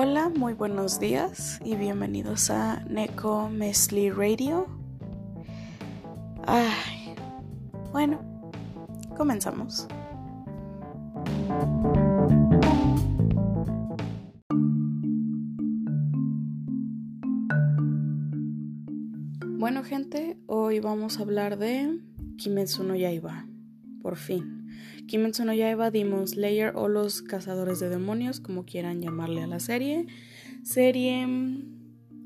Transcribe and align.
Hola, 0.00 0.28
muy 0.28 0.52
buenos 0.52 1.00
días 1.00 1.58
y 1.64 1.74
bienvenidos 1.74 2.50
a 2.50 2.84
Neko 2.88 3.48
Mesli 3.48 4.10
Radio. 4.10 4.68
Ay, 6.46 7.16
bueno, 7.90 8.20
comenzamos. 9.16 9.88
Bueno, 19.58 19.82
gente, 19.82 20.38
hoy 20.46 20.78
vamos 20.78 21.18
a 21.18 21.22
hablar 21.22 21.58
de 21.58 21.98
Kimetsu 22.36 22.84
no 22.84 22.94
Yaiba. 22.94 23.48
Por 24.00 24.14
fin. 24.14 24.57
Kimetsu 25.08 25.44
no 25.44 25.54
Yaiba, 25.54 25.90
Demon 25.90 26.28
Slayer 26.28 26.72
o 26.76 26.86
los 26.86 27.22
cazadores 27.22 27.80
de 27.80 27.88
demonios, 27.88 28.40
como 28.40 28.64
quieran 28.64 29.00
llamarle 29.00 29.42
a 29.42 29.46
la 29.46 29.58
serie. 29.58 30.06
Serie, 30.62 31.26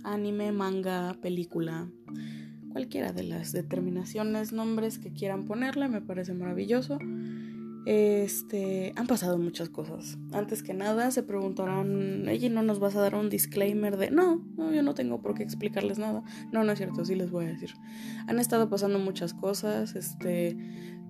anime, 0.05 0.53
manga, 0.53 1.17
película, 1.23 1.89
cualquiera 2.73 3.13
de 3.13 3.23
las 3.23 3.53
determinaciones, 3.53 4.53
nombres 4.53 4.99
que 4.99 5.13
quieran 5.13 5.45
ponerle, 5.45 5.89
me 5.89 6.03
parece 6.03 6.35
maravilloso. 6.35 6.99
Este, 7.85 8.93
han 8.97 9.07
pasado 9.07 9.39
muchas 9.39 9.69
cosas. 9.69 10.19
Antes 10.33 10.63
que 10.63 10.73
nada, 10.73 11.11
se 11.11 11.23
preguntarán, 11.23 12.29
¿ella 12.29 12.49
no 12.49 12.63
nos 12.63 12.79
vas 12.79 12.95
a 12.95 13.01
dar 13.01 13.15
un 13.15 13.29
disclaimer 13.29 13.97
de, 13.97 14.11
no, 14.11 14.45
no, 14.57 14.73
yo 14.73 14.83
no 14.83 14.95
tengo 14.95 15.21
por 15.21 15.35
qué 15.35 15.43
explicarles 15.43 15.99
nada. 15.99 16.23
No, 16.53 16.63
no 16.63 16.73
es 16.73 16.79
cierto, 16.79 17.05
sí 17.05 17.15
les 17.15 17.31
voy 17.31 17.47
a 17.47 17.49
decir. 17.49 17.75
Han 18.27 18.39
estado 18.39 18.69
pasando 18.69 18.99
muchas 18.99 19.35
cosas, 19.35 19.97
este, 19.97 20.57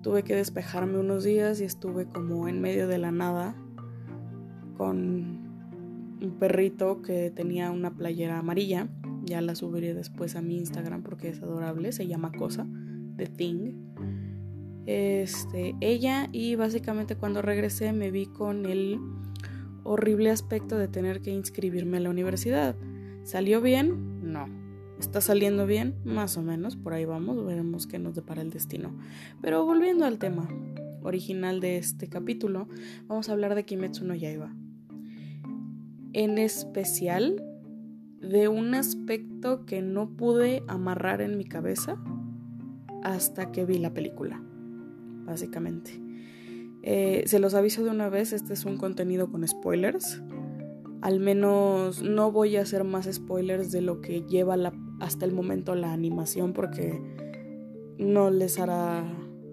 tuve 0.03 0.23
que 0.23 0.35
despejarme 0.35 0.99
unos 0.99 1.23
días 1.23 1.59
y 1.61 1.63
estuve 1.63 2.05
como 2.05 2.47
en 2.47 2.61
medio 2.61 2.87
de 2.87 2.99
la 2.99 3.11
nada 3.11 3.55
con 4.77 6.17
un 6.21 6.37
perrito 6.39 7.01
que 7.01 7.31
tenía 7.31 7.71
una 7.71 7.95
playera 7.95 8.37
amarilla. 8.37 8.89
Ya 9.23 9.41
la 9.41 9.55
subiré 9.55 9.93
después 9.93 10.35
a 10.35 10.41
mi 10.41 10.57
Instagram 10.57 11.01
porque 11.01 11.29
es 11.29 11.41
adorable. 11.41 11.91
Se 11.93 12.05
llama 12.05 12.31
Cosa, 12.31 12.67
The 13.15 13.27
Thing. 13.27 13.73
Este, 14.85 15.75
ella 15.79 16.27
y 16.33 16.55
básicamente 16.55 17.15
cuando 17.15 17.41
regresé 17.41 17.93
me 17.93 18.11
vi 18.11 18.25
con 18.25 18.65
el 18.65 18.99
horrible 19.85 20.29
aspecto 20.29 20.77
de 20.77 20.89
tener 20.89 21.21
que 21.21 21.31
inscribirme 21.31 21.97
a 21.97 22.01
la 22.01 22.09
universidad. 22.09 22.75
¿Salió 23.23 23.61
bien? 23.61 24.33
No. 24.33 24.62
¿Está 25.03 25.19
saliendo 25.19 25.67
bien? 25.67 25.95
Más 26.05 26.37
o 26.37 26.41
menos, 26.41 26.77
por 26.77 26.93
ahí 26.93 27.03
vamos, 27.03 27.45
veremos 27.45 27.87
qué 27.87 27.99
nos 27.99 28.15
depara 28.15 28.41
el 28.41 28.49
destino. 28.49 28.97
Pero 29.41 29.65
volviendo 29.65 30.05
al 30.05 30.17
tema 30.17 30.47
original 31.03 31.59
de 31.59 31.77
este 31.77 32.07
capítulo, 32.07 32.69
vamos 33.07 33.27
a 33.27 33.33
hablar 33.33 33.53
de 33.53 33.65
Kimetsu 33.65 34.05
no 34.05 34.15
Yaiba. 34.15 34.55
En 36.13 36.37
especial 36.37 37.43
de 38.21 38.47
un 38.47 38.73
aspecto 38.75 39.65
que 39.65 39.81
no 39.81 40.15
pude 40.15 40.63
amarrar 40.67 41.21
en 41.21 41.37
mi 41.37 41.43
cabeza 41.43 42.01
hasta 43.03 43.51
que 43.51 43.65
vi 43.65 43.79
la 43.79 43.93
película, 43.93 44.41
básicamente. 45.25 46.01
Eh, 46.81 47.23
se 47.27 47.39
los 47.39 47.55
aviso 47.55 47.83
de 47.83 47.89
una 47.89 48.07
vez, 48.07 48.31
este 48.31 48.53
es 48.53 48.63
un 48.63 48.77
contenido 48.77 49.29
con 49.29 49.45
spoilers. 49.45 50.23
Al 51.01 51.19
menos 51.19 52.01
no 52.01 52.31
voy 52.31 52.55
a 52.55 52.61
hacer 52.61 52.85
más 52.85 53.09
spoilers 53.11 53.69
de 53.73 53.81
lo 53.81 53.99
que 53.99 54.21
lleva 54.21 54.55
la 54.55 54.71
hasta 54.99 55.25
el 55.25 55.33
momento 55.33 55.75
la 55.75 55.93
animación 55.93 56.53
porque 56.53 57.01
no 57.97 58.29
les 58.29 58.59
hará 58.59 59.03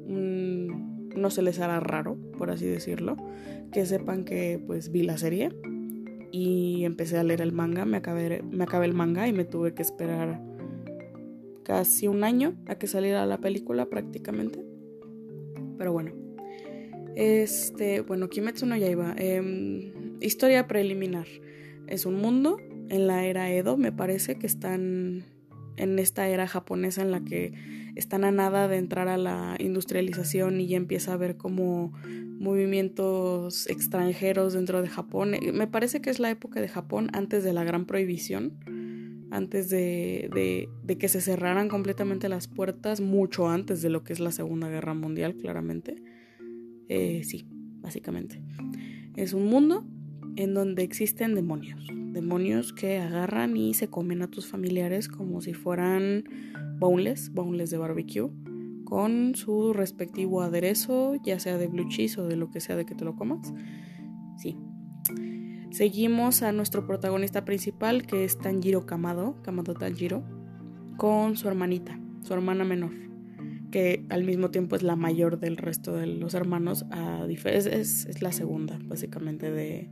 no 0.06 1.30
se 1.30 1.42
les 1.42 1.60
hará 1.60 1.78
raro 1.80 2.16
por 2.36 2.50
así 2.50 2.66
decirlo 2.66 3.16
que 3.72 3.86
sepan 3.86 4.24
que 4.24 4.60
pues 4.66 4.90
vi 4.90 5.02
la 5.02 5.18
serie 5.18 5.50
y 6.32 6.84
empecé 6.84 7.18
a 7.18 7.24
leer 7.24 7.40
el 7.40 7.52
manga. 7.52 7.84
Me 7.84 7.96
acabé, 7.96 8.42
me 8.42 8.64
acabé 8.64 8.86
el 8.86 8.94
manga 8.94 9.28
y 9.28 9.32
me 9.32 9.44
tuve 9.44 9.74
que 9.74 9.82
esperar 9.82 10.40
casi 11.62 12.08
un 12.08 12.24
año 12.24 12.54
a 12.66 12.76
que 12.76 12.86
saliera 12.86 13.26
la 13.26 13.38
película 13.38 13.86
prácticamente. 13.86 14.64
Pero 15.78 15.92
bueno 15.92 16.12
este 17.16 18.02
bueno 18.02 18.28
Kimetsu 18.28 18.66
no 18.66 18.76
Yaiba 18.76 19.14
eh, 19.18 19.92
historia 20.20 20.66
preliminar. 20.66 21.26
Es 21.86 22.06
un 22.06 22.16
mundo 22.16 22.56
en 22.90 23.06
la 23.06 23.24
era 23.24 23.50
Edo 23.50 23.76
me 23.76 23.92
parece 23.92 24.36
que 24.36 24.46
están 24.46 25.24
en 25.76 25.98
esta 25.98 26.28
era 26.28 26.46
japonesa 26.46 27.02
en 27.02 27.10
la 27.10 27.20
que 27.20 27.52
están 27.94 28.24
a 28.24 28.30
nada 28.30 28.68
de 28.68 28.76
entrar 28.76 29.08
a 29.08 29.16
la 29.16 29.56
industrialización 29.58 30.60
y 30.60 30.68
ya 30.68 30.76
empieza 30.76 31.12
a 31.12 31.14
haber 31.14 31.36
como 31.36 31.92
movimientos 32.38 33.68
extranjeros 33.68 34.54
dentro 34.54 34.82
de 34.82 34.88
Japón. 34.88 35.34
Eh, 35.34 35.52
me 35.52 35.66
parece 35.66 36.00
que 36.00 36.10
es 36.10 36.18
la 36.18 36.30
época 36.30 36.60
de 36.60 36.68
Japón 36.68 37.08
antes 37.12 37.44
de 37.44 37.52
la 37.52 37.64
gran 37.64 37.86
prohibición, 37.86 39.28
antes 39.30 39.70
de, 39.70 40.68
de, 40.82 40.98
que 40.98 41.08
se 41.08 41.20
cerraran 41.20 41.68
completamente 41.68 42.28
las 42.28 42.48
puertas, 42.48 43.00
mucho 43.00 43.48
antes 43.48 43.80
de 43.82 43.90
lo 43.90 44.02
que 44.02 44.12
es 44.12 44.20
la 44.20 44.32
Segunda 44.32 44.68
Guerra 44.68 44.94
Mundial, 44.94 45.36
claramente. 45.36 46.02
Eh, 46.88 47.22
sí, 47.24 47.46
básicamente. 47.80 48.42
Es 49.16 49.32
un 49.32 49.46
mundo 49.46 49.86
en 50.40 50.54
donde 50.54 50.82
existen 50.82 51.34
demonios 51.34 51.86
demonios 52.12 52.72
que 52.72 52.98
agarran 52.98 53.56
y 53.56 53.74
se 53.74 53.88
comen 53.88 54.22
a 54.22 54.28
tus 54.28 54.46
familiares 54.46 55.08
como 55.08 55.40
si 55.40 55.54
fueran 55.54 56.24
boneless, 56.78 57.32
boneless 57.32 57.70
de 57.70 57.78
barbecue, 57.78 58.30
con 58.84 59.34
su 59.34 59.72
respectivo 59.72 60.42
aderezo, 60.42 61.14
ya 61.22 61.38
sea 61.38 61.58
de 61.58 61.68
blue 61.68 61.88
cheese 61.88 62.18
o 62.18 62.26
de 62.26 62.36
lo 62.36 62.50
que 62.50 62.60
sea 62.60 62.76
de 62.76 62.84
que 62.84 62.94
te 62.94 63.04
lo 63.04 63.14
comas. 63.14 63.52
Sí. 64.38 64.56
Seguimos 65.70 66.42
a 66.42 66.50
nuestro 66.52 66.86
protagonista 66.86 67.44
principal, 67.44 68.04
que 68.06 68.24
es 68.24 68.38
Tanjiro 68.38 68.86
Kamado, 68.86 69.40
Kamado 69.42 69.74
Tanjiro, 69.74 70.24
con 70.96 71.36
su 71.36 71.46
hermanita, 71.46 72.00
su 72.22 72.34
hermana 72.34 72.64
menor, 72.64 72.90
que 73.70 74.04
al 74.08 74.24
mismo 74.24 74.50
tiempo 74.50 74.74
es 74.74 74.82
la 74.82 74.96
mayor 74.96 75.38
del 75.38 75.56
resto 75.56 75.94
de 75.94 76.06
los 76.06 76.34
hermanos, 76.34 76.86
a 76.90 77.24
es, 77.28 77.66
es 77.66 78.22
la 78.22 78.32
segunda, 78.32 78.80
básicamente, 78.82 79.52
de, 79.52 79.88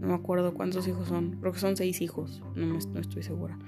no 0.00 0.08
me 0.08 0.14
acuerdo 0.14 0.54
cuántos 0.54 0.86
hijos 0.88 1.08
son. 1.08 1.38
Creo 1.40 1.52
que 1.52 1.58
son 1.58 1.76
seis 1.76 2.00
hijos. 2.00 2.42
No, 2.54 2.66
me, 2.66 2.78
estoy 3.00 3.22
segura. 3.22 3.58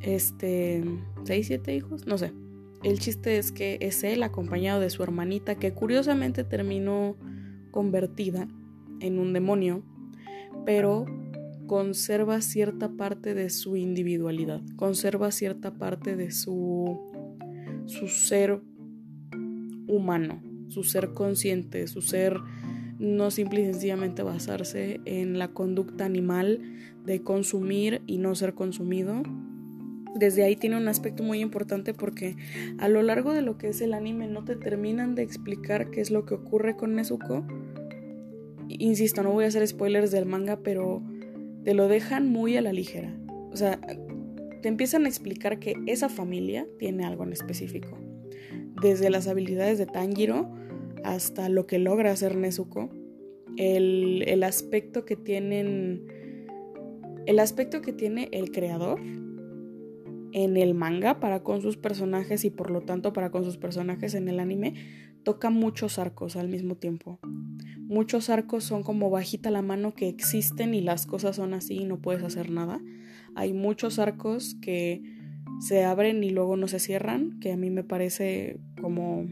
Este. 0.00 0.84
¿Seis, 1.24 1.46
siete 1.46 1.74
hijos? 1.74 2.06
No 2.06 2.18
sé. 2.18 2.32
El 2.82 2.98
chiste 2.98 3.36
es 3.36 3.52
que 3.52 3.78
es 3.80 4.04
él 4.04 4.22
acompañado 4.22 4.80
de 4.80 4.88
su 4.88 5.02
hermanita 5.02 5.56
que 5.56 5.74
curiosamente 5.74 6.44
terminó 6.44 7.16
convertida 7.70 8.48
en 9.00 9.18
un 9.18 9.32
demonio, 9.32 9.82
pero 10.64 11.04
conserva 11.66 12.40
cierta 12.40 12.88
parte 12.96 13.34
de 13.34 13.50
su 13.50 13.76
individualidad, 13.76 14.62
conserva 14.76 15.30
cierta 15.30 15.74
parte 15.74 16.16
de 16.16 16.30
su, 16.30 16.98
su 17.86 18.08
ser 18.08 18.62
humano, 19.86 20.42
su 20.68 20.82
ser 20.82 21.12
consciente, 21.12 21.86
su 21.86 22.00
ser 22.00 22.38
no 23.00 23.30
simple 23.30 23.62
y 23.62 23.64
sencillamente 23.64 24.22
basarse 24.22 25.00
en 25.06 25.38
la 25.38 25.48
conducta 25.48 26.04
animal 26.04 26.60
de 27.04 27.22
consumir 27.22 28.02
y 28.06 28.18
no 28.18 28.34
ser 28.34 28.54
consumido. 28.54 29.22
Desde 30.14 30.44
ahí 30.44 30.54
tiene 30.54 30.76
un 30.76 30.86
aspecto 30.86 31.22
muy 31.22 31.40
importante 31.40 31.94
porque 31.94 32.36
a 32.78 32.88
lo 32.88 33.02
largo 33.02 33.32
de 33.32 33.40
lo 33.40 33.56
que 33.56 33.68
es 33.68 33.80
el 33.80 33.94
anime 33.94 34.28
no 34.28 34.44
te 34.44 34.54
terminan 34.54 35.14
de 35.14 35.22
explicar 35.22 35.90
qué 35.90 36.02
es 36.02 36.10
lo 36.10 36.26
que 36.26 36.34
ocurre 36.34 36.76
con 36.76 36.94
Nezuko. 36.94 37.46
Insisto, 38.68 39.22
no 39.22 39.32
voy 39.32 39.44
a 39.44 39.48
hacer 39.48 39.66
spoilers 39.66 40.10
del 40.10 40.26
manga, 40.26 40.58
pero 40.62 41.02
te 41.64 41.72
lo 41.72 41.88
dejan 41.88 42.28
muy 42.28 42.56
a 42.58 42.60
la 42.60 42.72
ligera. 42.72 43.16
O 43.50 43.56
sea, 43.56 43.80
te 44.60 44.68
empiezan 44.68 45.06
a 45.06 45.08
explicar 45.08 45.58
que 45.58 45.74
esa 45.86 46.10
familia 46.10 46.66
tiene 46.78 47.06
algo 47.06 47.24
en 47.24 47.32
específico. 47.32 47.98
Desde 48.82 49.08
las 49.08 49.26
habilidades 49.26 49.78
de 49.78 49.86
Tanjiro, 49.86 50.52
hasta 51.04 51.48
lo 51.48 51.66
que 51.66 51.78
logra 51.78 52.12
hacer 52.12 52.36
Nezuko, 52.36 52.90
el, 53.56 54.24
el 54.26 54.42
aspecto 54.42 55.04
que 55.04 55.16
tienen, 55.16 56.06
el 57.26 57.38
aspecto 57.38 57.80
que 57.80 57.92
tiene 57.92 58.28
el 58.32 58.50
creador 58.50 59.00
en 60.32 60.56
el 60.56 60.74
manga 60.74 61.20
para 61.20 61.42
con 61.42 61.60
sus 61.60 61.76
personajes 61.76 62.44
y 62.44 62.50
por 62.50 62.70
lo 62.70 62.82
tanto 62.82 63.12
para 63.12 63.30
con 63.30 63.44
sus 63.44 63.56
personajes 63.56 64.14
en 64.14 64.28
el 64.28 64.40
anime 64.40 64.74
toca 65.24 65.50
muchos 65.50 65.98
arcos 65.98 66.36
al 66.36 66.48
mismo 66.48 66.76
tiempo. 66.76 67.18
Muchos 67.78 68.30
arcos 68.30 68.64
son 68.64 68.82
como 68.82 69.10
bajita 69.10 69.50
la 69.50 69.62
mano 69.62 69.94
que 69.94 70.08
existen 70.08 70.74
y 70.74 70.80
las 70.80 71.06
cosas 71.06 71.36
son 71.36 71.54
así 71.54 71.74
y 71.74 71.84
no 71.84 72.00
puedes 72.00 72.22
hacer 72.22 72.50
nada. 72.50 72.80
Hay 73.34 73.52
muchos 73.52 73.98
arcos 73.98 74.56
que 74.62 75.02
se 75.60 75.84
abren 75.84 76.24
y 76.24 76.30
luego 76.30 76.56
no 76.56 76.68
se 76.68 76.78
cierran, 76.78 77.38
que 77.40 77.52
a 77.52 77.56
mí 77.56 77.70
me 77.70 77.84
parece 77.84 78.60
como 78.80 79.26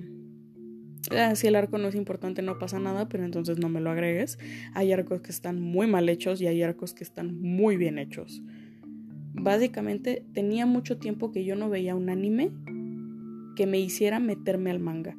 Si 1.34 1.46
el 1.46 1.56
arco 1.56 1.78
no 1.78 1.88
es 1.88 1.94
importante 1.94 2.42
no 2.42 2.58
pasa 2.58 2.78
nada, 2.78 3.08
pero 3.08 3.24
entonces 3.24 3.58
no 3.58 3.68
me 3.68 3.80
lo 3.80 3.90
agregues. 3.90 4.38
Hay 4.74 4.92
arcos 4.92 5.20
que 5.20 5.30
están 5.30 5.60
muy 5.60 5.86
mal 5.86 6.08
hechos 6.08 6.40
y 6.40 6.46
hay 6.46 6.62
arcos 6.62 6.92
que 6.92 7.04
están 7.04 7.40
muy 7.40 7.76
bien 7.76 7.98
hechos. 7.98 8.42
Básicamente 9.32 10.24
tenía 10.32 10.66
mucho 10.66 10.98
tiempo 10.98 11.30
que 11.30 11.44
yo 11.44 11.56
no 11.56 11.70
veía 11.70 11.94
un 11.94 12.10
anime 12.10 12.50
que 13.56 13.66
me 13.66 13.78
hiciera 13.78 14.20
meterme 14.20 14.70
al 14.70 14.80
manga. 14.80 15.16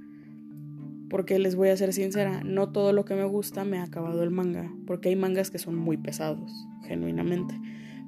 Porque 1.10 1.40
les 1.40 1.56
voy 1.56 1.70
a 1.70 1.78
ser 1.78 1.92
sincera, 1.92 2.44
no 2.44 2.72
todo 2.72 2.94
lo 2.94 3.04
que 3.04 3.16
me 3.16 3.24
gusta 3.24 3.66
me 3.66 3.80
ha 3.80 3.84
acabado 3.84 4.22
el 4.22 4.30
manga, 4.30 4.72
porque 4.86 5.10
hay 5.10 5.16
mangas 5.16 5.50
que 5.50 5.58
son 5.58 5.76
muy 5.76 5.98
pesados, 5.98 6.52
genuinamente. 6.88 7.60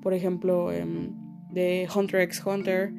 Por 0.04 0.14
ejemplo, 0.14 0.72
em, 0.72 1.12
de 1.52 1.88
Hunter 1.94 2.22
x 2.22 2.44
Hunter, 2.46 2.94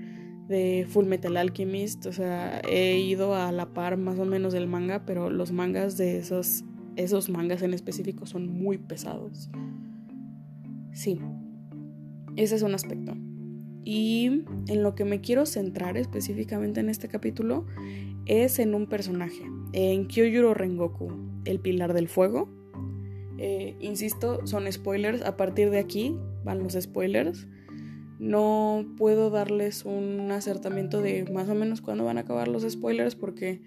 de 0.48 0.86
Full 0.88 1.06
Metal 1.06 1.36
Alchemist, 1.36 2.06
o 2.06 2.12
sea, 2.12 2.60
he 2.68 2.98
ido 2.98 3.34
a 3.34 3.52
la 3.52 3.72
par 3.72 3.96
más 3.96 4.18
o 4.18 4.24
menos 4.24 4.52
del 4.52 4.66
manga, 4.66 5.04
pero 5.06 5.30
los 5.30 5.52
mangas 5.52 5.96
de 5.96 6.18
esos, 6.18 6.64
esos 6.96 7.30
mangas 7.30 7.62
en 7.62 7.74
específico 7.74 8.26
son 8.26 8.48
muy 8.48 8.78
pesados. 8.78 9.50
Sí, 10.92 11.20
ese 12.36 12.56
es 12.56 12.62
un 12.62 12.74
aspecto. 12.74 13.14
Y 13.84 14.44
en 14.68 14.82
lo 14.82 14.94
que 14.94 15.04
me 15.04 15.20
quiero 15.20 15.46
centrar 15.46 15.96
específicamente 15.96 16.80
en 16.80 16.88
este 16.88 17.08
capítulo 17.08 17.66
es 18.26 18.58
en 18.58 18.74
un 18.74 18.86
personaje, 18.86 19.42
en 19.72 20.06
Kyojuro 20.06 20.54
Rengoku, 20.54 21.12
el 21.44 21.60
pilar 21.60 21.92
del 21.92 22.08
fuego. 22.08 22.48
Eh, 23.38 23.74
insisto, 23.80 24.46
son 24.46 24.70
spoilers. 24.70 25.22
A 25.22 25.36
partir 25.36 25.70
de 25.70 25.78
aquí 25.78 26.16
van 26.44 26.62
los 26.62 26.74
spoilers. 26.74 27.48
No 28.22 28.86
puedo 28.96 29.30
darles 29.30 29.84
un 29.84 30.30
acertamiento 30.30 31.02
de 31.02 31.28
más 31.32 31.48
o 31.48 31.56
menos 31.56 31.80
cuándo 31.80 32.04
van 32.04 32.18
a 32.18 32.20
acabar 32.20 32.46
los 32.46 32.62
spoilers 32.62 33.16
porque 33.16 33.60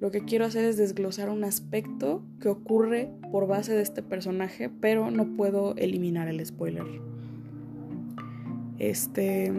lo 0.00 0.10
que 0.10 0.22
quiero 0.26 0.44
hacer 0.44 0.66
es 0.66 0.76
desglosar 0.76 1.30
un 1.30 1.44
aspecto 1.44 2.22
que 2.38 2.50
ocurre 2.50 3.08
por 3.30 3.46
base 3.46 3.72
de 3.72 3.80
este 3.80 4.02
personaje, 4.02 4.68
pero 4.68 5.10
no 5.10 5.34
puedo 5.34 5.74
eliminar 5.76 6.28
el 6.28 6.44
spoiler. 6.44 6.84
Este. 8.78 9.50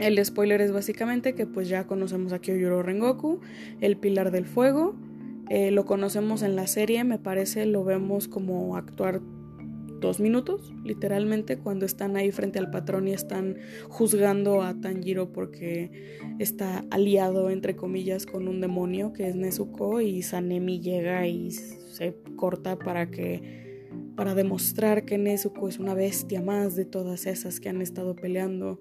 El 0.00 0.24
spoiler 0.24 0.60
es 0.62 0.72
básicamente 0.72 1.36
que 1.36 1.46
pues 1.46 1.68
ya 1.68 1.86
conocemos 1.86 2.32
a 2.32 2.40
Kyojuro 2.40 2.82
Rengoku, 2.82 3.38
el 3.80 3.96
pilar 3.96 4.32
del 4.32 4.46
fuego. 4.46 4.96
Eh, 5.48 5.70
lo 5.70 5.84
conocemos 5.84 6.42
en 6.42 6.56
la 6.56 6.66
serie, 6.66 7.04
me 7.04 7.18
parece, 7.18 7.66
lo 7.66 7.84
vemos 7.84 8.26
como 8.26 8.76
actuar 8.76 9.20
dos 10.00 10.20
minutos, 10.20 10.72
literalmente, 10.84 11.58
cuando 11.58 11.86
están 11.86 12.16
ahí 12.16 12.32
frente 12.32 12.58
al 12.58 12.70
patrón 12.70 13.08
y 13.08 13.12
están 13.12 13.58
juzgando 13.88 14.62
a 14.62 14.80
Tanjiro 14.80 15.32
porque 15.32 16.18
está 16.38 16.84
aliado, 16.90 17.50
entre 17.50 17.76
comillas, 17.76 18.26
con 18.26 18.48
un 18.48 18.60
demonio 18.60 19.12
que 19.12 19.28
es 19.28 19.36
Nezuko 19.36 20.00
y 20.00 20.22
Sanemi 20.22 20.80
llega 20.80 21.26
y 21.26 21.50
se 21.50 22.16
corta 22.36 22.78
para 22.78 23.10
que 23.10 23.60
para 24.16 24.34
demostrar 24.34 25.04
que 25.04 25.16
Nezuko 25.16 25.68
es 25.68 25.78
una 25.78 25.94
bestia 25.94 26.42
más 26.42 26.76
de 26.76 26.84
todas 26.84 27.26
esas 27.26 27.58
que 27.58 27.70
han 27.70 27.80
estado 27.80 28.14
peleando 28.14 28.80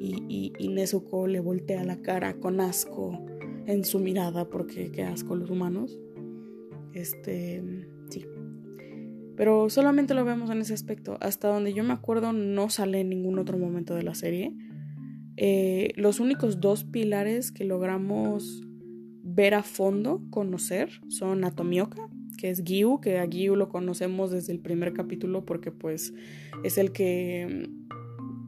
y, 0.00 0.52
y, 0.58 0.68
Nezuko 0.68 1.26
le 1.26 1.40
voltea 1.40 1.84
la 1.84 2.00
cara 2.00 2.34
con 2.40 2.60
asco 2.60 3.24
en 3.66 3.84
su 3.84 3.98
mirada 3.98 4.48
porque 4.48 4.90
qué 4.90 5.02
asco 5.02 5.36
los 5.36 5.50
humanos. 5.50 6.00
Este. 6.94 7.62
Pero 9.40 9.70
solamente 9.70 10.12
lo 10.12 10.22
vemos 10.22 10.50
en 10.50 10.60
ese 10.60 10.74
aspecto. 10.74 11.16
Hasta 11.22 11.48
donde 11.48 11.72
yo 11.72 11.82
me 11.82 11.94
acuerdo 11.94 12.34
no 12.34 12.68
sale 12.68 13.00
en 13.00 13.08
ningún 13.08 13.38
otro 13.38 13.56
momento 13.56 13.94
de 13.94 14.02
la 14.02 14.14
serie. 14.14 14.54
Eh, 15.38 15.94
los 15.96 16.20
únicos 16.20 16.60
dos 16.60 16.84
pilares 16.84 17.50
que 17.50 17.64
logramos 17.64 18.60
ver 19.22 19.54
a 19.54 19.62
fondo, 19.62 20.20
conocer, 20.28 20.90
son 21.08 21.44
Atomioka 21.44 22.10
que 22.36 22.50
es 22.50 22.62
Giu, 22.64 23.00
que 23.00 23.18
a 23.18 23.26
Giu 23.26 23.54
lo 23.56 23.68
conocemos 23.68 24.30
desde 24.30 24.52
el 24.52 24.60
primer 24.60 24.92
capítulo 24.92 25.44
porque 25.44 25.70
pues 25.70 26.14
es 26.64 26.78
el 26.78 26.90
que 26.90 27.68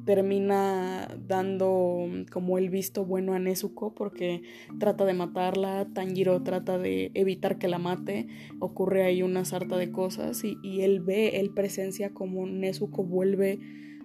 termina 0.04 1.08
dando 1.26 2.06
mm, 2.08 2.24
como 2.30 2.58
el 2.58 2.70
visto 2.70 3.04
bueno 3.04 3.34
a 3.34 3.38
Nezuko 3.38 3.94
porque 3.94 4.42
trata 4.78 5.04
de 5.04 5.14
matarla, 5.14 5.86
Tanjiro 5.92 6.42
trata 6.42 6.78
de 6.78 7.10
evitar 7.14 7.58
que 7.58 7.68
la 7.68 7.78
mate, 7.78 8.26
ocurre 8.60 9.04
ahí 9.04 9.22
una 9.22 9.44
sarta 9.44 9.76
de 9.76 9.90
cosas 9.90 10.42
y, 10.44 10.80
él 10.82 11.00
ve, 11.00 11.40
él 11.40 11.50
presencia 11.54 12.10
como 12.10 12.46
Nezuko 12.46 13.04
vuelve 13.04 13.58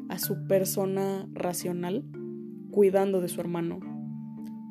a 0.09 0.19
su 0.19 0.47
persona 0.47 1.27
racional 1.33 2.03
cuidando 2.71 3.21
de 3.21 3.27
su 3.27 3.41
hermano 3.41 3.97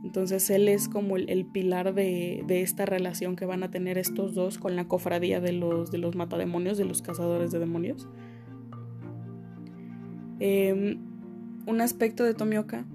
entonces 0.06 0.48
él 0.50 0.68
es 0.68 0.88
como 0.88 1.16
el, 1.16 1.46
pilar 1.46 1.92
de, 1.92 2.44
esta 2.48 2.86
relación 2.86 3.34
que 3.34 3.44
van 3.44 3.64
a 3.64 3.72
tener 3.72 3.98
estos 3.98 4.36
dos 4.36 4.56
con 4.56 4.76
la 4.76 4.86
cofradía 4.86 5.40
de 5.40 5.50
los, 5.50 5.90
de 5.90 5.98
los 5.98 6.14
matademonios, 6.14 6.78
de 6.78 6.84
los 6.84 7.02
cazadores 7.02 7.50
de 7.50 7.58
demonios. 7.58 8.08
Em, 10.38 11.00
un 11.66 11.80
aspecto 11.80 12.24
de 12.24 12.34
Tomioka 12.34 12.86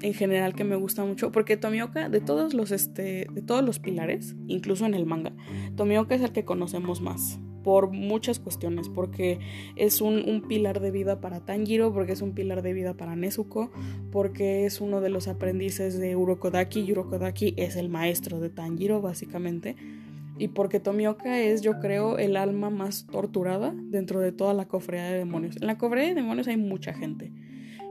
en 0.00 0.14
general 0.14 0.54
que 0.54 0.64
me 0.64 0.76
gusta 0.76 1.04
mucho, 1.04 1.30
porque 1.30 1.56
Tomioka, 1.56 2.08
de 2.08 2.20
todos 2.20 2.54
los, 2.54 2.72
este, 2.72 3.26
de 3.32 3.42
todos 3.42 3.64
los 3.64 3.78
pilares, 3.78 4.34
incluso 4.48 4.84
en 4.84 4.94
el 4.94 5.06
manga, 5.06 5.32
Tomioka 5.76 6.14
es 6.14 6.22
el 6.22 6.32
que 6.32 6.44
conocemos 6.44 7.00
más 7.00 7.38
por 7.62 7.90
muchas 7.90 8.40
cuestiones, 8.40 8.88
porque 8.88 9.38
es 9.76 10.00
un, 10.00 10.42
pilar 10.48 10.80
de 10.80 10.90
vida 10.90 11.20
para 11.20 11.40
Tanjiro, 11.40 11.92
porque 11.92 12.12
es 12.12 12.20
un 12.20 12.34
pilar 12.34 12.62
de 12.62 12.72
vida 12.72 12.94
para 12.94 13.16
Nezuko, 13.16 13.70
porque 14.10 14.66
es 14.66 14.80
uno 14.80 15.00
de 15.00 15.10
los 15.10 15.28
aprendices 15.28 15.98
de 15.98 16.16
Urokodaki, 16.16 16.80
y 16.80 16.92
Urokodaki 16.92 17.54
es 17.56 17.76
el 17.76 17.88
maestro 17.88 18.40
de 18.40 18.50
Tanjiro, 18.50 19.00
básicamente, 19.00 19.76
y 20.38 20.48
porque 20.48 20.80
Tomioka 20.80 21.40
es, 21.40 21.62
yo 21.62 21.78
creo, 21.78 22.18
el 22.18 22.36
alma 22.36 22.70
más 22.70 23.06
torturada 23.06 23.74
dentro 23.76 24.18
de 24.18 24.32
toda 24.32 24.54
la 24.54 24.66
cofradía 24.66 25.04
de 25.04 25.18
demonios. 25.18 25.56
En 25.60 25.66
la 25.66 25.78
cofradía 25.78 26.08
de 26.08 26.14
demonios 26.16 26.48
hay 26.48 26.56
mucha 26.56 26.92
gente, 26.94 27.32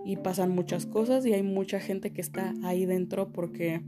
y 0.06 0.18
pasan 0.18 0.51
muchas 0.51 0.86
cosas, 0.86 1.25
y 1.25 1.33
hay 1.33 1.44
mucha 1.44 1.80
gente 1.80 2.12
que 2.12 2.21
está 2.21 2.53
ahí 2.63 2.86
dentro 2.86 3.31
porque... 3.31 3.81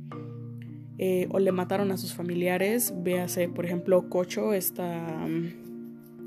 Eh, 1.00 1.28
o 1.32 1.40
le 1.40 1.52
mataron 1.52 1.92
a 1.92 1.98
sus 1.98 2.14
familiares, 2.14 2.94
véase, 2.96 3.50
por 3.50 3.66
ejemplo, 3.66 4.10
Cocho, 4.10 4.54
esta 4.54 5.28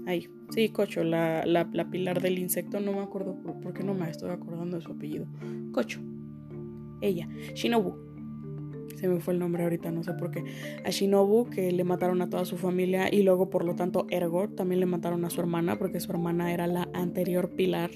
Ahí, 0.06 0.29
sí, 0.50 0.69
Cocho, 0.69 1.03
la, 1.03 1.44
la, 1.44 1.91
pilar 1.91 2.23
del 2.23 2.38
insecto, 2.38 2.79
no 2.79 2.93
me 2.93 3.00
acuerdo 3.00 3.35
por, 3.43 3.75
qué 3.75 3.83
no 3.83 3.93
me 3.93 4.09
estoy 4.09 4.31
acordando 4.31 4.77
de 4.77 4.83
su 4.83 4.93
apellido. 4.93 5.27
Cocho, 5.73 6.00
ella, 7.00 7.29
Shinobu. 7.55 8.06
Se 8.94 9.09
me 9.09 9.19
fue 9.19 9.35
el 9.35 9.41
nombre 9.41 9.65
ahorita, 9.65 9.91
no 9.91 10.05
sé 10.05 10.12
por 10.12 10.31
qué. 10.31 10.44
A 10.85 10.91
Shinobu, 10.91 11.50
que 11.50 11.73
le 11.73 11.83
mataron 11.83 12.23
a 12.23 12.31
toda 12.31 12.44
su 12.44 12.56
familia, 12.56 13.12
y 13.12 13.25
luego, 13.25 13.50
por 13.50 13.65
lo 13.65 13.75
tanto, 13.75 14.06
Ergor 14.09 14.55
también 14.55 14.79
le 14.79 14.87
mataron 14.87 15.25
a 15.25 15.31
su 15.31 15.41
hermana, 15.41 15.77
porque 15.77 15.99
su 15.99 16.12
hermana 16.12 16.55
era 16.55 16.69
la 16.69 16.88
anterior 16.94 17.50
pilar. 17.50 17.91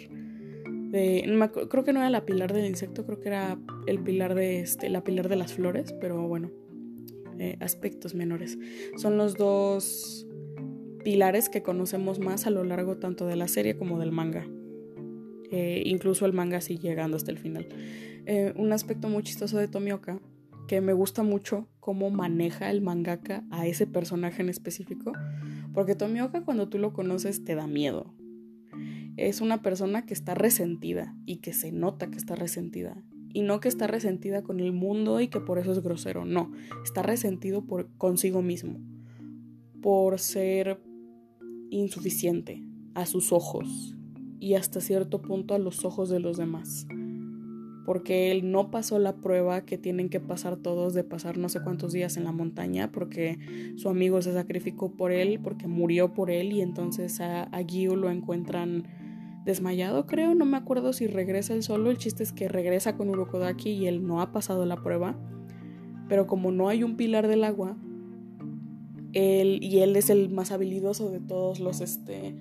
Creo 0.91 1.85
que 1.85 1.93
no 1.93 2.01
era 2.01 2.11
la 2.11 2.25
pilar 2.25 2.53
del 2.53 2.67
insecto, 2.67 3.07
creo 3.07 3.21
que 3.21 3.29
era 3.29 3.59
el 3.87 4.01
pilar 4.01 4.35
de 4.35 4.61
este, 4.61 4.89
la 4.89 5.05
pilar 5.05 5.29
de 5.29 5.37
las 5.37 5.53
flores, 5.53 5.95
pero 6.01 6.27
bueno, 6.27 6.51
eh, 7.39 7.57
aspectos 7.61 8.15
menores. 8.15 8.59
Son 8.97 9.17
los 9.17 9.37
dos 9.37 10.27
pilares 11.03 11.49
que 11.49 11.63
conocemos 11.63 12.19
más 12.19 12.47
a 12.47 12.51
lo 12.51 12.65
largo 12.65 12.99
tanto 12.99 13.27
de 13.27 13.37
la 13.37 13.49
serie 13.49 13.77
como 13.77 13.99
del 13.99 14.13
manga. 14.13 14.47
Eh, 15.51 15.83
incluso 15.87 16.27
el 16.27 16.33
manga 16.33 16.61
sigue 16.61 16.89
llegando 16.89 17.17
hasta 17.17 17.31
el 17.31 17.39
final. 17.39 17.67
Eh, 18.27 18.53
un 18.57 18.73
aspecto 18.73 19.09
muy 19.09 19.23
chistoso 19.23 19.59
de 19.59 19.69
Tomioka, 19.69 20.21
que 20.69 20.81
me 20.81 20.93
gusta 20.93 21.23
mucho 21.23 21.67
cómo 21.81 22.11
maneja 22.11 22.71
el 22.71 22.81
mangaka 22.81 23.45
a 23.51 23.67
ese 23.67 23.87
personaje 23.87 24.43
en 24.43 24.49
específico, 24.49 25.13
porque 25.73 25.95
Tomioka 25.95 26.43
cuando 26.43 26.69
tú 26.69 26.79
lo 26.79 26.93
conoces 26.93 27.45
te 27.45 27.55
da 27.55 27.67
miedo. 27.67 28.15
Es 29.17 29.41
una 29.41 29.63
persona 29.63 30.07
que 30.07 30.15
está 30.15 30.35
resentida 30.35 31.17
y 31.27 31.37
que 31.39 31.53
se 31.53 31.73
nota 31.73 32.11
que 32.11 32.19
está 32.19 32.35
resentida. 32.35 33.03
Y 33.33 33.43
no 33.43 33.61
que 33.61 33.69
está 33.69 33.87
resentida 33.87 34.43
con 34.43 34.61
el 34.61 34.73
mundo 34.73 35.21
y 35.21 35.29
que 35.29 35.41
por 35.41 35.59
eso 35.59 35.73
es 35.73 35.83
grosero, 35.83 36.25
no, 36.25 36.51
está 36.85 37.03
resentido 37.03 37.65
por 37.65 37.89
consigo 37.97 38.43
mismo, 38.43 38.81
por 39.81 40.19
ser 40.19 40.81
insuficiente 41.71 42.65
a 42.95 43.07
sus 43.07 43.33
ojos 43.33 43.97
y 44.41 44.55
hasta 44.55 44.81
cierto 44.81 45.23
punto 45.23 45.55
a 45.55 45.59
los 45.59 45.85
ojos 45.85 46.09
de 46.09 46.19
los 46.19 46.39
demás. 46.39 46.87
Porque 47.87 48.31
él 48.31 48.51
no 48.51 48.71
pasó 48.71 48.99
la 48.99 49.17
prueba 49.17 49.65
que 49.65 49.79
tienen 49.79 50.11
que 50.11 50.21
pasar 50.21 50.57
todos 50.57 50.95
de 50.95 51.05
pasar 51.05 51.39
no 51.39 51.49
sé 51.49 51.61
cuántos 51.63 51.93
días 51.93 52.17
en 52.17 52.25
la 52.25 52.33
montaña, 52.33 52.91
porque 52.93 53.39
su 53.77 53.89
amigo 53.89 54.23
se 54.23 54.33
sacrificó 54.33 54.97
por 54.97 55.13
él, 55.13 55.41
porque 55.43 55.67
murió 55.67 56.15
por 56.15 56.31
él, 56.31 56.53
y 56.53 56.61
entonces 56.63 57.21
a, 57.21 57.45
a 57.45 57.63
lo 57.63 58.11
encuentran 58.11 58.85
desmayado, 59.45 60.07
creo. 60.07 60.35
No 60.35 60.45
me 60.45 60.57
acuerdo 60.57 60.93
si 60.93 61.07
regresa 61.07 61.55
él 61.55 61.63
solo. 61.63 61.91
El 61.91 61.99
chiste 61.99 62.23
es 62.23 62.33
que 62.33 62.49
regresa 62.49 62.97
con 62.97 63.09
Urokodaki 63.09 63.71
y 63.71 63.87
él 63.87 64.07
no 64.07 64.21
ha 64.21 64.33
pasado 64.33 64.67
la 64.67 64.77
prueba. 64.77 65.17
Pero 66.09 66.27
como 66.27 66.51
no 66.51 66.69
hay 66.69 66.83
un 66.83 66.97
pilar 66.97 67.29
del 67.29 67.45
agua, 67.45 67.77
él, 69.13 69.59
y 69.63 69.79
él 69.79 69.97
es 69.97 70.11
el 70.11 70.31
más 70.31 70.51
habilidoso 70.51 71.11
de 71.11 71.21
todos 71.21 71.61
los, 71.61 71.81
este, 71.81 72.35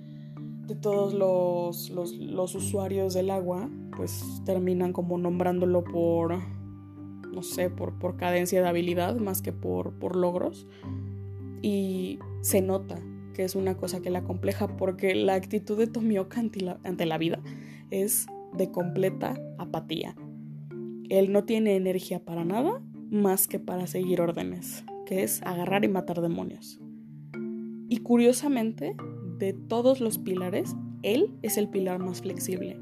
de 0.66 0.74
todos 0.74 1.14
los, 1.14 1.90
los, 1.90 2.54
usuarios 2.54 3.14
del 3.14 3.30
agua, 3.30 3.70
pues 3.96 4.42
terminan 4.44 4.92
como 4.92 5.18
nombrándolo 5.18 5.84
por, 5.84 6.38
no 7.32 7.42
sé, 7.42 7.70
por, 7.70 7.98
por 7.98 8.16
cadencia 8.16 8.60
de 8.60 8.68
habilidad 8.68 9.16
más 9.16 9.42
que 9.42 9.52
por, 9.52 9.92
por 9.98 10.16
logros. 10.16 10.66
Y 11.62 12.18
se 12.40 12.62
nota 12.62 12.98
es 13.44 13.54
una 13.54 13.76
cosa 13.76 14.00
que 14.00 14.10
la 14.10 14.22
compleja 14.22 14.76
porque 14.76 15.14
la 15.14 15.34
actitud 15.34 15.78
de 15.78 15.86
Tomioka 15.86 16.40
ante 16.40 16.60
la, 16.60 16.80
ante 16.84 17.06
la 17.06 17.18
vida 17.18 17.40
es 17.90 18.26
de 18.56 18.70
completa 18.70 19.40
apatía. 19.58 20.16
Él 21.08 21.32
no 21.32 21.44
tiene 21.44 21.76
energía 21.76 22.24
para 22.24 22.44
nada 22.44 22.82
más 23.10 23.48
que 23.48 23.58
para 23.58 23.86
seguir 23.86 24.20
órdenes 24.20 24.84
que 25.10 25.24
es 25.24 25.42
agarrar 25.42 25.84
y 25.84 25.88
matar 25.88 26.20
demonios. 26.20 26.80
curiosamente, 28.04 28.94
de 29.38 29.52
todos 29.52 30.00
los 30.00 30.18
pilares, 30.18 30.76
él 31.02 31.34
es 31.42 31.58
el 31.58 31.68
pilar 31.68 31.98
más 31.98 32.20
flexible. 32.20 32.78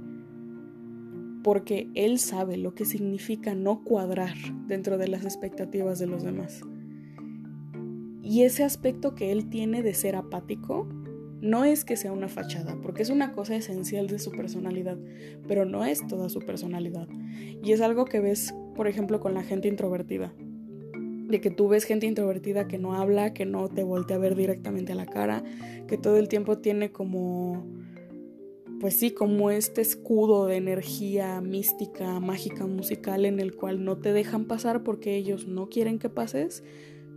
Porque 1.43 1.89
él 1.95 2.19
sabe 2.19 2.59
lo 2.59 2.75
que 2.75 2.85
significa 2.85 3.55
no 3.55 3.83
cuadrar 3.83 4.37
dentro 4.67 4.99
de 4.99 5.09
las 5.09 5.25
expectativas 5.25 5.99
de 5.99 6.07
los 6.07 6.23
demás. 6.23 6.61
Y 8.29 8.43
ese 8.43 8.63
aspecto 8.63 9.15
que 9.15 9.33
él 9.33 9.49
tiene 9.49 9.83
de 9.83 9.95
ser 9.95 10.15
apático 10.15 10.87
no 11.41 11.65
es 11.65 11.87
que 11.87 11.97
sea 11.97 12.13
una 12.13 12.29
fachada, 12.29 12.79
porque 12.83 13.01
es 13.01 13.09
una 13.09 13.33
cosa 13.33 13.57
esencial 13.57 14.07
de 14.07 14.19
su 14.19 14.33
personalidad, 14.33 14.99
pero 15.47 15.65
no 15.65 15.87
es 15.87 16.07
toda 16.07 16.29
su 16.29 16.41
personalidad. 16.41 17.09
Y 17.65 17.73
es 17.73 17.81
algo 17.81 18.05
que 18.05 18.21
ves, 18.21 18.55
por 18.75 18.87
ejemplo, 18.87 19.19
con 19.19 19.33
la 19.33 19.45
gente 19.45 19.67
introvertida. 19.67 20.35
De 21.27 21.41
que 21.41 21.51
tú 21.51 21.69
ves 21.69 21.85
gente 21.85 22.05
introvertida 22.05 22.69
que 22.69 22.77
no 22.77 22.93
habla, 22.93 23.33
que 23.33 23.47
no 23.47 23.71
te 23.71 23.83
voltea 23.83 24.19
a 24.19 24.21
ver 24.21 24.35
directamente 24.35 24.93
a 24.93 24.97
la 24.97 25.07
cara, 25.07 25.43
que 25.87 25.97
todo 25.97 26.19
el 26.19 26.29
tiempo 26.29 26.59
tiene 26.59 26.93
como, 26.93 27.67
pues 28.79 28.93
sí, 28.93 29.11
como 29.11 29.51
este 29.51 29.81
escudo 29.81 30.45
de 30.45 30.57
energía 30.57 31.41
mística, 31.41 32.21
mágica, 32.21 32.67
musical 32.67 33.25
en 33.25 33.41
el 33.41 33.57
cual 33.57 33.87
no 33.87 33.97
te 33.97 34.13
dejan 34.13 34.45
pasar 34.45 34.83
porque 34.83 35.17
ellos 35.17 35.47
no 35.47 35.71
quieren 35.71 35.99
que 35.99 36.11
pases 36.11 36.63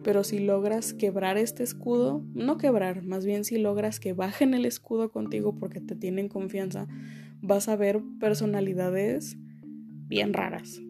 pero 0.03 0.23
si 0.23 0.39
logras 0.39 0.93
quebrar 0.93 1.37
este 1.37 1.63
escudo, 1.63 2.23
no 2.33 2.57
quebrar, 2.57 3.03
más 3.03 3.25
bien 3.25 3.43
si 3.43 3.57
logras 3.57 3.99
que 3.99 4.13
bajen 4.13 4.53
el 4.53 4.65
escudo 4.65 5.11
contigo 5.11 5.57
porque 5.57 5.79
te 5.81 5.95
tienen 5.95 6.27
confianza, 6.27 6.87
vas 7.41 7.67
a 7.69 7.75
ver 7.75 8.01
personalidades 8.19 9.37
bien 10.07 10.33
raras. 10.33 10.81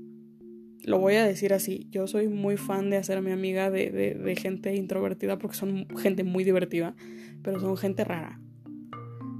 Lo 0.83 0.97
voy 0.97 1.15
a 1.15 1.25
decir 1.25 1.53
así, 1.53 1.87
yo 1.91 2.07
soy 2.07 2.27
muy 2.27 2.57
fan 2.57 2.89
de 2.89 2.97
hacerme 2.97 3.31
amiga 3.31 3.69
de, 3.69 3.91
de 3.91 4.35
gente 4.35 4.75
introvertida 4.75 5.37
porque 5.37 5.55
son 5.55 5.87
gente 5.97 6.23
muy 6.23 6.43
divertida, 6.43 6.95
pero 7.43 7.59
son 7.59 7.77
gente 7.77 8.03
rara. 8.03 8.39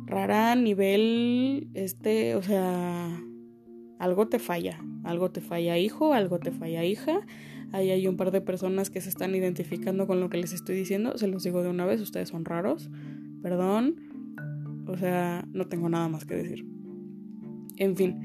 Rara 0.05 0.51
a 0.51 0.55
nivel, 0.55 1.69
este, 1.73 2.35
o 2.35 2.43
sea, 2.43 3.23
algo 3.97 4.27
te 4.27 4.39
falla, 4.39 4.83
algo 5.03 5.31
te 5.31 5.41
falla 5.41 5.77
hijo, 5.77 6.13
algo 6.13 6.39
te 6.39 6.51
falla 6.51 6.83
hija 6.83 7.21
Ahí 7.71 7.89
hay 7.89 8.07
un 8.07 8.17
par 8.17 8.31
de 8.31 8.41
personas 8.41 8.89
que 8.89 9.01
se 9.01 9.09
están 9.09 9.33
identificando 9.33 10.07
con 10.07 10.19
lo 10.19 10.29
que 10.29 10.37
les 10.37 10.53
estoy 10.53 10.75
diciendo. 10.75 11.17
Se 11.17 11.27
los 11.27 11.43
digo 11.43 11.63
de 11.63 11.69
una 11.69 11.85
vez, 11.85 12.01
ustedes 12.01 12.29
son 12.29 12.45
raros. 12.45 12.89
Perdón. 13.41 13.95
O 14.87 14.97
sea, 14.97 15.45
no 15.53 15.67
tengo 15.67 15.87
nada 15.89 16.09
más 16.09 16.25
que 16.25 16.35
decir. 16.35 16.65
En 17.77 17.95
fin, 17.95 18.19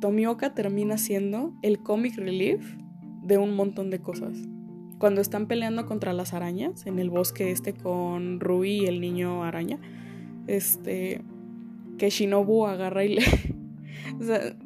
Tomioka 0.00 0.54
termina 0.54 0.98
siendo 0.98 1.54
el 1.62 1.78
comic 1.78 2.16
relief 2.16 2.62
de 3.22 3.38
un 3.38 3.54
montón 3.54 3.88
de 3.90 4.00
cosas. 4.00 4.36
Cuando 4.98 5.20
están 5.20 5.46
peleando 5.46 5.86
contra 5.86 6.12
las 6.12 6.34
arañas 6.34 6.86
en 6.86 6.98
el 6.98 7.08
bosque 7.08 7.50
este 7.50 7.72
con 7.72 8.40
Rui 8.40 8.82
y 8.82 8.86
el 8.86 9.00
niño 9.00 9.42
araña, 9.42 9.80
este 10.46 11.22
que 11.98 12.10
Shinobu 12.10 12.66
agarra 12.66 13.04
y 13.04 13.14
le 13.14 13.22
o 14.20 14.24
sea, 14.24 14.56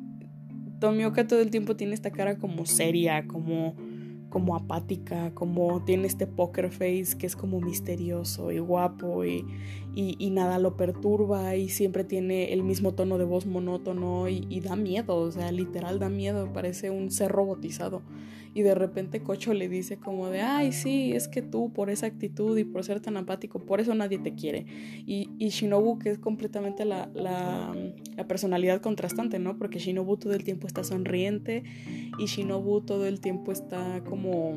Tomioka 0.81 1.27
todo 1.27 1.41
el 1.41 1.51
tiempo 1.51 1.77
tiene 1.77 1.95
esta 1.95 2.11
cara 2.11 2.39
como 2.39 2.67
seria, 2.67 3.27
como 3.27 3.77
como 4.31 4.57
apática, 4.57 5.33
como 5.35 5.83
tiene 5.85 6.07
este 6.07 6.27
poker 6.27 6.71
face 6.71 7.17
que 7.19 7.27
es 7.27 7.37
como 7.37 7.61
misterioso 7.61 8.51
y 8.51 8.59
guapo 8.59 9.25
y, 9.25 9.45
y, 9.99 10.29
nada 10.31 10.59
lo 10.59 10.77
perturba 10.77 11.57
y 11.57 11.71
siempre 11.71 12.05
tiene 12.05 12.53
el 12.53 12.63
mismo 12.63 12.93
tono 12.93 13.17
de 13.17 13.25
voz 13.25 13.47
monótono 13.47 14.29
y, 14.29 14.61
da 14.61 14.77
miedo, 14.77 15.17
o 15.17 15.31
sea, 15.33 15.51
literal 15.51 15.99
da 15.99 16.11
miedo, 16.11 16.53
parece 16.53 16.91
un 16.91 17.11
ser 17.11 17.33
robotizado. 17.33 18.03
Y 18.53 18.61
de 18.63 18.75
repente 18.75 19.23
Cocho 19.23 19.55
le 19.55 19.71
dice 19.71 19.97
como 19.97 20.29
de, 20.29 20.43
ay, 20.43 20.73
sí, 20.73 21.13
es 21.13 21.29
que 21.29 21.41
tú 21.41 21.73
por 21.73 21.89
esa 21.89 22.07
actitud 22.07 22.57
y 22.59 22.65
por 22.65 22.85
ser 22.85 23.01
tan 23.01 23.17
apático, 23.17 23.59
por 23.59 23.81
eso 23.81 23.95
nadie 23.95 24.19
te 24.19 24.35
quiere. 24.35 24.67
Y, 25.07 25.29
Shinobu, 25.49 25.99
que 25.99 26.11
es 26.11 26.19
completamente 26.19 26.85
la, 26.85 27.11
la, 27.15 27.75
la 28.17 28.29
personalidad 28.29 28.83
contrastante, 28.83 29.39
¿no? 29.39 29.57
Porque 29.57 29.79
Shinobu 29.79 30.19
todo 30.19 30.35
el 30.35 30.45
tiempo 30.45 30.67
está 30.67 30.85
sonriente 30.85 31.65
y 32.19 32.27
Shinobu 32.27 32.83
todo 32.83 33.07
el 33.07 33.21
tiempo 33.21 33.51
está 33.51 34.03
como 34.05 34.57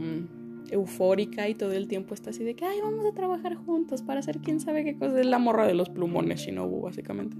eufórica 0.72 1.50
y 1.50 1.56
todo 1.56 1.72
el 1.72 1.88
tiempo 1.88 2.14
está 2.14 2.30
así 2.30 2.44
de 2.44 2.56
que, 2.56 2.66
ay, 2.66 2.80
vamos 2.82 3.06
a 3.06 3.14
trabajar 3.14 3.56
juntos 3.56 4.02
para 4.02 4.20
hacer 4.20 4.40
quién 4.40 4.60
sabe 4.60 4.84
qué 4.84 4.98
cosa. 4.98 5.20
Es 5.20 5.26
la 5.26 5.40
morra 5.40 5.68
de 5.68 5.74
los 5.74 5.90
plumones, 5.90 6.42
Shinobu, 6.42 6.82
básicamente. 6.82 7.38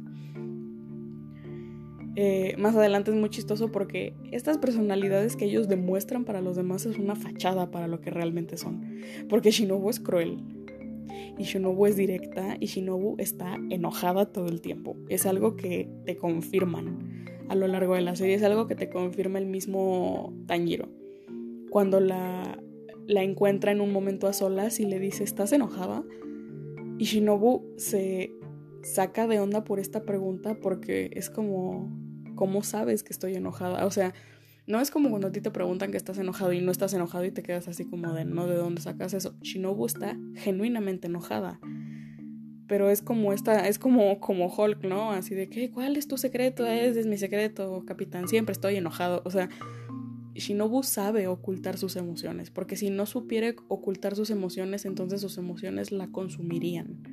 Eh, 2.16 2.56
más 2.58 2.76
adelante 2.76 3.12
es 3.12 3.18
muy 3.18 3.30
chistoso 3.30 3.72
porque 3.72 4.14
estas 4.32 4.58
personalidades 4.58 5.38
que 5.38 5.46
ellos 5.46 5.70
demuestran 5.70 6.26
para 6.26 6.42
los 6.42 6.58
demás 6.58 6.86
es 6.86 6.98
una 6.98 7.16
fachada 7.16 7.72
para 7.72 7.88
lo 7.88 8.02
que 8.02 8.10
realmente 8.10 8.58
son. 8.58 8.82
Porque 9.30 9.52
Shinobu 9.52 9.90
es 9.90 10.00
cruel. 10.00 10.38
Y 11.38 11.44
Shinobu 11.44 11.86
es 11.86 11.96
directa 11.96 12.58
y 12.60 12.66
Shinobu 12.66 13.16
está 13.20 13.56
enojada 13.70 14.26
todo 14.26 14.48
el 14.48 14.60
tiempo. 14.60 14.98
Es 15.08 15.26
algo 15.26 15.56
que 15.56 15.90
te 16.06 16.18
confirman 16.18 17.24
a 17.48 17.56
lo 17.56 17.68
largo 17.68 17.96
de 17.96 18.02
la 18.02 18.16
serie. 18.18 18.36
Es 18.36 18.44
algo 18.44 18.68
que 18.68 18.76
te 18.76 18.90
confirma 18.90 19.40
el 19.40 19.46
mismo 19.46 20.34
Tanjiro. 20.46 20.90
Cuando 21.70 22.02
la, 22.02 22.62
la 23.10 23.24
encuentra 23.24 23.72
en 23.72 23.82
un 23.82 23.92
momento 23.92 24.28
a 24.28 24.34
solas 24.34 24.80
y 24.80 24.86
le 24.86 25.00
dice, 25.00 25.24
¿estás 25.24 25.52
enojada? 25.52 26.04
Y 27.00 27.06
Shinobu 27.06 27.74
se 27.76 28.32
saca 28.84 29.26
de 29.26 29.40
onda 29.40 29.64
por 29.64 29.80
esta 29.80 30.06
pregunta 30.06 30.60
porque 30.62 31.10
es 31.14 31.32
como, 31.32 31.92
¿cómo 32.36 32.62
sabes 32.62 33.02
que 33.02 33.12
estoy 33.12 33.34
enojada? 33.34 33.84
O 33.88 33.92
sea, 33.92 34.14
no 34.68 34.80
es 34.80 34.92
como 34.92 35.10
cuando 35.10 35.30
a 35.30 35.32
ti 35.32 35.42
te 35.42 35.50
preguntan 35.50 35.90
que 35.90 35.98
estás 35.98 36.20
enojado 36.20 36.54
y 36.54 36.62
no 36.62 36.72
estás 36.72 36.94
enojado 36.94 37.26
y 37.26 37.32
te 37.32 37.42
quedas 37.42 37.68
así 37.68 37.84
como 37.84 38.14
de, 38.14 38.26
no, 38.26 38.46
¿de 38.46 38.56
dónde 38.56 38.80
sacas 38.80 39.16
eso? 39.16 39.36
Shinobu 39.42 39.88
está 39.88 40.16
genuinamente 40.36 41.08
enojada. 41.08 41.60
Pero 42.68 42.92
es 42.92 43.02
como 43.02 43.34
esta, 43.34 43.68
es 43.68 43.80
como, 43.80 44.20
como 44.20 44.56
Hulk, 44.56 44.84
¿no? 44.84 45.12
Así 45.12 45.34
de 45.34 45.50
que, 45.50 45.72
¿cuál 45.72 45.98
es 45.98 46.08
tu 46.08 46.20
secreto? 46.20 46.68
Es, 46.68 46.96
es 46.96 47.08
mi 47.08 47.18
secreto, 47.18 47.84
capitán, 47.88 48.28
siempre 48.28 48.54
estoy 48.54 48.76
enojado. 48.76 49.24
O 49.26 49.32
sea, 49.32 49.50
Shinobu 50.40 50.84
sabe 50.84 51.28
ocultar 51.28 51.78
sus 51.78 51.96
emociones, 51.96 52.52
porque 52.52 52.76
si 52.76 52.90
no 52.90 53.06
supiera 53.06 53.54
ocultar 53.68 54.16
sus 54.16 54.30
emociones, 54.30 54.86
entonces 54.86 55.22
sus 55.22 55.38
emociones 55.38 55.92
la 55.92 56.08
consumirían. 56.08 57.04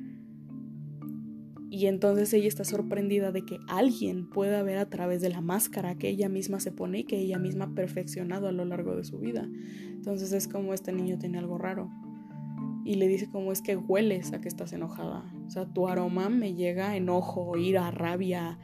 Y 1.69 1.87
entonces 1.87 2.33
ella 2.33 2.47
está 2.47 2.63
sorprendida 2.63 3.31
de 3.31 3.43
que 3.43 3.59
alguien 3.67 4.29
pueda 4.29 4.63
ver 4.63 4.77
a 4.77 4.89
través 4.89 5.21
de 5.21 5.29
la 5.29 5.41
máscara 5.41 5.97
que 5.97 6.09
ella 6.09 6.29
misma 6.29 6.59
se 6.59 6.71
pone 6.71 6.99
y 6.99 7.03
que 7.03 7.19
ella 7.19 7.37
misma 7.39 7.65
ha 7.65 7.75
perfeccionado 7.75 8.47
a 8.47 8.51
lo 8.51 8.63
largo 8.65 8.95
de 8.95 9.03
su 9.03 9.19
vida. 9.19 9.49
Entonces 9.89 10.31
es 10.31 10.47
como 10.47 10.73
este 10.73 10.93
niño 10.93 11.17
tiene 11.19 11.37
algo 11.37 11.57
raro. 11.57 11.91
Y 12.85 12.95
le 12.95 13.09
dice 13.09 13.29
como 13.29 13.51
es 13.51 13.61
que 13.61 13.75
hueles 13.75 14.31
a 14.31 14.39
que 14.39 14.47
estás 14.47 14.71
enojada. 14.71 15.29
O 15.45 15.49
sea, 15.49 15.65
tu 15.65 15.89
aroma 15.89 16.29
me 16.29 16.53
llega 16.53 16.95
enojo, 16.95 17.57
ira, 17.57 17.91
rabia, 17.91 18.57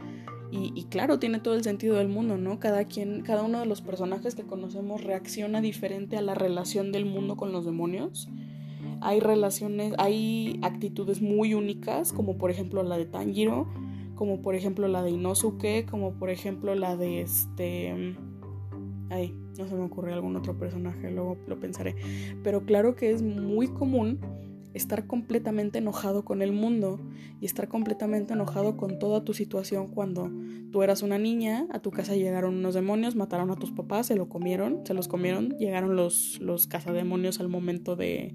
y, 0.56 0.84
claro, 0.84 1.18
tiene 1.18 1.40
todo 1.40 1.56
el 1.56 1.64
sentido 1.64 1.96
del 1.96 2.10
mundo, 2.10 2.38
¿no? 2.38 2.60
Cada 2.60 2.86
quien, 2.86 3.22
cada 3.22 3.42
uno 3.42 3.60
de 3.60 3.66
los 3.66 3.82
personajes 3.82 4.36
que 4.36 4.44
conocemos 4.44 5.04
reacciona 5.04 5.62
diferente 5.62 6.16
a 6.16 6.22
la 6.22 6.36
relación 6.36 6.92
del 6.92 7.06
mundo 7.06 7.36
con 7.36 7.52
los 7.52 7.66
demonios. 7.66 8.30
Hay 9.02 9.20
relaciones, 9.20 9.94
hay 9.98 10.60
actitudes 10.62 11.22
muy 11.22 11.56
únicas, 11.56 12.14
como 12.14 12.38
por 12.38 12.52
ejemplo 12.52 12.84
la 12.84 12.98
de 12.98 13.06
Tanjiro, 13.06 13.68
como 14.14 14.44
por 14.44 14.54
ejemplo 14.54 14.88
la 14.88 15.02
de 15.02 15.10
Inosuke, 15.10 15.88
como 15.90 16.14
por 16.14 16.30
ejemplo 16.30 16.76
la 16.76 16.98
de 16.98 17.22
este. 17.22 18.16
Ay, 19.10 19.36
no 19.58 19.68
se 19.68 19.76
me 19.76 19.84
ocurre 19.84 20.14
algún 20.14 20.36
otro 20.36 20.58
personaje, 20.58 21.10
luego 21.10 21.38
lo 21.48 21.60
pensaré. 21.60 21.96
Pero 22.44 22.64
claro 22.64 22.96
que 22.96 23.12
es 23.12 23.24
muy 23.24 23.70
común 23.70 24.20
estar 24.74 25.08
completamente 25.08 25.80
enojado 25.80 26.26
con 26.26 26.42
el 26.42 26.52
mundo 26.52 27.00
y 27.40 27.46
estar 27.46 27.68
completamente 27.68 28.34
enojado 28.34 28.78
con 28.78 29.00
toda 29.00 29.24
tu 29.24 29.34
situación 29.34 29.88
cuando 29.88 30.32
tú 30.72 30.84
eras 30.84 31.04
una 31.04 31.18
niña, 31.18 31.68
a 31.72 31.80
tu 31.80 31.92
casa 31.92 32.16
llegaron 32.16 32.56
unos 32.56 32.74
demonios, 32.74 33.16
mataron 33.16 33.52
a 33.52 33.56
tus 33.56 33.72
papás, 33.72 34.08
se 34.08 34.16
lo 34.16 34.30
comieron, 34.30 34.82
se 34.86 34.94
los 34.94 35.08
comieron, 35.08 35.50
llegaron 35.58 35.96
los, 35.96 36.40
los 36.40 36.68
cazademonios 36.68 37.40
al 37.40 37.50
momento 37.50 37.96
de, 37.96 38.34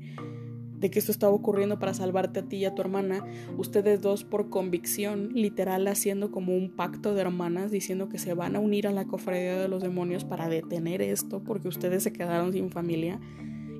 de 0.78 0.90
que 0.90 0.98
esto 0.98 1.10
estaba 1.10 1.32
ocurriendo 1.32 1.78
para 1.78 1.94
salvarte 1.94 2.40
a 2.40 2.42
ti 2.44 2.58
y 2.58 2.64
a 2.64 2.74
tu 2.74 2.82
hermana, 2.82 3.24
ustedes 3.56 4.00
dos 4.00 4.24
por 4.24 4.48
convicción, 4.48 5.30
literal 5.34 5.88
haciendo 5.88 6.30
como 6.30 6.56
un 6.56 6.70
pacto 6.70 7.14
de 7.14 7.22
hermanas, 7.22 7.70
diciendo 7.70 8.08
que 8.08 8.18
se 8.18 8.34
van 8.34 8.54
a 8.54 8.60
unir 8.60 8.86
a 8.86 8.92
la 8.92 9.06
cofradía 9.06 9.58
de 9.58 9.68
los 9.68 9.82
demonios 9.82 10.24
para 10.24 10.48
detener 10.48 11.02
esto, 11.02 11.42
porque 11.42 11.68
ustedes 11.68 12.04
se 12.04 12.12
quedaron 12.12 12.52
sin 12.52 12.70
familia. 12.70 13.20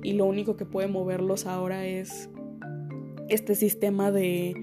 Y 0.03 0.13
lo 0.13 0.25
único 0.25 0.55
que 0.55 0.65
puede 0.65 0.87
moverlos 0.87 1.45
ahora 1.45 1.85
es 1.85 2.29
este 3.29 3.55
sistema 3.55 4.11
de 4.11 4.53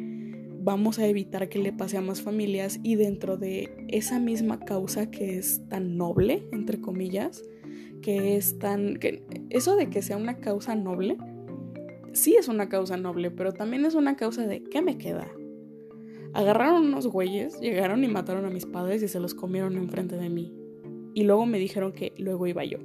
vamos 0.67 0.99
a 0.99 1.07
evitar 1.07 1.49
que 1.49 1.61
le 1.61 1.73
pase 1.73 1.97
a 1.97 2.01
más 2.01 2.23
familias 2.23 2.81
y 2.83 2.97
dentro 2.97 3.37
de 3.37 3.87
esa 3.87 4.19
misma 4.19 4.59
causa 4.59 5.11
que 5.13 5.39
es 5.39 5.63
tan 5.69 5.97
noble, 5.97 6.49
entre 6.51 6.81
comillas, 6.81 7.45
que 8.03 8.37
es 8.37 8.59
tan... 8.59 8.97
Que 8.97 9.23
eso 9.51 9.77
de 9.77 9.89
que 9.91 10.03
sea 10.03 10.17
una 10.17 10.41
causa 10.41 10.75
noble, 10.75 11.19
sí 12.13 12.35
es 12.35 12.49
una 12.49 12.69
causa 12.69 12.97
noble, 12.97 13.31
pero 13.31 13.53
también 13.53 13.85
es 13.85 13.95
una 13.95 14.17
causa 14.17 14.45
de 14.45 14.65
¿qué 14.65 14.83
me 14.83 14.99
queda? 14.99 15.31
Agarraron 16.35 16.87
unos 16.87 17.07
güeyes, 17.07 17.61
llegaron 17.61 18.03
y 18.03 18.09
mataron 18.09 18.45
a 18.45 18.51
mis 18.51 18.67
padres 18.67 19.03
y 19.05 19.09
se 19.09 19.21
los 19.21 19.35
comieron 19.35 19.77
enfrente 19.77 20.17
de 20.17 20.29
mí. 20.29 20.53
Y 21.15 21.23
luego 21.23 21.47
me 21.47 21.61
dijeron 21.61 21.93
que 21.93 22.13
luego 22.19 22.49
iba 22.49 22.65
yo. 22.65 22.79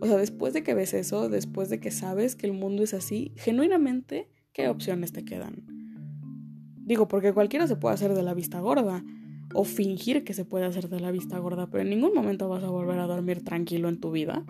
O 0.00 0.06
sea, 0.06 0.18
después 0.18 0.52
de 0.52 0.62
que 0.62 0.74
ves 0.74 0.92
eso, 0.92 1.30
después 1.30 1.70
de 1.70 1.80
que 1.80 1.90
sabes 1.90 2.36
que 2.36 2.46
el 2.46 2.52
mundo 2.52 2.82
es 2.82 2.92
así, 2.92 3.32
genuinamente 3.36 4.28
¿qué 4.54 4.68
opciones 4.68 5.12
te 5.12 5.24
quedan? 5.24 5.64
Digo, 6.76 7.08
porque 7.08 7.34
cualquiera 7.34 7.66
se 7.66 7.76
puede 7.76 7.94
hacer 7.94 8.14
de 8.14 8.22
la 8.22 8.32
vista 8.32 8.60
gorda 8.60 9.04
o 9.52 9.64
fingir 9.64 10.24
que 10.24 10.32
se 10.32 10.44
puede 10.44 10.64
hacer 10.64 10.88
de 10.88 11.00
la 11.00 11.10
vista 11.10 11.38
gorda, 11.38 11.66
pero 11.66 11.82
en 11.82 11.90
ningún 11.90 12.14
momento 12.14 12.48
vas 12.48 12.62
a 12.62 12.70
volver 12.70 12.98
a 12.98 13.06
dormir 13.06 13.42
tranquilo 13.44 13.88
en 13.88 14.00
tu 14.00 14.10
vida. 14.10 14.44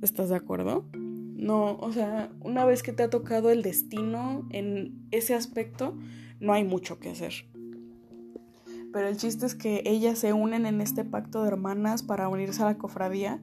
¿Estás 0.00 0.28
de 0.28 0.36
acuerdo? 0.36 0.86
No, 0.94 1.76
o 1.78 1.92
sea, 1.92 2.30
una 2.40 2.64
vez 2.64 2.82
que 2.82 2.92
te 2.92 3.02
ha 3.02 3.10
tocado 3.10 3.50
el 3.50 3.62
destino 3.62 4.46
en 4.50 5.06
ese 5.10 5.34
aspecto, 5.34 5.96
no 6.40 6.52
hay 6.52 6.64
mucho 6.64 6.98
que 6.98 7.10
hacer. 7.10 7.32
Pero 8.92 9.08
el 9.08 9.16
chiste 9.16 9.46
es 9.46 9.54
que 9.54 9.82
ellas 9.84 10.18
se 10.18 10.32
unen 10.32 10.66
en 10.66 10.80
este 10.80 11.04
pacto 11.04 11.42
de 11.42 11.48
hermanas 11.48 12.02
para 12.02 12.28
unirse 12.28 12.62
a 12.62 12.66
la 12.66 12.78
cofradía 12.78 13.42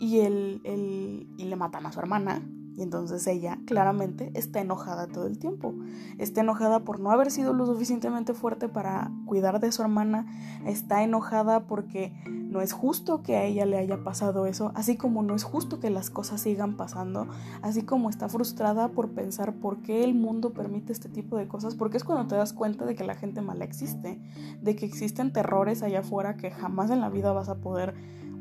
y, 0.00 0.20
el, 0.20 0.60
el, 0.64 1.26
y 1.36 1.44
le 1.44 1.56
matan 1.56 1.84
a 1.84 1.92
su 1.92 2.00
hermana 2.00 2.42
y 2.76 2.82
entonces 2.82 3.26
ella 3.26 3.58
claramente 3.66 4.32
está 4.34 4.60
enojada 4.60 5.06
todo 5.06 5.26
el 5.26 5.38
tiempo. 5.38 5.74
Está 6.18 6.40
enojada 6.40 6.80
por 6.80 6.98
no 6.98 7.10
haber 7.10 7.30
sido 7.30 7.52
lo 7.52 7.66
suficientemente 7.66 8.34
fuerte 8.34 8.68
para 8.68 9.12
cuidar 9.26 9.60
de 9.60 9.70
su 9.70 9.82
hermana. 9.82 10.26
Está 10.66 11.04
enojada 11.04 11.66
porque 11.66 12.12
no 12.26 12.60
es 12.60 12.72
justo 12.72 13.22
que 13.22 13.36
a 13.36 13.44
ella 13.44 13.64
le 13.64 13.78
haya 13.78 14.02
pasado 14.02 14.46
eso. 14.46 14.72
Así 14.74 14.96
como 14.96 15.22
no 15.22 15.36
es 15.36 15.44
justo 15.44 15.78
que 15.78 15.90
las 15.90 16.10
cosas 16.10 16.40
sigan 16.40 16.76
pasando. 16.76 17.28
Así 17.62 17.82
como 17.82 18.10
está 18.10 18.28
frustrada 18.28 18.88
por 18.88 19.10
pensar 19.10 19.54
por 19.54 19.82
qué 19.82 20.02
el 20.02 20.14
mundo 20.14 20.52
permite 20.52 20.92
este 20.92 21.08
tipo 21.08 21.36
de 21.36 21.46
cosas. 21.46 21.76
Porque 21.76 21.96
es 21.96 22.04
cuando 22.04 22.26
te 22.26 22.34
das 22.34 22.52
cuenta 22.52 22.86
de 22.86 22.96
que 22.96 23.04
la 23.04 23.14
gente 23.14 23.40
mala 23.40 23.64
existe. 23.64 24.20
De 24.62 24.74
que 24.74 24.84
existen 24.84 25.32
terrores 25.32 25.82
allá 25.82 26.00
afuera 26.00 26.36
que 26.36 26.50
jamás 26.50 26.90
en 26.90 27.00
la 27.00 27.08
vida 27.08 27.32
vas 27.32 27.48
a 27.48 27.56
poder 27.56 27.94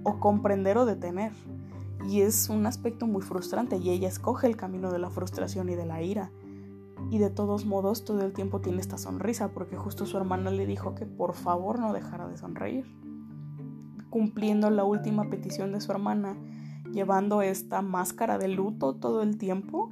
o 0.04 0.20
comprender 0.20 0.80
o 0.80 0.86
detener. 0.86 1.34
Y 2.08 2.22
es 2.22 2.50
un 2.50 2.66
aspecto 2.66 3.08
muy 3.08 3.22
frustrante 3.22 3.78
y 3.78 3.90
ella 3.90 4.08
escoge 4.08 4.48
el 4.48 4.58
camino 4.58 4.92
de 4.92 5.00
la 5.00 5.10
frustración 5.10 5.70
y 5.70 5.76
de 5.76 5.86
la 5.86 6.02
ira. 6.02 6.32
Y 7.10 7.18
de 7.18 7.30
todos 7.30 7.66
modos 7.66 8.06
todo 8.06 8.22
el 8.24 8.34
tiempo 8.34 8.62
tiene 8.62 8.82
esta 8.82 8.98
sonrisa 8.98 9.50
porque 9.50 9.78
justo 9.78 10.06
su 10.06 10.18
hermana 10.18 10.52
le 10.52 10.66
dijo 10.66 10.96
que 10.96 11.06
por 11.06 11.34
favor 11.34 11.80
no 11.80 11.94
dejara 11.94 12.28
de 12.28 12.38
sonreír. 12.38 12.86
Cumpliendo 14.10 14.70
la 14.70 14.84
última 14.84 15.30
petición 15.30 15.72
de 15.72 15.82
su 15.82 15.92
hermana, 15.92 16.36
llevando 16.92 17.42
esta 17.42 17.82
máscara 17.82 18.38
de 18.38 18.48
luto 18.48 18.96
todo 18.96 19.22
el 19.22 19.38
tiempo, 19.38 19.90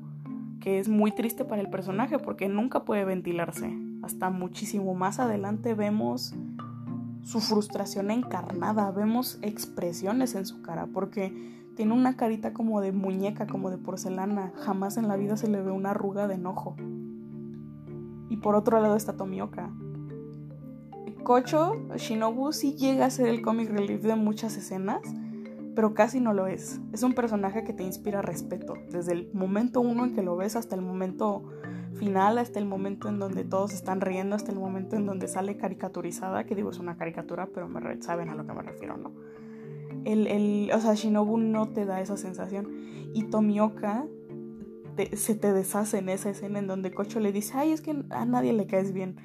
que 0.60 0.80
es 0.80 0.90
muy 0.90 1.12
triste 1.12 1.44
para 1.44 1.62
el 1.62 1.70
personaje 1.70 2.20
porque 2.20 2.48
nunca 2.48 2.86
puede 2.86 3.04
ventilarse. 3.04 3.76
Hasta 4.04 4.30
muchísimo 4.30 4.94
más 4.94 5.20
adelante 5.20 5.74
vemos 5.74 6.36
su 7.24 7.40
frustración 7.40 8.12
encarnada, 8.12 8.90
vemos 8.92 9.38
expresiones 9.42 10.36
en 10.36 10.46
su 10.46 10.62
cara, 10.62 10.88
porque 10.88 11.61
tiene 11.76 11.94
una 11.94 12.16
carita 12.16 12.54
como 12.54 12.82
de 12.82 12.92
muñeca, 12.92 13.48
como 13.48 13.70
de 13.70 13.78
porcelana. 13.78 14.52
Jamás 14.58 14.98
en 14.98 15.08
la 15.08 15.16
vida 15.16 15.38
se 15.38 15.48
le 15.48 15.62
ve 15.62 15.72
una 15.72 15.92
arruga 15.92 16.28
de 16.28 16.36
enojo. 16.36 16.76
Y 18.30 18.38
por 18.38 18.56
otro 18.56 18.80
lado 18.80 18.96
está 18.96 19.18
Tomioka. 19.18 19.72
Kocho, 21.24 21.76
Shinobu 21.98 22.52
sí 22.52 22.76
llega 22.76 23.06
a 23.06 23.10
ser 23.10 23.28
el 23.28 23.42
comic 23.42 23.70
relief 23.70 24.02
de 24.02 24.16
muchas 24.16 24.58
escenas, 24.58 25.02
pero 25.76 25.94
casi 25.94 26.20
no 26.20 26.34
lo 26.34 26.48
es. 26.48 26.82
Es 26.94 27.04
un 27.04 27.14
personaje 27.14 27.64
que 27.64 27.74
te 27.74 27.84
inspira 27.84 28.22
respeto, 28.22 28.74
desde 28.90 29.14
el 29.14 29.30
momento 29.34 29.82
uno 29.82 30.06
en 30.06 30.16
que 30.16 30.24
lo 30.24 30.36
ves 30.36 30.56
hasta 30.56 30.76
el 30.76 30.82
momento 30.82 31.44
final, 31.94 32.40
hasta 32.40 32.58
el 32.58 32.66
momento 32.66 33.08
en 33.08 33.20
donde 33.20 33.44
todos 33.44 33.74
están 33.74 34.02
riendo, 34.02 34.36
hasta 34.36 34.52
el 34.52 34.60
momento 34.60 34.96
en 34.96 35.06
donde 35.06 35.28
sale 35.28 35.58
caricaturizada, 35.58 36.46
que 36.46 36.56
digo 36.56 36.72
es 36.72 36.80
una 36.80 36.98
caricatura, 36.98 37.48
pero 37.54 37.68
me 37.68 38.02
saben 38.02 38.30
a 38.30 38.36
lo 38.36 38.46
que 38.46 38.54
me 38.54 38.64
refiero, 38.64 38.98
¿no? 38.98 39.12
El, 40.06 40.28
el, 40.28 40.72
o 40.74 40.80
sea, 40.80 40.94
Shinobu 40.94 41.38
no 41.38 41.70
te 41.70 41.86
da 41.86 42.02
esa 42.02 42.18
sensación. 42.18 42.68
Y 43.14 43.24
Tomioka 43.24 44.06
se 45.14 45.36
te 45.36 45.54
deshace 45.54 46.00
en 46.00 46.10
esa 46.10 46.30
escena 46.30 46.60
en 46.60 46.68
donde 46.68 46.92
Kocho 46.92 47.20
le 47.20 47.32
dice, 47.32 47.54
ay, 47.56 47.72
es 47.72 47.82
que 47.82 48.04
a 48.10 48.26
nadie 48.26 48.54
le 48.54 48.68
caes 48.68 48.94
bien. 48.94 49.18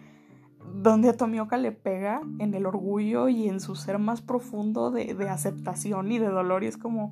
Donde 0.74 1.08
a 1.08 1.16
Tomioka 1.16 1.56
le 1.56 1.72
pega 1.72 2.20
en 2.38 2.54
el 2.54 2.66
orgullo 2.66 3.28
y 3.28 3.48
en 3.48 3.60
su 3.60 3.76
ser 3.76 3.98
más 3.98 4.20
profundo 4.22 4.90
de, 4.90 5.14
de 5.14 5.28
aceptación 5.28 6.10
y 6.10 6.18
de 6.18 6.28
dolor. 6.28 6.64
Y 6.64 6.66
es 6.66 6.76
como, 6.76 7.10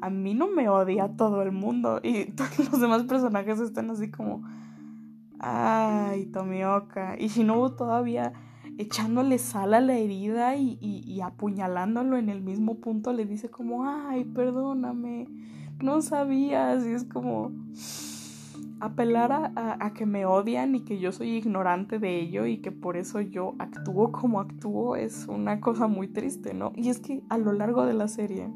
a 0.00 0.10
mí 0.10 0.34
no 0.34 0.48
me 0.48 0.68
odia 0.68 1.16
todo 1.16 1.42
el 1.42 1.52
mundo. 1.52 2.00
Y 2.02 2.26
todos 2.32 2.58
los 2.70 2.80
demás 2.80 3.04
personajes 3.04 3.60
están 3.60 3.90
así 3.90 4.10
como, 4.10 4.44
ay, 5.38 6.26
Tomioka. 6.26 7.16
Y 7.18 7.28
Shinobu 7.28 7.76
todavía 7.76 8.32
echándole 8.78 9.38
sal 9.38 9.74
a 9.74 9.80
la 9.80 9.96
herida 9.96 10.56
y, 10.56 11.20
apuñalándolo 11.20 12.16
en 12.16 12.28
el 12.28 12.40
mismo 12.40 12.76
punto, 12.76 13.12
le 13.12 13.26
dice 13.26 13.50
como, 13.50 13.84
ay, 13.84 14.24
perdóname, 14.24 15.26
no 15.82 16.00
sabías. 16.00 16.86
Y 16.86 16.92
es 16.92 17.04
como 17.04 17.52
apelar 18.80 19.32
a, 19.32 19.52
a, 19.84 19.92
que 19.92 20.06
me 20.06 20.24
odian 20.24 20.76
y 20.76 20.84
que 20.84 21.00
yo 21.00 21.10
soy 21.10 21.30
ignorante 21.36 21.98
de 21.98 22.20
ello 22.20 22.46
y 22.46 22.58
que 22.58 22.70
por 22.70 22.96
eso 22.96 23.20
yo 23.20 23.56
actúo 23.58 24.12
como 24.12 24.38
actúo 24.38 24.94
es 24.94 25.26
una 25.26 25.60
cosa 25.60 25.88
muy 25.88 26.06
triste, 26.06 26.54
¿no? 26.54 26.72
Y 26.76 26.88
es 26.88 27.00
que 27.00 27.24
a 27.28 27.38
lo 27.38 27.52
largo 27.52 27.84
de 27.84 27.94
la 27.94 28.06
serie, 28.06 28.48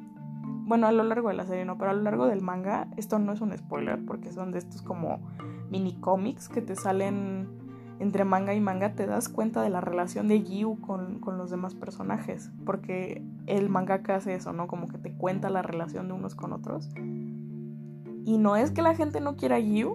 bueno, 0.65 0.87
a 0.87 0.93
lo 0.93 1.03
largo 1.03 1.29
de 1.29 1.35
la 1.35 1.45
serie 1.45 1.65
no, 1.65 1.77
pero 1.77 1.91
a 1.91 1.95
lo 1.95 2.03
largo 2.03 2.27
del 2.27 2.41
manga, 2.41 2.87
esto 2.97 3.19
no 3.19 3.33
es 3.33 3.41
un 3.41 3.59
spoiler 3.59 4.05
porque 4.07 4.31
son 4.31 4.53
de 4.53 4.61
estos 4.61 4.83
como 4.83 5.19
mini 5.71 5.95
cómics 5.99 6.49
que 6.49 6.63
te 6.63 6.77
salen 6.77 7.62
entre 8.03 8.25
manga 8.25 8.53
y 8.53 8.61
manga 8.61 8.95
te 8.97 9.07
das 9.07 9.29
cuenta 9.29 9.63
de 9.63 9.71
la 9.71 9.81
relación 9.81 10.27
de 10.27 10.43
Giu 10.43 10.81
con, 10.81 11.21
los 11.39 11.51
demás 11.51 11.77
personajes, 11.77 12.51
porque 12.67 13.25
el 13.47 13.69
mangaka 13.69 14.17
hace 14.17 14.35
eso, 14.35 14.53
¿no? 14.53 14.67
Como 14.67 14.89
que 14.89 14.99
te 14.99 15.13
cuenta 15.13 15.51
la 15.51 15.63
relación 15.63 16.09
de 16.09 16.15
unos 16.15 16.35
con 16.35 16.53
otros. 16.53 16.91
Y 18.25 18.39
no 18.39 18.57
es 18.57 18.73
que 18.73 18.83
la 18.83 18.97
gente 18.97 19.21
no 19.21 19.37
quiera 19.37 19.57
a 19.57 19.61
Giu, 19.61 19.95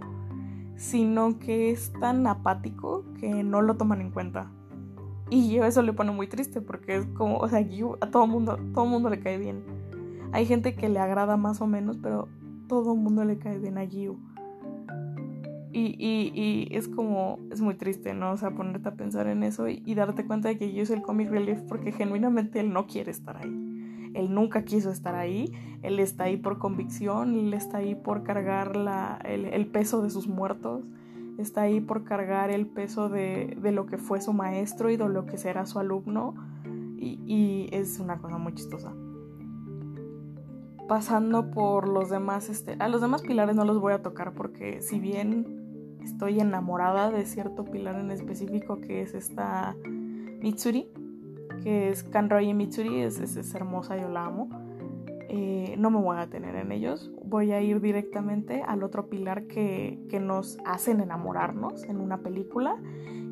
sino 0.78 1.38
que 1.38 1.70
es 1.72 1.92
tan 2.00 2.26
apático 2.28 3.04
que 3.20 3.44
no 3.44 3.62
lo 3.62 3.76
toman 3.76 4.00
en 4.00 4.12
cuenta. 4.12 4.50
Y 5.30 5.54
yo 5.54 5.66
eso 5.66 5.82
le 5.82 5.92
pone 5.92 6.12
muy 6.12 6.28
triste 6.28 6.62
porque 6.62 6.96
es 6.96 7.06
como, 7.08 7.38
o 7.40 7.50
sea, 7.50 7.62
Giu 7.62 7.98
a 8.00 8.10
todo 8.10 8.26
mundo, 8.26 8.58
todo 8.74 8.86
mundo 8.86 9.10
le 9.10 9.20
cae 9.20 9.38
bien. 9.38 9.66
Hay 10.32 10.46
gente 10.46 10.76
que 10.76 10.88
le 10.88 11.00
agrada 11.00 11.36
más 11.36 11.60
o 11.60 11.68
menos, 11.68 11.98
pero 12.02 12.30
todo 12.70 12.96
mundo 12.96 13.26
le 13.26 13.38
cae 13.38 13.60
bien 13.60 13.78
a 13.78 13.84
Giu. 13.84 14.18
Y, 15.74 16.68
es 16.72 16.88
como, 16.88 17.40
es 17.52 17.62
muy 17.62 17.76
triste, 17.76 18.14
¿no? 18.14 18.32
O 18.32 18.38
sea, 18.38 18.52
ponerte 18.52 18.90
a 18.90 18.96
pensar 18.96 19.28
en 19.28 19.44
eso 19.44 19.68
y, 19.68 19.94
darte 19.96 20.26
cuenta 20.26 20.50
de 20.50 20.58
que 20.58 20.74
yo 20.74 20.86
soy 20.86 20.98
el 20.98 21.02
comic 21.02 21.30
relief 21.30 21.62
porque 21.68 21.92
genuinamente 21.92 22.60
él 22.60 22.74
no 22.74 22.88
quiere 22.88 23.12
estar 23.12 23.38
ahí. 23.38 24.12
Él 24.14 24.34
nunca 24.34 24.64
quiso 24.64 24.90
estar 24.90 25.14
ahí, 25.16 25.52
él 25.84 26.00
está 26.00 26.24
ahí 26.24 26.38
por 26.38 26.58
convicción, 26.58 27.38
él 27.38 27.54
está 27.54 27.78
ahí 27.78 27.94
por 27.94 28.24
cargar 28.24 28.76
la, 28.76 29.20
el, 29.24 29.68
peso 29.68 30.02
de 30.02 30.10
sus 30.10 30.28
muertos, 30.28 30.84
está 31.38 31.64
ahí 31.64 31.82
por 31.82 32.04
cargar 32.04 32.50
el 32.50 32.66
peso 32.66 33.10
de, 33.10 33.58
de, 33.62 33.72
lo 33.72 33.86
que 33.86 33.98
fue 33.98 34.20
su 34.22 34.34
maestro 34.34 34.90
y 34.90 34.98
de 34.98 35.08
lo 35.08 35.28
que 35.28 35.38
será 35.38 35.68
su 35.68 35.78
alumno 35.78 36.34
y, 36.98 37.20
y 37.28 37.70
es 37.72 38.00
una 38.00 38.18
cosa 38.18 38.40
muy 38.40 38.56
chistosa 38.56 38.92
pasando 40.88 41.52
por 41.52 41.88
los 41.88 42.10
demás, 42.10 42.50
este, 42.50 42.76
a 42.80 42.88
los 42.88 43.02
demás 43.02 43.22
pilares 43.22 43.56
no 43.56 43.66
los 43.66 43.80
voy 43.80 43.94
a 43.94 44.02
tocar 44.02 44.34
porque 44.34 44.82
si 44.82 45.00
bien 45.00 45.57
estoy 46.08 46.40
enamorada 46.40 47.12
de 47.12 47.26
cierto 47.26 47.66
pilar 47.66 48.00
en 48.00 48.12
específico 48.12 48.80
que 48.80 49.02
es 49.02 49.14
esta 49.14 49.76
Mitsuri, 50.42 50.90
que 51.64 51.90
es 51.90 52.04
Kanroy 52.04 52.54
Mitsuri, 52.54 53.02
es, 53.02 53.20
es, 53.20 53.54
hermosa, 53.54 53.98
yo 53.98 54.08
la 54.08 54.26
amo. 54.26 54.50
Eh, 55.30 55.76
no 55.78 55.92
me 55.92 56.00
voy 56.00 56.18
a 56.18 56.30
tener 56.30 56.56
en 56.56 56.72
ellos, 56.72 57.12
voy 57.26 57.52
a 57.52 57.62
ir 57.62 57.82
directamente 57.82 58.64
al 58.64 58.84
otro 58.84 59.10
pilar 59.10 59.48
que, 59.48 60.00
que 60.10 60.22
nos 60.22 60.58
hacen 60.66 61.02
enamorarnos 61.02 61.84
en 61.84 61.98
una 61.98 62.20
película 62.20 62.82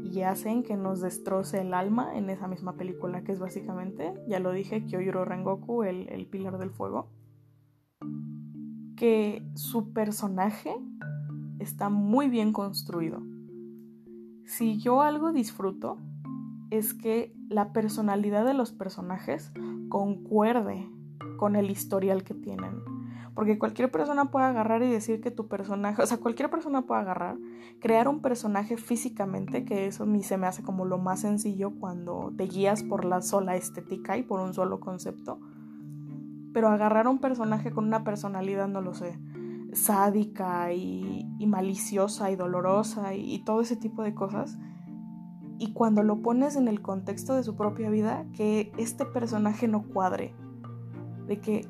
y 0.04 0.22
hacen 0.24 0.62
que 0.62 0.76
nos 0.76 1.00
destroce 1.00 1.62
el 1.62 1.74
alma 1.74 2.18
en 2.18 2.30
esa 2.30 2.50
misma 2.50 2.74
película, 2.74 3.24
que 3.24 3.32
es 3.32 3.40
básicamente, 3.40 4.14
ya 4.28 4.40
lo 4.40 4.52
dije, 4.52 4.86
Kyoiro 4.86 5.24
Rengoku, 5.24 5.84
el, 5.84 6.10
el 6.10 6.28
pilar 6.28 6.58
del 6.58 6.72
fuego. 6.72 7.08
Que 8.98 9.42
su 9.56 9.94
personaje 9.94 10.76
está 11.60 11.90
muy 11.90 12.30
bien 12.30 12.54
construido. 12.54 13.22
Si 14.46 14.80
yo 14.80 15.02
algo 15.02 15.32
disfruto, 15.32 15.98
es 16.70 16.94
que 16.94 17.34
la 17.50 17.74
personalidad 17.74 18.46
de 18.46 18.54
los 18.54 18.72
personajes 18.72 19.52
concuerde 19.90 20.88
con 21.38 21.56
el 21.56 21.70
historial 21.70 22.24
que 22.24 22.34
tienen. 22.34 22.82
Porque 23.34 23.60
cualquier 23.60 23.92
persona 23.92 24.32
puede 24.32 24.46
agarrar 24.46 24.82
y 24.82 24.90
decir 24.90 25.20
que 25.20 25.30
tu 25.30 25.48
personaje, 25.48 26.02
o 26.02 26.06
sea, 26.06 26.18
cualquier 26.18 26.50
persona 26.50 26.84
puede 26.84 27.02
agarrar, 27.02 27.38
crear 27.82 28.08
un 28.08 28.22
personaje 28.22 28.78
físicamente, 28.78 29.66
que 29.66 29.88
eso 29.88 30.04
a 30.04 30.06
mí 30.06 30.24
se 30.24 30.38
me 30.38 30.48
hace 30.48 30.64
como 30.64 30.86
lo 30.86 30.98
más 30.98 31.22
sencillo 31.22 31.72
cuando 31.72 32.32
te 32.38 32.46
guías 32.46 32.84
por 32.84 33.04
la 33.04 33.22
sola 33.22 33.58
estética 33.58 34.18
y 34.18 34.24
por 34.24 34.40
un 34.40 34.54
solo 34.54 34.80
concepto. 34.80 35.40
Pero 36.54 36.70
agarrar 36.70 37.10
un 37.10 37.20
personaje 37.20 37.72
con 37.72 37.86
una 37.86 38.06
personalidad 38.06 38.70
no 38.70 38.80
lo 38.80 38.94
sé 38.94 39.20
sádica 39.76 40.74
y, 40.74 41.28
maliciosa 41.46 42.32
y 42.32 42.36
dolorosa 42.36 43.14
y, 43.14 43.40
todo 43.44 43.62
ese 43.62 43.76
tipo 43.76 44.04
de 44.04 44.14
cosas. 44.14 44.58
Y 45.58 45.74
cuando 45.74 46.04
lo 46.04 46.22
pones 46.22 46.56
en 46.56 46.68
el 46.68 46.82
contexto 46.82 47.36
de 47.36 47.44
su 47.44 47.56
propia 47.56 47.90
vida, 47.90 48.26
que 48.34 48.72
este 48.78 49.06
personaje 49.06 49.68
no 49.68 49.84
cuadre. 49.84 50.34
De 51.28 51.40
que 51.40 51.68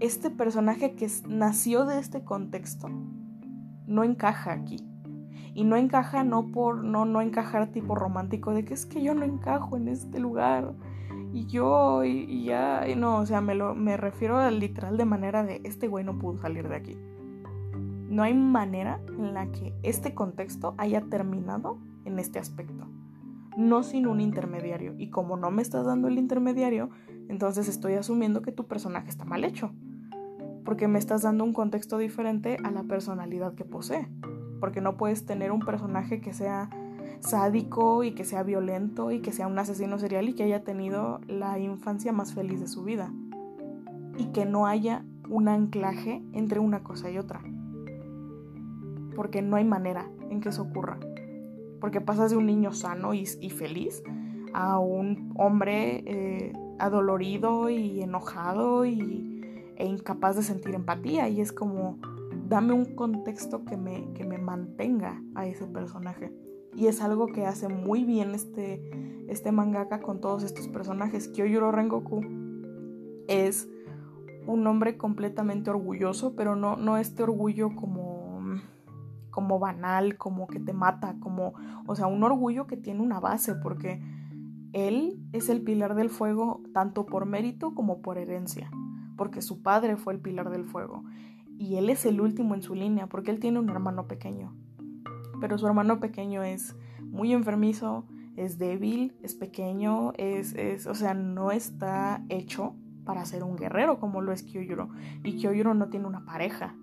este 0.00 0.30
personaje 0.30 0.94
que 0.94 1.08
nació 1.28 1.86
de 1.86 1.98
este 1.98 2.24
contexto 2.24 2.88
no 3.86 4.04
encaja 4.04 4.52
aquí. 4.52 4.76
Y 5.54 5.64
no 5.64 5.76
encaja 5.76 6.24
no 6.24 6.50
por 6.50 6.82
no, 6.82 7.04
no 7.04 7.20
encajar 7.20 7.68
tipo 7.68 7.94
romántico 7.94 8.52
de 8.52 8.64
que 8.64 8.74
es 8.74 8.86
que 8.86 9.02
yo 9.02 9.14
no 9.14 9.24
encajo 9.24 9.76
en 9.76 9.88
este 9.88 10.18
lugar. 10.18 10.74
Y 11.32 11.46
yo, 11.46 12.04
y, 12.04 12.44
ya, 12.44 12.86
y 12.86 12.94
no, 12.94 13.18
o 13.18 13.26
sea, 13.26 13.40
me, 13.40 13.54
lo, 13.54 13.74
me 13.74 13.96
refiero 13.96 14.36
al 14.36 14.60
literal 14.60 14.98
de 14.98 15.06
manera 15.06 15.42
de 15.42 15.62
este 15.64 15.88
güey 15.88 16.04
no 16.04 16.18
pudo 16.18 16.38
salir 16.38 16.68
de 16.68 16.76
aquí. 16.76 16.98
No 18.08 18.22
hay 18.22 18.34
manera 18.34 19.00
en 19.08 19.32
la 19.32 19.50
que 19.50 19.74
este 19.82 20.14
contexto 20.14 20.74
haya 20.76 21.00
terminado 21.00 21.78
en 22.04 22.18
este 22.18 22.38
aspecto. 22.38 22.86
No 23.56 23.82
sin 23.82 24.06
un 24.06 24.20
intermediario. 24.20 24.94
Y 24.98 25.08
como 25.08 25.38
no 25.38 25.50
me 25.50 25.62
estás 25.62 25.86
dando 25.86 26.08
el 26.08 26.18
intermediario, 26.18 26.90
entonces 27.28 27.68
estoy 27.68 27.94
asumiendo 27.94 28.42
que 28.42 28.52
tu 28.52 28.66
personaje 28.66 29.08
está 29.08 29.24
mal 29.24 29.44
hecho. 29.44 29.72
Porque 30.66 30.88
me 30.88 30.98
estás 30.98 31.22
dando 31.22 31.44
un 31.44 31.54
contexto 31.54 31.96
diferente 31.96 32.58
a 32.62 32.70
la 32.70 32.82
personalidad 32.82 33.54
que 33.54 33.64
posee. 33.64 34.06
Porque 34.60 34.82
no 34.82 34.98
puedes 34.98 35.24
tener 35.24 35.50
un 35.50 35.60
personaje 35.60 36.20
que 36.20 36.34
sea 36.34 36.68
sádico 37.22 38.04
y 38.04 38.12
que 38.12 38.24
sea 38.24 38.42
violento 38.42 39.10
y 39.10 39.20
que 39.20 39.32
sea 39.32 39.46
un 39.46 39.58
asesino 39.58 39.98
serial 39.98 40.28
y 40.28 40.34
que 40.34 40.42
haya 40.42 40.64
tenido 40.64 41.20
la 41.28 41.58
infancia 41.58 42.12
más 42.12 42.34
feliz 42.34 42.60
de 42.60 42.66
su 42.66 42.82
vida. 42.82 43.12
Y 44.18 44.26
que 44.26 44.44
no 44.44 44.66
haya 44.66 45.04
un 45.28 45.48
anclaje 45.48 46.22
entre 46.32 46.60
una 46.60 46.82
cosa 46.82 47.10
y 47.10 47.18
otra. 47.18 47.40
Porque 49.16 49.40
no 49.40 49.56
hay 49.56 49.64
manera 49.64 50.10
en 50.30 50.40
que 50.40 50.50
eso 50.50 50.62
ocurra. 50.62 50.98
Porque 51.80 52.00
pasas 52.00 52.30
de 52.30 52.36
un 52.36 52.46
niño 52.46 52.72
sano 52.72 53.14
y, 53.14 53.24
feliz 53.26 54.02
a 54.52 54.78
un 54.78 55.32
hombre 55.36 56.02
eh, 56.06 56.52
adolorido 56.78 57.70
y 57.70 58.02
enojado 58.02 58.84
y, 58.84 59.40
e 59.76 59.86
incapaz 59.86 60.36
de 60.36 60.42
sentir 60.42 60.74
empatía. 60.74 61.28
Y 61.28 61.40
es 61.40 61.52
como, 61.52 61.98
dame 62.48 62.72
un 62.72 62.96
contexto 62.96 63.64
que 63.64 63.76
me, 63.76 64.12
que 64.12 64.24
me 64.24 64.38
mantenga 64.38 65.22
a 65.34 65.46
ese 65.46 65.66
personaje. 65.66 66.32
Y 66.74 66.86
es 66.86 67.02
algo 67.02 67.26
que 67.26 67.46
hace 67.46 67.68
muy 67.68 68.04
bien 68.04 68.34
este, 68.34 68.82
este 69.28 69.52
mangaka 69.52 70.00
con 70.00 70.20
todos 70.20 70.42
estos 70.42 70.68
personajes. 70.68 71.28
Kyoyuro 71.28 71.70
Rengoku 71.70 72.22
es 73.28 73.68
un 74.46 74.66
hombre 74.66 74.96
completamente 74.96 75.70
orgulloso, 75.70 76.34
pero 76.34 76.56
no, 76.56 76.76
no 76.76 76.96
este 76.96 77.22
orgullo 77.22 77.74
como, 77.76 78.40
como 79.30 79.58
banal, 79.58 80.16
como 80.16 80.46
que 80.46 80.60
te 80.60 80.72
mata, 80.72 81.16
como, 81.20 81.54
o 81.86 81.94
sea, 81.94 82.06
un 82.06 82.24
orgullo 82.24 82.66
que 82.66 82.76
tiene 82.76 83.00
una 83.00 83.20
base, 83.20 83.54
porque 83.54 84.02
él 84.72 85.20
es 85.32 85.48
el 85.48 85.62
pilar 85.62 85.94
del 85.94 86.08
fuego 86.08 86.62
tanto 86.72 87.06
por 87.06 87.26
mérito 87.26 87.74
como 87.74 88.00
por 88.00 88.18
herencia, 88.18 88.70
porque 89.16 89.42
su 89.42 89.62
padre 89.62 89.96
fue 89.96 90.14
el 90.14 90.20
pilar 90.20 90.50
del 90.50 90.64
fuego. 90.64 91.04
Y 91.58 91.76
él 91.76 91.90
es 91.90 92.06
el 92.06 92.20
último 92.20 92.54
en 92.54 92.62
su 92.62 92.74
línea, 92.74 93.06
porque 93.06 93.30
él 93.30 93.38
tiene 93.38 93.60
un 93.60 93.68
hermano 93.68 94.08
pequeño 94.08 94.52
pero 95.42 95.58
su 95.58 95.66
hermano 95.66 95.98
pequeño 95.98 96.44
es 96.44 96.76
muy 97.00 97.32
enfermizo, 97.32 98.06
es 98.36 98.58
débil, 98.58 99.16
es 99.24 99.34
pequeño, 99.34 100.12
es, 100.16 100.54
es, 100.54 100.86
o 100.86 100.94
sea, 100.94 101.14
no 101.14 101.50
está 101.50 102.24
hecho 102.28 102.76
para 103.04 103.24
ser 103.24 103.42
un 103.42 103.56
guerrero 103.56 103.98
como 103.98 104.20
lo 104.20 104.30
es 104.30 104.44
Kyojuro. 104.44 104.90
Y 105.24 105.38
Kyojuro 105.38 105.74
no 105.74 105.88
tiene 105.88 106.06
una 106.06 106.24
pareja. 106.24 106.76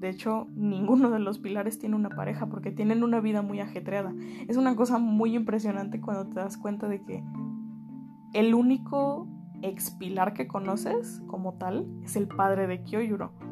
De 0.00 0.08
hecho, 0.08 0.48
ninguno 0.56 1.10
de 1.10 1.20
los 1.20 1.38
pilares 1.38 1.78
tiene 1.78 1.94
una 1.94 2.08
pareja 2.08 2.46
porque 2.46 2.72
tienen 2.72 3.04
una 3.04 3.20
vida 3.20 3.42
muy 3.42 3.60
ajetreada. 3.60 4.12
Es 4.48 4.56
una 4.56 4.74
cosa 4.74 4.98
muy 4.98 5.36
impresionante 5.36 6.00
cuando 6.00 6.26
te 6.26 6.40
das 6.40 6.56
cuenta 6.56 6.88
de 6.88 7.00
que 7.04 7.22
el 8.32 8.54
único 8.54 9.28
ex 9.62 9.92
pilar 9.92 10.34
que 10.34 10.48
conoces 10.48 11.22
como 11.28 11.54
tal 11.58 11.86
es 12.02 12.16
el 12.16 12.26
padre 12.26 12.66
de 12.66 12.82
Kyojuro 12.82 13.51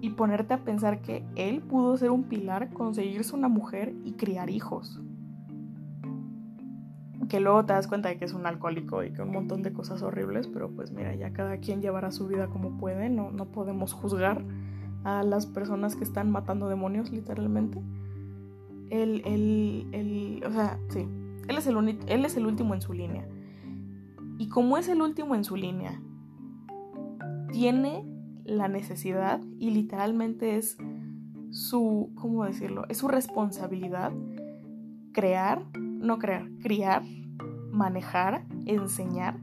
y 0.00 0.10
ponerte 0.10 0.54
a 0.54 0.64
pensar 0.64 1.00
que 1.00 1.24
él 1.34 1.60
pudo 1.60 1.96
ser 1.96 2.10
un 2.10 2.24
pilar, 2.24 2.70
conseguirse 2.72 3.34
una 3.34 3.48
mujer 3.48 3.94
y 4.04 4.12
criar 4.12 4.50
hijos. 4.50 5.00
Que 7.28 7.40
luego 7.40 7.64
te 7.64 7.72
das 7.72 7.88
cuenta 7.88 8.08
de 8.08 8.16
que 8.16 8.24
es 8.24 8.32
un 8.32 8.46
alcohólico 8.46 9.02
y 9.02 9.12
que 9.12 9.22
un 9.22 9.32
montón 9.32 9.62
de 9.62 9.72
cosas 9.72 10.02
horribles, 10.02 10.46
pero 10.48 10.70
pues 10.70 10.92
mira, 10.92 11.14
ya 11.14 11.32
cada 11.32 11.58
quien 11.58 11.82
llevará 11.82 12.10
su 12.10 12.26
vida 12.26 12.46
como 12.48 12.78
puede, 12.78 13.10
no, 13.10 13.30
no 13.30 13.46
podemos 13.46 13.92
juzgar 13.92 14.44
a 15.04 15.22
las 15.22 15.46
personas 15.46 15.96
que 15.96 16.04
están 16.04 16.30
matando 16.30 16.68
demonios 16.68 17.10
literalmente. 17.10 17.82
Él, 18.90 19.22
él, 19.26 20.42
o 20.46 20.50
sea, 20.50 20.78
sí, 20.88 21.06
él 21.48 21.58
es, 21.58 21.66
el 21.66 21.98
él 22.06 22.24
es 22.24 22.36
el 22.36 22.46
último 22.46 22.74
en 22.74 22.80
su 22.80 22.92
línea. 22.92 23.26
Y 24.38 24.48
como 24.48 24.78
es 24.78 24.88
el 24.88 25.02
último 25.02 25.34
en 25.34 25.44
su 25.44 25.56
línea, 25.56 26.00
tiene 27.50 28.04
la 28.48 28.68
necesidad 28.68 29.40
y 29.58 29.70
literalmente 29.70 30.56
es 30.56 30.78
su, 31.50 32.10
¿cómo 32.14 32.44
decirlo? 32.44 32.84
Es 32.88 32.98
su 32.98 33.08
responsabilidad 33.08 34.12
crear, 35.12 35.62
no 35.76 36.18
crear, 36.18 36.48
criar, 36.62 37.02
manejar, 37.70 38.46
enseñar 38.66 39.38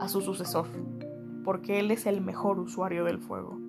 a 0.00 0.08
su 0.08 0.20
sucesor, 0.20 0.66
porque 1.44 1.78
él 1.78 1.90
es 1.90 2.06
el 2.06 2.20
mejor 2.20 2.58
usuario 2.58 3.04
del 3.04 3.18
fuego. 3.18 3.61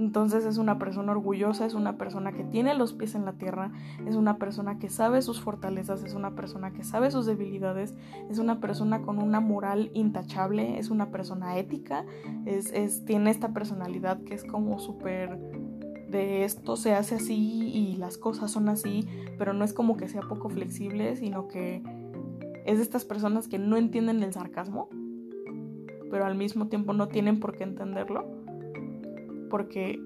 Entonces 0.00 0.46
es 0.46 0.56
una 0.56 0.78
persona 0.78 1.12
orgullosa, 1.12 1.66
es 1.66 1.74
una 1.74 1.98
persona 1.98 2.32
que 2.32 2.42
tiene 2.42 2.74
los 2.74 2.94
pies 2.94 3.14
en 3.14 3.26
la 3.26 3.34
tierra, 3.34 3.70
es 4.06 4.16
una 4.16 4.38
persona 4.38 4.78
que 4.78 4.88
sabe 4.88 5.20
sus 5.20 5.42
fortalezas, 5.42 6.02
es 6.04 6.14
una 6.14 6.34
persona 6.34 6.72
que 6.72 6.84
sabe 6.84 7.10
sus 7.10 7.26
debilidades, 7.26 7.94
es 8.30 8.38
una 8.38 8.60
persona 8.60 9.02
con 9.02 9.18
una 9.18 9.40
moral 9.40 9.90
intachable, 9.92 10.78
es 10.78 10.88
una 10.88 11.10
persona 11.10 11.58
ética, 11.58 12.06
es, 12.46 13.04
tiene 13.04 13.28
esta 13.28 13.52
personalidad 13.52 14.22
que 14.22 14.32
es 14.32 14.42
como 14.42 14.78
súper 14.78 15.38
de 16.08 16.44
esto 16.44 16.76
se 16.76 16.94
hace 16.94 17.16
así 17.16 17.70
y 17.70 17.96
las 17.96 18.16
cosas 18.16 18.50
son 18.50 18.70
así, 18.70 19.06
pero 19.36 19.52
no 19.52 19.66
es 19.66 19.74
como 19.74 19.98
que 19.98 20.08
sea 20.08 20.22
poco 20.22 20.48
flexible, 20.48 21.14
sino 21.16 21.46
que 21.46 21.82
es 22.64 22.78
de 22.78 22.82
estas 22.82 23.04
personas 23.04 23.48
que 23.48 23.58
no 23.58 23.76
entienden 23.76 24.22
el 24.22 24.32
sarcasmo, 24.32 24.88
pero 26.10 26.24
al 26.24 26.36
mismo 26.36 26.68
tiempo 26.68 26.94
no 26.94 27.08
tienen 27.08 27.38
por 27.38 27.54
qué 27.54 27.64
entenderlo 27.64 28.39
porque 29.50 30.00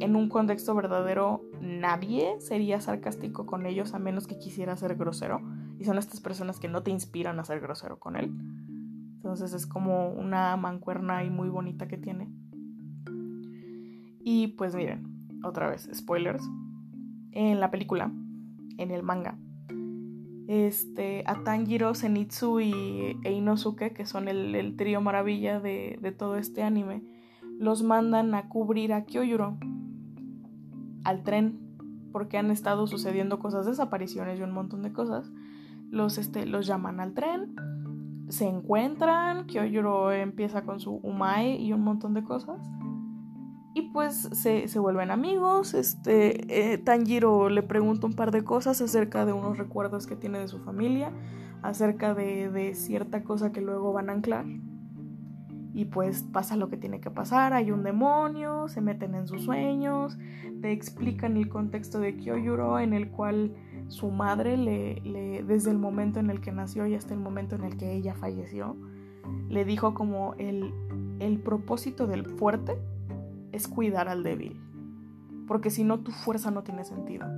en 0.00 0.14
un 0.14 0.28
contexto 0.28 0.74
verdadero 0.74 1.42
nadie 1.60 2.38
sería 2.40 2.80
sarcástico 2.80 3.46
con 3.46 3.64
ellos 3.64 3.94
a 3.94 3.98
menos 3.98 4.26
que 4.26 4.38
quisiera 4.38 4.76
ser 4.76 4.96
grosero. 4.96 5.40
Y 5.78 5.84
son 5.84 5.96
estas 5.96 6.20
personas 6.20 6.60
que 6.60 6.68
no 6.68 6.82
te 6.82 6.90
inspiran 6.90 7.40
a 7.40 7.44
ser 7.44 7.60
grosero 7.60 7.98
con 7.98 8.16
él. 8.16 8.32
Entonces 9.14 9.52
es 9.54 9.66
como 9.66 10.10
una 10.10 10.56
mancuerna 10.56 11.24
y 11.24 11.30
muy 11.30 11.48
bonita 11.48 11.88
que 11.88 11.96
tiene. 11.96 12.28
Y 14.20 14.48
pues 14.58 14.74
miren, 14.74 15.40
otra 15.42 15.70
vez, 15.70 15.88
spoilers. 15.94 16.42
En 17.32 17.60
la 17.60 17.70
película, 17.70 18.12
en 18.76 18.90
el 18.90 19.02
manga, 19.02 19.38
este, 20.48 21.24
a 21.26 21.44
Tanjiro, 21.44 21.92
y 22.60 23.16
Einosuke, 23.22 23.92
que 23.92 24.06
son 24.06 24.28
el, 24.28 24.76
trío 24.76 25.00
maravilla 25.00 25.60
de, 25.60 25.98
de 26.00 26.12
todo 26.12 26.36
este 26.36 26.62
anime, 26.62 27.02
los 27.58 27.82
mandan 27.82 28.34
a 28.34 28.48
cubrir 28.48 28.92
a 28.92 29.04
Kyoyuro 29.04 29.58
al 31.04 31.22
tren 31.24 31.58
porque 32.12 32.38
han 32.38 32.50
estado 32.50 32.86
sucediendo 32.86 33.38
cosas, 33.38 33.66
desapariciones 33.66 34.38
y 34.38 34.42
un 34.42 34.52
montón 34.52 34.82
de 34.82 34.92
cosas. 34.92 35.30
Los, 35.90 36.18
este, 36.18 36.46
los 36.46 36.66
llaman 36.66 37.00
al 37.00 37.14
tren, 37.14 37.54
se 38.28 38.46
encuentran, 38.46 39.46
Kyoyuro 39.46 40.12
empieza 40.12 40.62
con 40.62 40.80
su 40.80 40.94
Umae 41.02 41.56
y 41.56 41.72
un 41.72 41.82
montón 41.82 42.14
de 42.14 42.22
cosas. 42.22 42.60
Y 43.74 43.90
pues 43.90 44.28
se, 44.32 44.66
vuelven 44.78 45.10
amigos. 45.10 45.74
Este, 45.74 46.72
eh, 46.72 46.78
Tanjiro 46.78 47.48
le 47.48 47.62
pregunta 47.62 48.06
un 48.06 48.14
par 48.14 48.30
de 48.30 48.42
cosas 48.42 48.80
acerca 48.80 49.24
de 49.24 49.32
unos 49.32 49.58
recuerdos 49.58 50.06
que 50.06 50.16
tiene 50.16 50.38
de 50.38 50.48
su 50.48 50.58
familia, 50.60 51.12
acerca 51.62 52.14
de, 52.14 52.50
de 52.50 52.74
cierta 52.74 53.22
cosa 53.22 53.52
que 53.52 53.60
luego 53.60 53.92
van 53.92 54.10
a 54.10 54.12
anclar 54.12 54.46
y 55.78 55.84
pues 55.84 56.24
pasa 56.24 56.56
lo 56.56 56.68
que 56.68 56.76
tiene 56.76 57.00
que 57.00 57.08
pasar, 57.08 57.52
hay 57.52 57.70
un 57.70 57.84
demonio, 57.84 58.66
se 58.66 58.80
meten 58.80 59.14
en 59.14 59.28
sus 59.28 59.44
sueños, 59.44 60.18
te 60.60 60.72
explican 60.72 61.36
el 61.36 61.48
contexto 61.48 62.00
de 62.00 62.16
Kyoyuro 62.16 62.80
en 62.80 62.92
el 62.94 63.12
cual 63.12 63.54
su 63.86 64.10
madre 64.10 64.56
le, 64.56 65.44
desde 65.44 65.70
el 65.70 65.78
momento 65.78 66.18
en 66.18 66.30
el 66.30 66.40
que 66.40 66.50
nació 66.50 66.88
y 66.88 66.96
hasta 66.96 67.14
el 67.14 67.20
momento 67.20 67.54
en 67.54 67.62
el 67.62 67.76
que 67.76 67.92
ella 67.92 68.16
falleció, 68.16 68.74
le 69.48 69.64
dijo 69.64 69.94
como 69.94 70.34
el, 70.34 70.74
el 71.20 71.38
propósito 71.38 72.08
del 72.08 72.26
fuerte 72.26 72.76
es 73.52 73.68
cuidar 73.68 74.08
al 74.08 74.24
débil, 74.24 74.60
porque 75.46 75.70
si 75.70 75.84
no 75.84 76.00
tu 76.00 76.10
fuerza 76.10 76.50
no 76.50 76.64
tiene 76.64 76.84
sentido, 76.84 77.28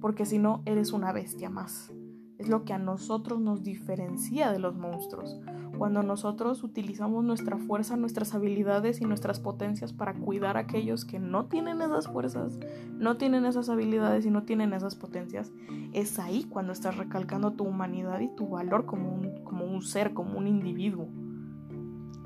porque 0.00 0.26
si 0.26 0.38
no 0.38 0.62
eres 0.64 0.92
una 0.92 1.10
bestia 1.10 1.50
más. 1.50 1.92
Es 2.38 2.48
lo 2.48 2.64
que 2.64 2.72
a 2.72 2.78
nosotros 2.78 3.40
nos 3.40 3.64
diferencia 3.64 4.52
de 4.52 4.60
los 4.60 4.76
monstruos 4.76 5.40
cuando 5.82 6.04
nosotros 6.04 6.62
utilizamos 6.62 7.24
nuestra 7.24 7.58
fuerza, 7.58 7.96
nuestras 7.96 8.36
habilidades 8.36 9.00
y 9.00 9.04
nuestras 9.04 9.40
potencias 9.40 9.92
para 9.92 10.14
cuidar 10.14 10.56
a 10.56 10.60
aquellos 10.60 11.04
que 11.04 11.18
no 11.18 11.46
tienen 11.46 11.82
esas 11.82 12.06
fuerzas, 12.06 12.56
no 12.98 13.16
tienen 13.16 13.44
esas 13.46 13.68
habilidades 13.68 14.24
y 14.24 14.30
no 14.30 14.44
tienen 14.44 14.74
esas 14.74 14.94
potencias, 14.94 15.50
es 15.92 16.20
ahí 16.20 16.44
cuando 16.44 16.72
estás 16.72 16.98
recalcando 16.98 17.54
tu 17.54 17.64
humanidad 17.64 18.20
y 18.20 18.28
tu 18.28 18.46
valor 18.46 18.86
como 18.86 19.12
un, 19.12 19.82
ser, 19.82 20.14
como 20.14 20.38
un 20.38 20.46
individuo. 20.46 21.08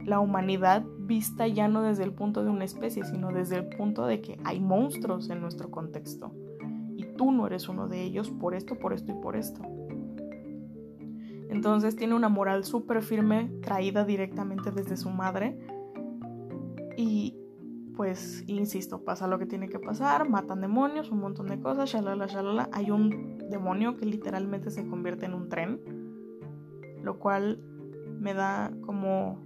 La 0.04 0.20
humanidad 0.20 0.84
vista 0.98 1.46
ya 1.46 1.66
no 1.66 1.80
desde 1.80 2.04
el 2.04 2.12
punto 2.12 2.44
de 2.44 2.50
una 2.50 2.66
especie, 2.66 3.06
sino 3.06 3.32
desde 3.32 3.56
el 3.56 3.68
punto 3.70 4.04
de 4.04 4.20
que 4.20 4.38
hay 4.44 4.60
monstruos 4.60 5.30
en 5.30 5.40
nuestro 5.40 5.70
contexto. 5.70 6.30
Y 6.94 7.06
tú 7.16 7.32
no 7.32 7.46
eres 7.46 7.70
uno 7.70 7.88
de 7.88 8.02
ellos 8.02 8.28
por 8.28 8.54
esto, 8.54 8.78
por 8.78 8.92
esto 8.92 9.12
y 9.12 9.14
por 9.14 9.34
esto. 9.34 9.62
Entonces 11.48 11.96
tiene 11.96 12.14
una 12.14 12.28
moral 12.28 12.64
súper 12.64 13.02
firme 13.02 13.50
traída 13.62 14.04
directamente 14.04 14.70
desde 14.70 14.96
su 14.96 15.10
madre. 15.10 15.58
Y 16.96 17.36
pues, 17.96 18.44
insisto, 18.46 19.04
pasa 19.04 19.26
lo 19.26 19.38
que 19.38 19.46
tiene 19.46 19.68
que 19.68 19.78
pasar, 19.78 20.28
matan 20.28 20.60
demonios, 20.60 21.10
un 21.10 21.20
montón 21.20 21.46
de 21.46 21.58
cosas, 21.60 21.90
shalala, 21.90 22.26
shalala. 22.26 22.68
Hay 22.72 22.90
un 22.90 23.38
demonio 23.50 23.96
que 23.96 24.06
literalmente 24.06 24.70
se 24.70 24.86
convierte 24.86 25.26
en 25.26 25.34
un 25.34 25.48
tren, 25.48 25.80
lo 27.02 27.18
cual 27.18 27.62
me 28.18 28.34
da 28.34 28.72
como 28.82 29.42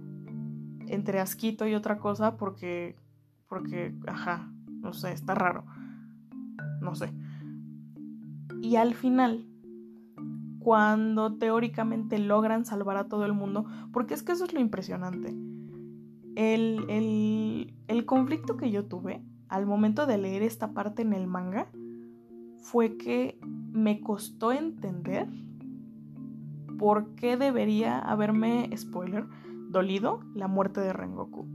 entre 0.87 1.19
asquito 1.19 1.67
y 1.67 1.75
otra 1.75 1.99
cosa 1.99 2.35
porque, 2.35 2.95
porque, 3.47 3.95
ajá, 4.07 4.51
no 4.67 4.93
sé, 4.93 5.13
está 5.13 5.33
raro. 5.33 5.63
No 6.81 6.95
sé. 6.95 7.13
Y 8.61 8.75
al 8.75 8.93
final, 8.93 9.47
cuando 10.63 11.37
teóricamente 11.37 12.19
logran 12.19 12.65
salvar 12.65 12.97
a 12.97 13.07
todo 13.07 13.25
el 13.25 13.33
mundo, 13.33 13.65
porque 13.91 14.13
es 14.13 14.23
que 14.23 14.33
eso 14.33 14.45
es 14.45 14.53
lo 14.53 14.59
impresionante. 14.59 15.29
El, 16.35 16.85
el, 16.89 17.73
el 17.87 18.05
conflicto 18.05 18.57
que 18.57 18.71
yo 18.71 18.85
tuve 18.85 19.23
al 19.49 19.65
momento 19.65 20.05
de 20.05 20.17
leer 20.17 20.43
esta 20.43 20.73
parte 20.73 21.01
en 21.01 21.13
el 21.13 21.27
manga 21.27 21.67
fue 22.61 22.97
que 22.97 23.39
me 23.71 24.01
costó 24.01 24.51
entender 24.51 25.27
por 26.77 27.15
qué 27.15 27.37
debería 27.37 27.99
haberme, 27.99 28.69
spoiler, 28.77 29.25
dolido 29.69 30.21
la 30.35 30.47
muerte 30.47 30.79
de 30.79 30.93
Rengoku. 30.93 31.47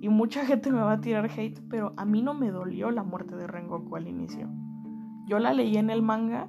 Y 0.00 0.08
mucha 0.08 0.44
gente 0.46 0.70
me 0.70 0.80
va 0.80 0.92
a 0.92 1.00
tirar 1.00 1.30
hate, 1.30 1.60
pero 1.68 1.94
a 1.96 2.04
mí 2.04 2.22
no 2.22 2.34
me 2.34 2.50
dolió 2.50 2.90
la 2.90 3.02
muerte 3.02 3.36
de 3.36 3.46
Rengoku 3.46 3.96
al 3.96 4.06
inicio. 4.06 4.48
Yo 5.26 5.38
la 5.38 5.52
leí 5.52 5.76
en 5.76 5.90
el 5.90 6.02
manga 6.02 6.48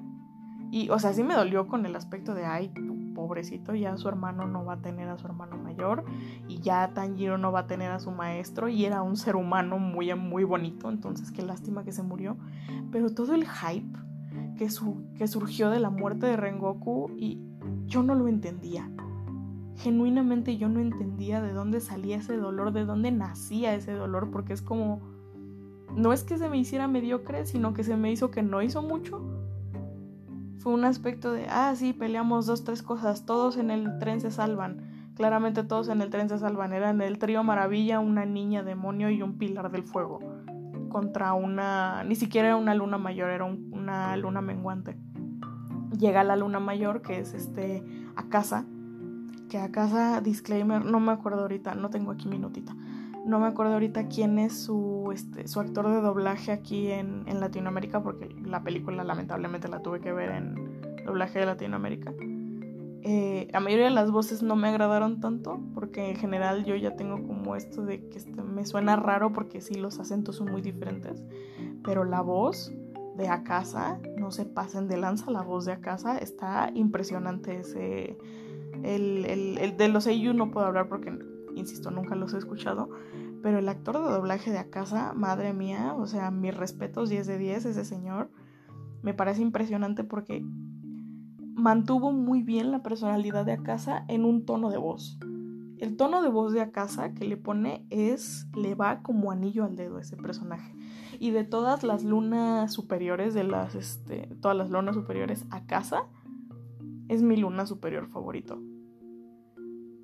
y, 0.72 0.88
o 0.88 0.98
sea, 0.98 1.12
sí 1.12 1.22
me 1.22 1.34
dolió 1.34 1.68
con 1.68 1.84
el 1.84 1.94
aspecto 1.94 2.32
de, 2.32 2.46
ay, 2.46 2.72
pobrecito, 3.14 3.74
ya 3.74 3.94
su 3.98 4.08
hermano 4.08 4.46
no 4.46 4.64
va 4.64 4.72
a 4.72 4.80
tener 4.80 5.06
a 5.10 5.18
su 5.18 5.26
hermano 5.26 5.58
mayor 5.58 6.02
y 6.48 6.60
ya 6.60 6.94
Tanjiro 6.94 7.36
no 7.36 7.52
va 7.52 7.60
a 7.60 7.66
tener 7.66 7.90
a 7.90 8.00
su 8.00 8.10
maestro 8.10 8.70
y 8.70 8.86
era 8.86 9.02
un 9.02 9.18
ser 9.18 9.36
humano 9.36 9.78
muy, 9.78 10.14
muy 10.14 10.44
bonito, 10.44 10.88
entonces 10.88 11.30
qué 11.30 11.42
lástima 11.42 11.84
que 11.84 11.92
se 11.92 12.02
murió. 12.02 12.38
Pero 12.90 13.12
todo 13.12 13.34
el 13.34 13.46
hype 13.46 13.98
que, 14.56 14.70
su, 14.70 14.96
que 15.18 15.28
surgió 15.28 15.68
de 15.68 15.78
la 15.78 15.90
muerte 15.90 16.24
de 16.24 16.38
Rengoku 16.38 17.10
y 17.18 17.38
yo 17.84 18.02
no 18.02 18.14
lo 18.14 18.26
entendía. 18.26 18.90
Genuinamente 19.76 20.56
yo 20.56 20.70
no 20.70 20.80
entendía 20.80 21.42
de 21.42 21.52
dónde 21.52 21.80
salía 21.80 22.16
ese 22.16 22.38
dolor, 22.38 22.72
de 22.72 22.86
dónde 22.86 23.12
nacía 23.12 23.74
ese 23.74 23.92
dolor, 23.92 24.30
porque 24.30 24.54
es 24.54 24.62
como, 24.62 25.02
no 25.94 26.14
es 26.14 26.24
que 26.24 26.38
se 26.38 26.48
me 26.48 26.56
hiciera 26.56 26.88
mediocre, 26.88 27.44
sino 27.44 27.74
que 27.74 27.84
se 27.84 27.94
me 27.98 28.10
hizo 28.10 28.30
que 28.30 28.42
no 28.42 28.62
hizo 28.62 28.80
mucho 28.80 29.20
fue 30.62 30.72
un 30.72 30.84
aspecto 30.84 31.32
de, 31.32 31.46
ah, 31.48 31.74
sí, 31.74 31.92
peleamos 31.92 32.46
dos, 32.46 32.62
tres 32.62 32.82
cosas, 32.82 33.26
todos 33.26 33.56
en 33.56 33.70
el 33.70 33.98
tren 33.98 34.20
se 34.20 34.30
salvan. 34.30 35.10
Claramente 35.16 35.64
todos 35.64 35.88
en 35.88 36.00
el 36.00 36.10
tren 36.10 36.28
se 36.28 36.38
salvan. 36.38 36.72
Eran 36.72 37.00
el 37.00 37.18
trío 37.18 37.42
maravilla, 37.42 37.98
una 37.98 38.24
niña 38.24 38.62
demonio 38.62 39.10
y 39.10 39.22
un 39.22 39.38
pilar 39.38 39.70
del 39.72 39.82
fuego. 39.82 40.20
Contra 40.88 41.32
una, 41.32 42.04
ni 42.04 42.14
siquiera 42.14 42.48
era 42.48 42.56
una 42.56 42.74
luna 42.74 42.96
mayor, 42.96 43.30
era 43.30 43.44
una 43.44 44.16
luna 44.16 44.40
menguante. 44.40 44.96
Llega 45.98 46.22
la 46.22 46.36
luna 46.36 46.60
mayor, 46.60 47.02
que 47.02 47.18
es 47.18 47.34
este, 47.34 47.82
a 48.14 48.28
casa. 48.28 48.64
Que 49.48 49.58
a 49.58 49.70
casa, 49.72 50.20
disclaimer, 50.20 50.84
no 50.84 51.00
me 51.00 51.12
acuerdo 51.12 51.42
ahorita, 51.42 51.74
no 51.74 51.90
tengo 51.90 52.12
aquí 52.12 52.28
minutita 52.28 52.74
no 53.24 53.38
me 53.38 53.46
acuerdo 53.46 53.74
ahorita 53.74 54.08
quién 54.08 54.38
es 54.38 54.64
su, 54.64 55.10
este, 55.12 55.46
su 55.46 55.60
actor 55.60 55.88
de 55.88 56.00
doblaje 56.00 56.52
aquí 56.52 56.90
en, 56.90 57.22
Latinoamérica, 57.40 58.02
porque 58.02 58.28
la 58.44 58.62
película 58.62 59.04
lamentablemente 59.04 59.68
la 59.68 59.80
tuve 59.80 60.00
que 60.00 60.12
ver 60.12 60.30
en 60.30 60.80
doblaje 61.04 61.40
de 61.40 61.46
Latinoamérica. 61.46 62.12
Eh, 63.04 63.48
la 63.52 63.60
mayoría 63.60 63.86
de 63.86 63.90
las 63.90 64.10
voces 64.12 64.42
no 64.42 64.54
me 64.54 64.68
agradaron 64.68 65.20
tanto, 65.20 65.60
porque 65.74 66.10
en 66.10 66.16
general 66.16 66.64
yo 66.64 66.76
ya 66.76 66.94
tengo 66.94 67.26
como 67.26 67.56
esto 67.56 67.84
de 67.84 68.08
que 68.08 68.18
este, 68.18 68.42
me 68.42 68.64
suena 68.64 68.96
raro 68.96 69.32
porque 69.32 69.60
sí 69.60 69.74
los 69.74 69.98
acentos 69.98 70.36
son 70.36 70.50
muy 70.50 70.62
diferentes, 70.62 71.24
pero 71.82 72.04
la 72.04 72.20
voz 72.20 72.72
de 73.16 73.28
Akasa, 73.28 73.98
no 74.16 74.30
se 74.30 74.44
pasen 74.44 74.88
de 74.88 74.96
lanza, 74.96 75.30
la 75.30 75.42
voz 75.42 75.64
de 75.64 75.72
Akasa 75.72 76.18
está 76.18 76.70
impresionante 76.74 77.60
ese... 77.60 78.16
El, 78.82 79.26
el, 79.26 79.58
el 79.58 79.76
de 79.76 79.88
los 79.88 80.06
EU 80.06 80.32
no 80.32 80.50
puedo 80.50 80.66
hablar 80.66 80.88
porque 80.88 81.12
insisto, 81.54 81.90
nunca 81.90 82.14
los 82.14 82.34
he 82.34 82.38
escuchado, 82.38 82.90
pero 83.42 83.58
el 83.58 83.68
actor 83.68 83.96
de 83.96 84.12
doblaje 84.12 84.50
de 84.50 84.58
Akasa, 84.58 85.12
madre 85.14 85.52
mía, 85.52 85.94
o 85.94 86.06
sea, 86.06 86.30
mis 86.30 86.56
respetos 86.56 87.08
10 87.08 87.26
de 87.26 87.38
10, 87.38 87.64
ese 87.66 87.84
señor, 87.84 88.30
me 89.02 89.14
parece 89.14 89.42
impresionante 89.42 90.04
porque 90.04 90.44
mantuvo 91.54 92.12
muy 92.12 92.42
bien 92.42 92.70
la 92.70 92.82
personalidad 92.82 93.44
de 93.44 93.52
Akasa 93.52 94.04
en 94.08 94.24
un 94.24 94.46
tono 94.46 94.70
de 94.70 94.78
voz. 94.78 95.18
El 95.78 95.96
tono 95.96 96.22
de 96.22 96.28
voz 96.28 96.52
de 96.52 96.60
Akasa 96.60 97.12
que 97.12 97.24
le 97.24 97.36
pone 97.36 97.84
es, 97.90 98.46
le 98.56 98.76
va 98.76 99.02
como 99.02 99.32
anillo 99.32 99.64
al 99.64 99.74
dedo 99.74 99.98
ese 99.98 100.16
personaje. 100.16 100.72
Y 101.18 101.32
de 101.32 101.42
todas 101.42 101.82
las 101.82 102.04
lunas 102.04 102.72
superiores, 102.72 103.34
de 103.34 103.42
las, 103.42 103.74
este, 103.74 104.28
todas 104.40 104.56
las 104.56 104.70
lunas 104.70 104.94
superiores, 104.94 105.44
Akasa 105.50 106.04
es 107.08 107.22
mi 107.22 107.36
luna 107.36 107.66
superior 107.66 108.08
favorito 108.08 108.60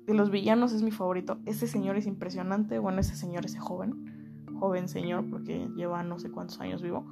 de 0.09 0.15
los 0.15 0.31
villanos 0.31 0.73
es 0.73 0.81
mi 0.81 0.91
favorito. 0.91 1.37
Ese 1.45 1.67
señor 1.67 1.95
es 1.95 2.07
impresionante. 2.07 2.79
Bueno, 2.79 2.99
ese 2.99 3.15
señor, 3.15 3.45
ese 3.45 3.59
joven, 3.59 4.43
joven 4.59 4.89
señor, 4.89 5.29
porque 5.29 5.69
lleva 5.75 6.03
no 6.03 6.17
sé 6.19 6.31
cuántos 6.31 6.59
años 6.59 6.81
vivo. 6.81 7.05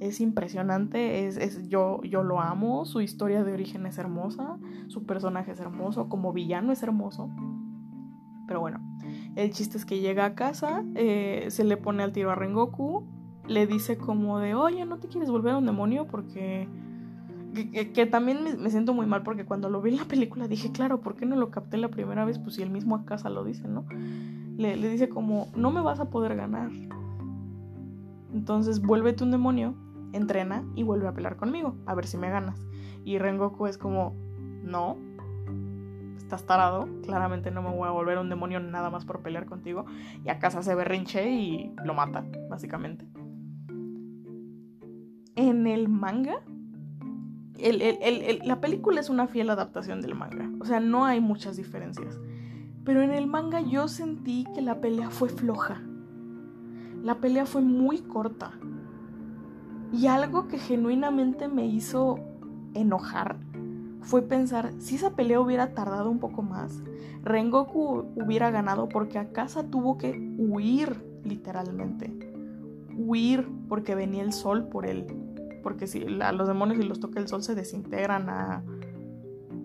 Es 0.00 0.20
impresionante, 0.20 1.26
es, 1.26 1.36
es, 1.36 1.68
yo, 1.68 2.00
yo 2.02 2.22
lo 2.22 2.40
amo, 2.40 2.84
su 2.84 3.00
historia 3.00 3.44
de 3.44 3.52
origen 3.52 3.86
es 3.86 3.98
hermosa, 3.98 4.58
su 4.88 5.04
personaje 5.04 5.52
es 5.52 5.60
hermoso, 5.60 6.08
como 6.08 6.32
villano 6.32 6.72
es 6.72 6.82
hermoso. 6.82 7.30
Pero 8.46 8.60
bueno, 8.60 8.80
el 9.36 9.50
chiste 9.52 9.78
es 9.78 9.84
que 9.84 10.00
llega 10.00 10.24
a 10.24 10.34
casa, 10.34 10.84
eh, 10.94 11.46
se 11.48 11.64
le 11.64 11.76
pone 11.76 12.02
al 12.02 12.12
tiro 12.12 12.30
a 12.30 12.34
Rengoku, 12.34 13.04
le 13.46 13.66
dice 13.66 13.96
como 13.96 14.38
de, 14.38 14.54
oye, 14.54 14.84
¿no 14.84 14.98
te 14.98 15.08
quieres 15.08 15.30
volver 15.30 15.54
a 15.54 15.58
un 15.58 15.66
demonio? 15.66 16.06
Porque 16.06 16.68
que, 17.54 18.06
también 18.06 18.60
me, 18.60 18.70
siento 18.70 18.94
muy 18.94 19.06
mal 19.06 19.22
porque 19.22 19.44
cuando 19.44 19.70
lo 19.70 19.80
vi 19.80 19.90
en 19.90 19.96
la 19.98 20.04
película 20.04 20.48
dije, 20.48 20.72
claro, 20.72 21.00
¿por 21.00 21.14
qué 21.14 21.26
no 21.26 21.36
lo 21.36 21.50
capté 21.50 21.76
la 21.76 21.88
primera 21.88 22.24
vez? 22.24 22.38
Pues 22.38 22.56
si 22.56 22.62
el 22.62 22.70
mismo 22.70 22.96
a 22.96 23.04
casa 23.04 23.30
lo 23.30 23.44
dice, 23.44 23.68
¿no? 23.68 23.86
Le, 24.56 24.76
le 24.76 24.88
dice 24.88 25.08
como, 25.08 25.48
no 25.56 25.70
me 25.70 25.80
vas 25.80 26.00
a 26.00 26.10
poder 26.10 26.36
ganar. 26.36 26.70
Entonces 28.32 28.82
vuélvete 28.82 29.22
un 29.24 29.30
demonio, 29.30 29.74
entrena 30.12 30.64
y 30.74 30.82
vuelve 30.82 31.08
a 31.08 31.12
pelear 31.12 31.36
conmigo, 31.36 31.76
a 31.86 31.94
ver 31.94 32.06
si 32.06 32.16
me 32.16 32.30
ganas. 32.30 32.60
Y 33.04 33.18
Rengoku 33.18 33.66
es 33.66 33.78
como, 33.78 34.14
no, 34.62 34.96
estás 36.16 36.46
tarado, 36.46 36.88
claramente 37.02 37.50
no 37.50 37.62
me 37.62 37.70
voy 37.70 37.86
a 37.86 37.92
volver 37.92 38.18
un 38.18 38.28
demonio 38.28 38.58
nada 38.58 38.90
más 38.90 39.04
por 39.04 39.20
pelear 39.20 39.46
contigo. 39.46 39.84
Y 40.24 40.30
a 40.30 40.38
casa 40.38 40.62
se 40.62 40.74
berrinche 40.74 41.30
y 41.30 41.72
lo 41.84 41.94
mata, 41.94 42.24
básicamente. 42.48 43.06
En 45.36 45.66
el 45.66 45.88
manga 45.88 46.40
la 47.56 48.60
película 48.60 49.00
es 49.00 49.10
una 49.10 49.26
fiel 49.26 49.50
adaptación 49.50 50.00
del 50.00 50.14
manga, 50.14 50.50
o 50.60 50.64
sea, 50.64 50.80
no 50.80 51.04
hay 51.04 51.20
muchas 51.20 51.56
diferencias. 51.56 52.18
Pero 52.84 53.02
en 53.02 53.12
el 53.12 53.26
manga 53.26 53.60
yo 53.60 53.88
sentí 53.88 54.44
que 54.54 54.60
la 54.60 54.80
pelea 54.80 55.10
fue 55.10 55.28
floja. 55.28 55.80
La 57.02 57.16
pelea 57.16 57.46
fue 57.46 57.62
muy 57.62 57.98
corta. 57.98 58.52
Y 59.92 60.06
algo 60.06 60.48
que 60.48 60.58
genuinamente 60.58 61.48
me 61.48 61.66
hizo 61.66 62.18
enojar 62.74 63.38
fue 64.00 64.20
pensar, 64.20 64.72
si 64.78 64.96
esa 64.96 65.16
pelea 65.16 65.40
hubiera 65.40 65.72
tardado 65.72 66.10
un 66.10 66.18
poco 66.18 66.42
más, 66.42 66.82
Rengoku 67.22 68.04
hubiera 68.16 68.50
ganado 68.50 68.88
porque 68.88 69.18
Akasa 69.18 69.62
tuvo 69.64 69.96
que 69.96 70.34
huir 70.36 71.02
literalmente. 71.24 72.12
Huir 72.96 73.48
porque 73.68 73.94
venía 73.94 74.22
el 74.22 74.32
sol 74.32 74.68
por 74.68 74.84
él 74.84 75.06
porque 75.64 75.88
si 75.88 76.04
a 76.20 76.30
los 76.30 76.46
demonios 76.46 76.78
si 76.78 76.84
los 76.84 77.00
toca 77.00 77.18
el 77.18 77.26
sol 77.26 77.42
se 77.42 77.56
desintegran 77.56 78.28
a... 78.28 78.62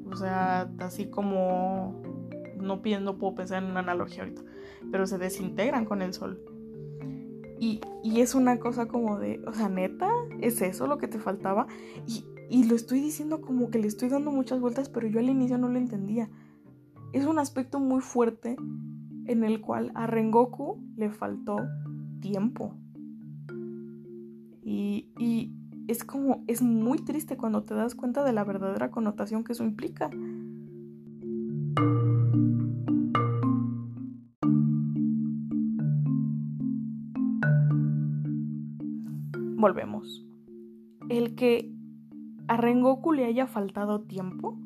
O 0.10 0.16
sea, 0.16 0.72
así 0.80 1.08
como... 1.08 2.02
No, 2.58 2.82
no 3.02 3.18
puedo 3.18 3.36
pensar 3.36 3.62
en 3.62 3.70
una 3.70 3.82
analogía 3.82 4.24
ahorita, 4.24 4.42
pero 4.92 5.06
se 5.06 5.18
desintegran 5.18 5.86
con 5.86 6.02
el 6.02 6.14
sol. 6.14 6.42
Y, 7.60 7.82
y, 8.04 8.22
es 8.22 8.36
una 8.36 8.58
cosa 8.58 8.88
como 8.88 9.20
de, 9.20 9.42
o 9.46 9.54
sea, 9.54 9.70
neta, 9.70 10.10
es 10.40 10.62
eso 10.62 10.88
lo 10.88 10.98
que 10.98 11.08
te 11.08 11.20
faltaba. 11.20 11.68
Y, 12.08 12.26
y 12.50 12.64
lo 12.64 12.76
estoy 12.76 13.02
diciendo 13.02 13.42
como 13.42 13.70
que 13.70 13.80
le 13.80 13.88
estoy 13.88 14.10
dando 14.10 14.32
muchas 14.32 14.60
vueltas, 14.60 14.90
pero 14.90 15.08
yo 15.08 15.20
al 15.20 15.30
inicio 15.30 15.58
no 15.58 15.68
lo 15.68 15.78
entendía. 15.78 16.30
Es 17.12 17.26
un 17.26 17.40
aspecto 17.40 17.80
muy 17.80 18.02
fuerte 18.02 18.56
en 19.26 19.44
el 19.44 19.62
cual 19.62 19.92
a 19.96 20.08
Rengoku 20.08 20.82
le 20.96 21.12
faltó 21.12 21.58
tiempo. 22.22 22.76
Y, 24.64 25.10
y, 25.18 25.59
es 25.90 26.04
como, 26.04 26.44
es 26.46 26.62
muy 26.62 27.00
triste 27.00 27.36
cuando 27.36 27.64
te 27.64 27.74
das 27.74 27.96
cuenta 27.96 28.24
de 28.24 28.32
la 28.32 28.44
verdadera 28.44 28.92
connotación 28.92 29.44
que 29.44 29.54
eso 29.54 29.64
implica. 29.64 30.12
Volvemos. 39.58 40.26
el 41.10 41.36
que 41.36 41.74
a 42.48 42.56
Rengoku 42.56 43.12
le 43.12 43.26
haya 43.26 43.48
faltado 43.48 44.02
tiempo 44.02 44.58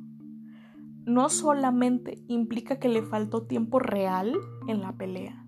no 1.06 1.30
solamente 1.30 2.22
implica 2.28 2.80
que 2.80 2.90
le 2.90 3.02
faltó 3.02 3.44
tiempo 3.44 3.80
real 3.80 4.38
en 4.68 4.82
la 4.82 4.92
pelea. 4.92 5.43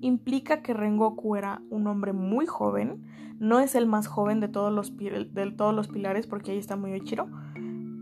Implica 0.00 0.62
que 0.62 0.74
Rengoku 0.74 1.36
era 1.36 1.62
un 1.70 1.86
hombre 1.86 2.12
muy 2.12 2.46
joven, 2.46 3.02
no 3.38 3.60
es 3.60 3.74
el 3.74 3.86
más 3.86 4.06
joven 4.06 4.40
de 4.40 4.48
todos 4.48 4.72
los, 4.72 4.96
de 4.96 5.54
todos 5.56 5.74
los 5.74 5.88
pilares 5.88 6.26
porque 6.26 6.52
ahí 6.52 6.58
está 6.58 6.76
muy 6.76 6.94
Ichiro, 6.94 7.28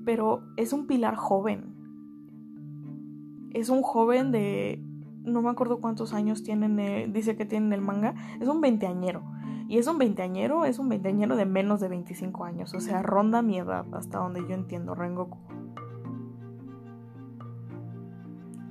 pero 0.05 0.43
es 0.57 0.73
un 0.73 0.87
pilar 0.87 1.17
joven. 1.17 1.75
Es 3.53 3.69
un 3.69 3.83
joven 3.83 4.33
de 4.33 4.83
no 5.25 5.43
me 5.43 5.51
acuerdo 5.51 5.81
cuántos 5.81 6.13
años 6.13 6.43
tienen, 6.43 7.13
dice 7.13 7.37
que 7.37 7.47
tienen 7.47 7.73
el 7.73 7.81
manga, 7.81 8.15
es 8.41 8.49
un 8.49 8.61
veinteañero. 8.61 9.23
Y 9.67 9.79
es 9.79 9.87
un 9.87 9.97
veinteañero, 9.97 10.67
es 10.67 10.79
un 10.79 10.91
veinteañero 10.91 11.37
de 11.37 11.47
menos 11.47 11.81
de 11.81 11.89
25 11.89 12.45
años, 12.45 12.75
o 12.75 12.81
sea, 12.81 13.03
ronda 13.03 13.41
mi 13.41 13.59
edad, 13.59 13.87
hasta 13.95 14.19
donde 14.19 14.43
yo 14.47 14.55
entiendo 14.55 14.95
Rengoku. 14.95 15.39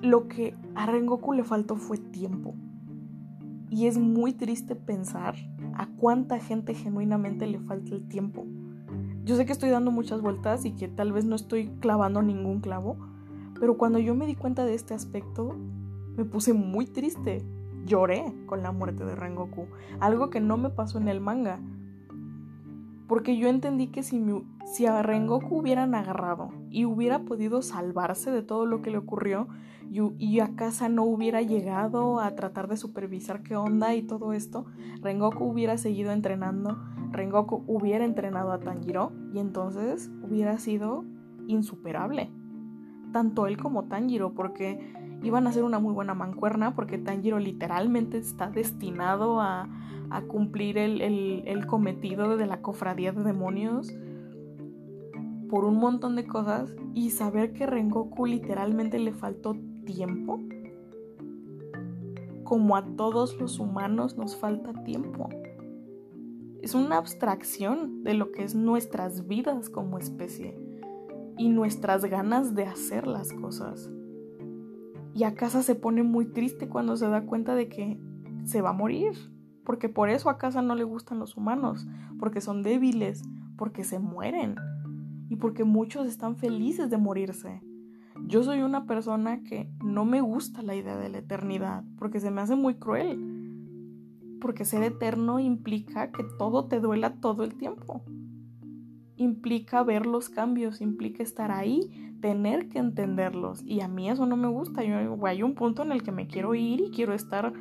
Lo 0.02 0.28
que 0.28 0.56
a 0.76 0.86
Rengoku 0.86 1.34
le 1.34 1.44
faltó 1.44 1.78
fue 1.78 1.98
tiempo. 1.98 2.54
Y 3.74 3.88
es 3.88 3.98
muy 3.98 4.34
triste 4.34 4.76
pensar 4.76 5.34
a 5.74 5.88
cuánta 5.88 6.38
gente 6.38 6.76
genuinamente 6.76 7.48
le 7.48 7.60
falta 7.60 7.96
el 7.96 8.08
tiempo. 8.08 8.46
Yo 9.24 9.36
sé 9.36 9.48
que 9.48 9.52
estoy 9.52 9.72
dando 9.72 9.90
muchas 9.90 10.22
vueltas 10.22 10.64
y 10.64 10.74
que 10.74 10.88
tal 10.88 11.12
vez 11.12 11.26
no 11.26 11.36
estoy 11.36 11.70
clavando 11.80 12.22
ningún 12.22 12.60
clavo, 12.60 12.98
pero 13.60 13.76
cuando 13.76 13.98
yo 13.98 14.14
me 14.14 14.28
di 14.28 14.36
cuenta 14.36 14.64
de 14.64 14.76
este 14.76 14.94
aspecto, 14.94 15.56
me 16.16 16.24
puse 16.24 16.54
muy 16.54 16.86
triste. 16.86 17.44
Lloré 17.84 18.32
con 18.46 18.62
la 18.62 18.72
muerte 18.72 19.06
de 19.06 19.16
Rengoku, 19.16 19.66
algo 20.00 20.30
que 20.30 20.40
no 20.40 20.56
me 20.58 20.70
pasó 20.70 21.00
en 21.00 21.08
el 21.08 21.20
manga. 21.20 21.60
Porque 23.08 23.40
yo 23.40 23.48
entendí 23.48 23.88
que 23.88 24.04
si, 24.04 24.24
si 24.66 24.86
a 24.86 25.02
Rengoku 25.02 25.58
hubieran 25.58 25.96
agarrado 25.96 26.52
y 26.70 26.86
hubiera 26.86 27.24
podido 27.26 27.64
salvarse 27.64 28.30
de 28.30 28.44
todo 28.44 28.68
lo 28.68 28.84
que 28.84 28.92
le 28.92 29.00
ocurrió 29.00 29.48
y, 29.90 30.02
y, 30.18 30.40
a 30.40 30.56
casa 30.56 30.90
no 30.90 31.04
hubiera 31.04 31.42
llegado 31.42 32.20
a 32.20 32.36
tratar 32.36 32.68
de 32.68 32.78
supervisar 32.78 33.44
qué 33.44 33.56
onda 33.56 33.96
y 33.96 34.04
todo 34.04 34.34
esto, 34.34 34.66
Rengoku 35.02 35.46
hubiera 35.46 35.78
seguido 35.78 36.12
entrenando, 36.12 36.78
Rengoku 37.12 37.64
hubiera 37.68 38.06
entrenado 38.06 38.52
a 38.52 38.60
Tanjiro 38.60 39.12
y 39.34 39.40
entonces 39.40 40.12
hubiera 40.24 40.58
sido 40.58 41.06
insuperable. 41.48 42.32
Tanto 43.12 43.46
él 43.46 43.58
como 43.58 43.86
Tanjiro, 43.86 44.34
porque 44.34 44.80
iban 45.24 45.48
a 45.48 45.52
ser 45.52 45.64
una 45.64 45.80
muy 45.80 45.94
buena 45.94 46.14
mancuerna 46.14 46.76
porque 46.76 46.98
Tanjiro 46.98 47.40
literalmente 47.40 48.18
está 48.18 48.50
destinado 48.50 49.40
a, 49.42 49.70
cumplir 50.28 50.78
el, 50.78 51.66
cometido 51.66 52.38
de 52.38 52.46
la 52.46 52.62
cofradía 52.62 53.14
de 53.14 53.24
demonios 53.24 53.92
por 55.50 55.66
un 55.66 55.78
montón 55.78 56.16
de 56.16 56.28
cosas 56.28 56.76
y 56.94 57.10
saber 57.10 57.54
que 57.54 57.66
Rengoku 57.66 58.28
literalmente 58.28 59.00
le 59.00 59.12
faltó 59.12 59.56
tiempo. 59.86 60.40
Como 62.44 62.76
a 62.76 62.86
todos 62.96 63.40
los 63.40 63.60
humanos 63.60 64.18
nos 64.18 64.36
falta 64.36 64.84
tiempo. 64.84 65.30
Es 66.62 66.76
una 66.76 66.98
abstracción 66.98 68.04
de 68.04 68.14
lo 68.14 68.32
que 68.32 68.44
es 68.44 68.56
nuestras 68.56 69.28
vidas 69.28 69.70
como 69.70 69.98
especie 69.98 70.58
y 71.38 71.50
nuestras 71.50 72.06
ganas 72.06 72.56
de 72.56 72.64
hacer 72.64 73.08
las 73.08 73.34
cosas. 73.34 73.90
Y 75.16 75.26
Akasa 75.26 75.62
se 75.62 75.76
pone 75.76 76.04
muy 76.04 76.26
triste 76.26 76.68
cuando 76.68 76.96
se 76.98 77.08
da 77.08 77.26
cuenta 77.26 77.56
de 77.56 77.70
que 77.70 78.00
se 78.46 78.62
va 78.62 78.70
a 78.70 78.74
morir. 78.74 79.14
Porque 79.64 79.88
por 79.88 80.10
eso 80.10 80.30
a 80.30 80.34
Akasa 80.34 80.62
no 80.62 80.76
le 80.76 80.84
gustan 80.84 81.20
los 81.20 81.38
humanos. 81.38 81.88
Porque 82.20 82.42
son 82.42 82.64
débiles. 82.64 83.24
Porque 83.58 83.84
se 83.84 84.00
mueren. 84.00 84.56
Y 85.30 85.36
porque 85.36 85.64
muchos 85.64 86.08
están 86.08 86.36
felices 86.36 86.90
de 86.90 86.98
morirse. 86.98 87.62
Yo 88.26 88.44
soy 88.44 88.62
una 88.62 88.86
persona 88.86 89.44
que 89.44 89.70
no 89.84 90.06
me 90.06 90.22
gusta 90.22 90.62
la 90.62 90.76
idea 90.76 90.98
de 90.98 91.10
la 91.10 91.20
eternidad. 91.20 91.84
Porque 91.98 92.20
se 92.20 92.32
me 92.32 92.42
hace 92.42 92.56
muy 92.56 92.76
cruel. 92.76 93.20
Porque 94.42 94.66
ser 94.66 94.84
eterno 94.84 95.40
implica 95.40 96.12
que 96.12 96.24
todo 96.38 96.66
te 96.66 96.80
duela 96.80 97.16
todo 97.20 97.44
el 97.44 97.56
tiempo 97.56 98.04
implica 99.24 99.84
ver 99.84 100.06
los 100.06 100.30
cambios, 100.30 100.82
implica 100.82 101.24
estar 101.24 101.52
ahí, 101.52 102.16
tener 102.22 102.70
que 102.70 102.80
entenderlos. 102.80 103.64
Y 103.64 103.82
a 103.82 103.88
mí 103.88 104.10
eso 104.10 104.26
no 104.26 104.38
me 104.38 104.48
gusta. 104.48 104.84
Yo, 104.84 105.26
hay 105.26 105.44
un 105.44 105.56
punto 105.56 105.84
en 105.84 105.92
el 105.92 106.04
que 106.04 106.12
me 106.12 106.28
quiero 106.28 106.56
ir 106.56 106.82
y 106.82 106.92
quiero 106.92 107.14
estar 107.14 107.54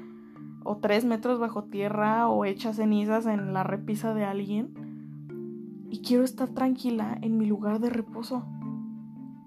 o 0.64 0.76
tres 0.76 1.04
metros 1.04 1.40
bajo 1.40 1.64
tierra 1.64 2.28
o 2.28 2.44
hecha 2.44 2.72
cenizas 2.72 3.26
en 3.26 3.52
la 3.52 3.64
repisa 3.64 4.14
de 4.14 4.24
alguien. 4.24 4.74
Y 5.90 6.00
quiero 6.02 6.24
estar 6.24 6.48
tranquila 6.48 7.18
en 7.20 7.36
mi 7.36 7.46
lugar 7.46 7.80
de 7.80 7.90
reposo. 7.90 8.44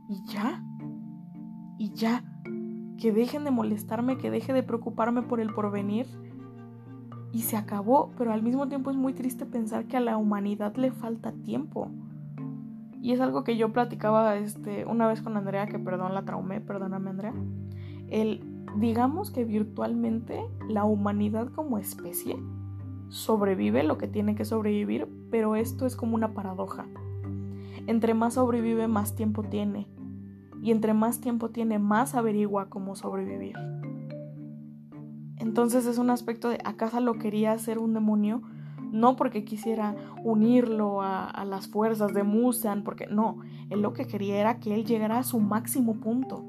Y 0.09 0.23
ya. 0.31 0.63
Y 1.77 1.91
ya. 1.93 2.23
Que 2.97 3.11
dejen 3.11 3.43
de 3.43 3.51
molestarme, 3.51 4.17
que 4.17 4.31
deje 4.31 4.53
de 4.53 4.63
preocuparme 4.63 5.21
por 5.21 5.39
el 5.39 5.53
porvenir. 5.53 6.07
Y 7.31 7.41
se 7.41 7.57
acabó, 7.57 8.11
pero 8.17 8.31
al 8.31 8.41
mismo 8.41 8.67
tiempo 8.67 8.91
es 8.91 8.97
muy 8.97 9.13
triste 9.13 9.45
pensar 9.45 9.85
que 9.85 9.97
a 9.97 9.99
la 9.99 10.17
humanidad 10.17 10.75
le 10.75 10.91
falta 10.91 11.33
tiempo. 11.33 11.91
Y 13.01 13.11
es 13.11 13.19
algo 13.21 13.43
que 13.43 13.57
yo 13.57 13.71
platicaba 13.73 14.35
este, 14.37 14.85
una 14.85 15.07
vez 15.07 15.21
con 15.21 15.37
Andrea, 15.37 15.67
que 15.67 15.77
perdón, 15.77 16.15
la 16.15 16.23
traumé, 16.23 16.61
perdóname 16.61 17.11
Andrea. 17.11 17.33
El, 18.09 18.41
digamos 18.77 19.31
que 19.31 19.45
virtualmente 19.45 20.45
la 20.69 20.85
humanidad 20.85 21.49
como 21.51 21.77
especie 21.77 22.37
sobrevive 23.09 23.83
lo 23.83 23.97
que 23.97 24.07
tiene 24.07 24.35
que 24.35 24.45
sobrevivir, 24.45 25.07
pero 25.29 25.55
esto 25.55 25.85
es 25.85 25.95
como 25.95 26.15
una 26.15 26.33
paradoja. 26.33 26.85
Entre 27.87 28.13
más 28.13 28.35
sobrevive, 28.35 28.87
más 28.87 29.15
tiempo 29.15 29.43
tiene. 29.43 29.87
Y 30.65 30.71
entre 30.71 30.95
más 30.95 31.21
tiempo 31.21 31.51
tiene, 31.51 31.77
más 31.77 32.15
averigua 32.15 32.69
cómo 32.69 32.95
sobrevivir. 32.95 33.55
Entonces 35.37 35.85
es 35.85 35.99
un 35.99 36.09
aspecto 36.09 36.49
de, 36.49 36.57
¿acaso 36.65 36.99
lo 37.01 37.19
quería 37.19 37.51
hacer 37.51 37.77
un 37.77 37.93
demonio? 37.93 38.41
no 38.91 39.15
porque 39.15 39.43
quisiera 39.43 39.95
unirlo 40.23 41.01
a, 41.01 41.43
las 41.45 41.67
fuerzas 41.67 42.13
de 42.13 42.23
Musan, 42.23 42.83
porque 42.83 43.07
no, 43.07 43.39
él 43.69 43.81
lo 43.81 43.93
que 43.93 44.07
quería 44.07 44.37
era 44.39 44.59
que 44.59 44.73
él 44.73 44.85
llegara 44.85 45.19
a 45.19 45.23
su 45.23 45.39
máximo 45.39 45.95
punto. 45.95 46.47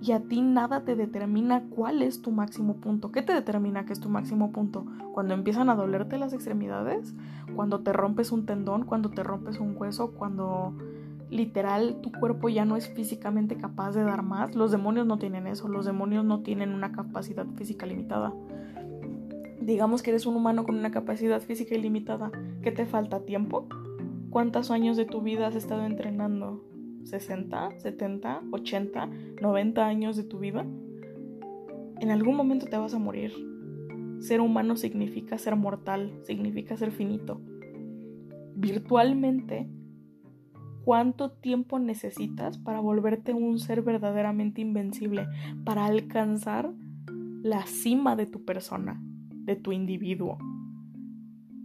Y 0.00 0.12
a 0.12 0.20
ti 0.20 0.40
nada 0.40 0.84
te 0.84 0.96
determina 0.96 1.64
cuál 1.68 2.02
es 2.02 2.22
tu 2.22 2.32
máximo 2.32 2.76
punto. 2.76 3.12
¿Qué 3.12 3.22
te 3.22 3.34
determina 3.34 3.84
que 3.84 3.92
es 3.92 4.00
tu 4.00 4.08
máximo 4.08 4.50
punto? 4.50 4.84
Cuando 5.12 5.34
empiezan 5.34 5.70
a 5.70 5.76
dolerte 5.76 6.18
las 6.18 6.32
extremidades, 6.32 7.14
cuando 7.54 7.80
te 7.80 7.92
rompes 7.92 8.32
un 8.32 8.44
tendón, 8.44 8.84
cuando 8.84 9.10
te 9.10 9.22
rompes 9.22 9.60
un 9.60 9.76
hueso, 9.76 10.12
cuando 10.12 10.74
literal 11.32 12.00
tu 12.02 12.12
cuerpo 12.12 12.48
ya 12.48 12.64
no 12.64 12.76
es 12.76 12.88
físicamente 12.88 13.56
capaz 13.56 13.92
de 13.92 14.04
dar 14.04 14.22
más. 14.22 14.54
Los 14.54 14.70
demonios 14.70 15.06
no 15.06 15.18
tienen 15.18 15.46
eso, 15.46 15.66
los 15.66 15.86
demonios 15.86 16.24
no 16.24 16.40
tienen 16.40 16.72
una 16.72 16.92
capacidad 16.92 17.46
física 17.56 17.86
limitada 17.86 18.32
digamos 19.66 20.02
que 20.02 20.10
eres 20.10 20.26
un 20.26 20.36
humano 20.36 20.64
con 20.64 20.76
una 20.76 20.90
capacidad 20.90 21.40
física 21.40 21.74
ilimitada, 21.74 22.30
¿qué 22.62 22.72
te 22.72 22.86
falta 22.86 23.24
tiempo? 23.24 23.66
¿Cuántos 24.30 24.70
años 24.70 24.96
de 24.96 25.04
tu 25.04 25.20
vida 25.22 25.46
has 25.46 25.54
estado 25.54 25.84
entrenando? 25.84 26.64
¿60, 27.04 27.78
70, 27.78 28.42
80, 28.50 29.10
90 29.40 29.86
años 29.86 30.16
de 30.16 30.24
tu 30.24 30.38
vida? 30.38 30.66
En 32.00 32.10
algún 32.10 32.36
momento 32.36 32.66
te 32.66 32.76
vas 32.76 32.94
a 32.94 32.98
morir. 32.98 33.32
Ser 34.20 34.40
humano 34.40 34.76
significa 34.76 35.38
ser 35.38 35.56
mortal, 35.56 36.12
significa 36.22 36.76
ser 36.76 36.90
finito. 36.90 37.40
Virtualmente, 38.54 39.68
¿cuánto 40.84 41.30
tiempo 41.30 41.78
necesitas 41.78 42.58
para 42.58 42.80
volverte 42.80 43.34
un 43.34 43.58
ser 43.58 43.82
verdaderamente 43.82 44.60
invencible, 44.60 45.26
para 45.64 45.86
alcanzar 45.86 46.72
la 47.42 47.66
cima 47.66 48.16
de 48.16 48.26
tu 48.26 48.44
persona? 48.44 49.00
de 49.44 49.56
tu 49.56 49.72
individuo. 49.72 50.38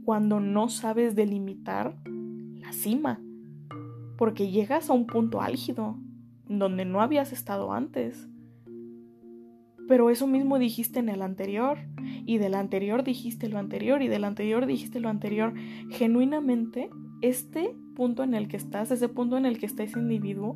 Cuando 0.03 0.39
no 0.39 0.70
sabes 0.70 1.15
delimitar 1.15 1.97
la 2.05 2.72
cima, 2.74 3.22
porque 4.18 4.49
llegas 4.49 4.89
a 4.89 4.93
un 4.93 5.05
punto 5.05 5.41
álgido 5.41 5.97
donde 6.47 6.86
no 6.86 7.01
habías 7.01 7.34
estado 7.34 7.74
antes. 7.74 8.28
Pero 9.88 10.09
eso 10.09 10.28
mismo 10.28 10.59
dijiste 10.59 10.99
en 10.99 11.09
el 11.09 11.22
anterior, 11.22 11.78
y 12.26 12.39
del 12.39 12.55
anterior 12.55 13.03
dijiste 13.03 13.47
lo 13.47 13.59
anterior, 13.59 14.01
y 14.01 14.07
del 14.07 14.24
anterior 14.24 14.65
dijiste 14.65 14.99
lo 14.99 15.09
anterior. 15.09 15.53
Genuinamente, 15.89 16.89
este 17.22 17.76
punto 17.97 18.21
en 18.21 18.35
el 18.35 18.47
que 18.47 18.57
estás, 18.57 18.91
ese 18.91 19.09
punto 19.09 19.37
en 19.37 19.47
el 19.47 19.57
que 19.57 19.65
está 19.65 19.81
ese 19.81 19.97
individuo, 19.97 20.55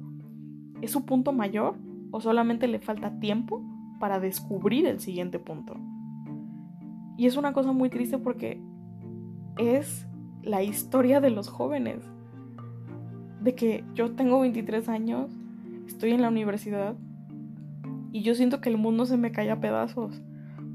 ¿es 0.84 0.92
su 0.92 1.06
punto 1.06 1.34
mayor 1.34 1.76
o 2.12 2.22
solamente 2.22 2.68
le 2.68 2.78
falta 2.78 3.20
tiempo 3.20 3.64
para 4.00 4.20
descubrir 4.20 4.86
el 4.86 5.00
siguiente 5.00 5.40
punto? 5.40 5.76
Y 7.18 7.26
es 7.26 7.38
una 7.38 7.52
cosa 7.52 7.72
muy 7.72 7.90
triste 7.90 8.20
porque 8.20 8.62
es 9.58 10.06
la 10.44 10.62
historia 10.62 11.20
de 11.20 11.32
los 11.32 11.50
jóvenes. 11.50 12.04
De 13.42 13.56
que 13.56 13.84
yo 13.96 14.12
tengo 14.12 14.40
23 14.42 14.88
años, 14.88 15.32
estoy 15.88 16.12
en 16.12 16.22
la 16.22 16.30
universidad 16.30 16.96
y 18.12 18.22
yo 18.22 18.36
siento 18.36 18.62
que 18.62 18.70
el 18.70 18.78
mundo 18.78 19.08
se 19.08 19.18
me 19.18 19.32
cae 19.32 19.50
a 19.50 19.60
pedazos. 19.60 20.22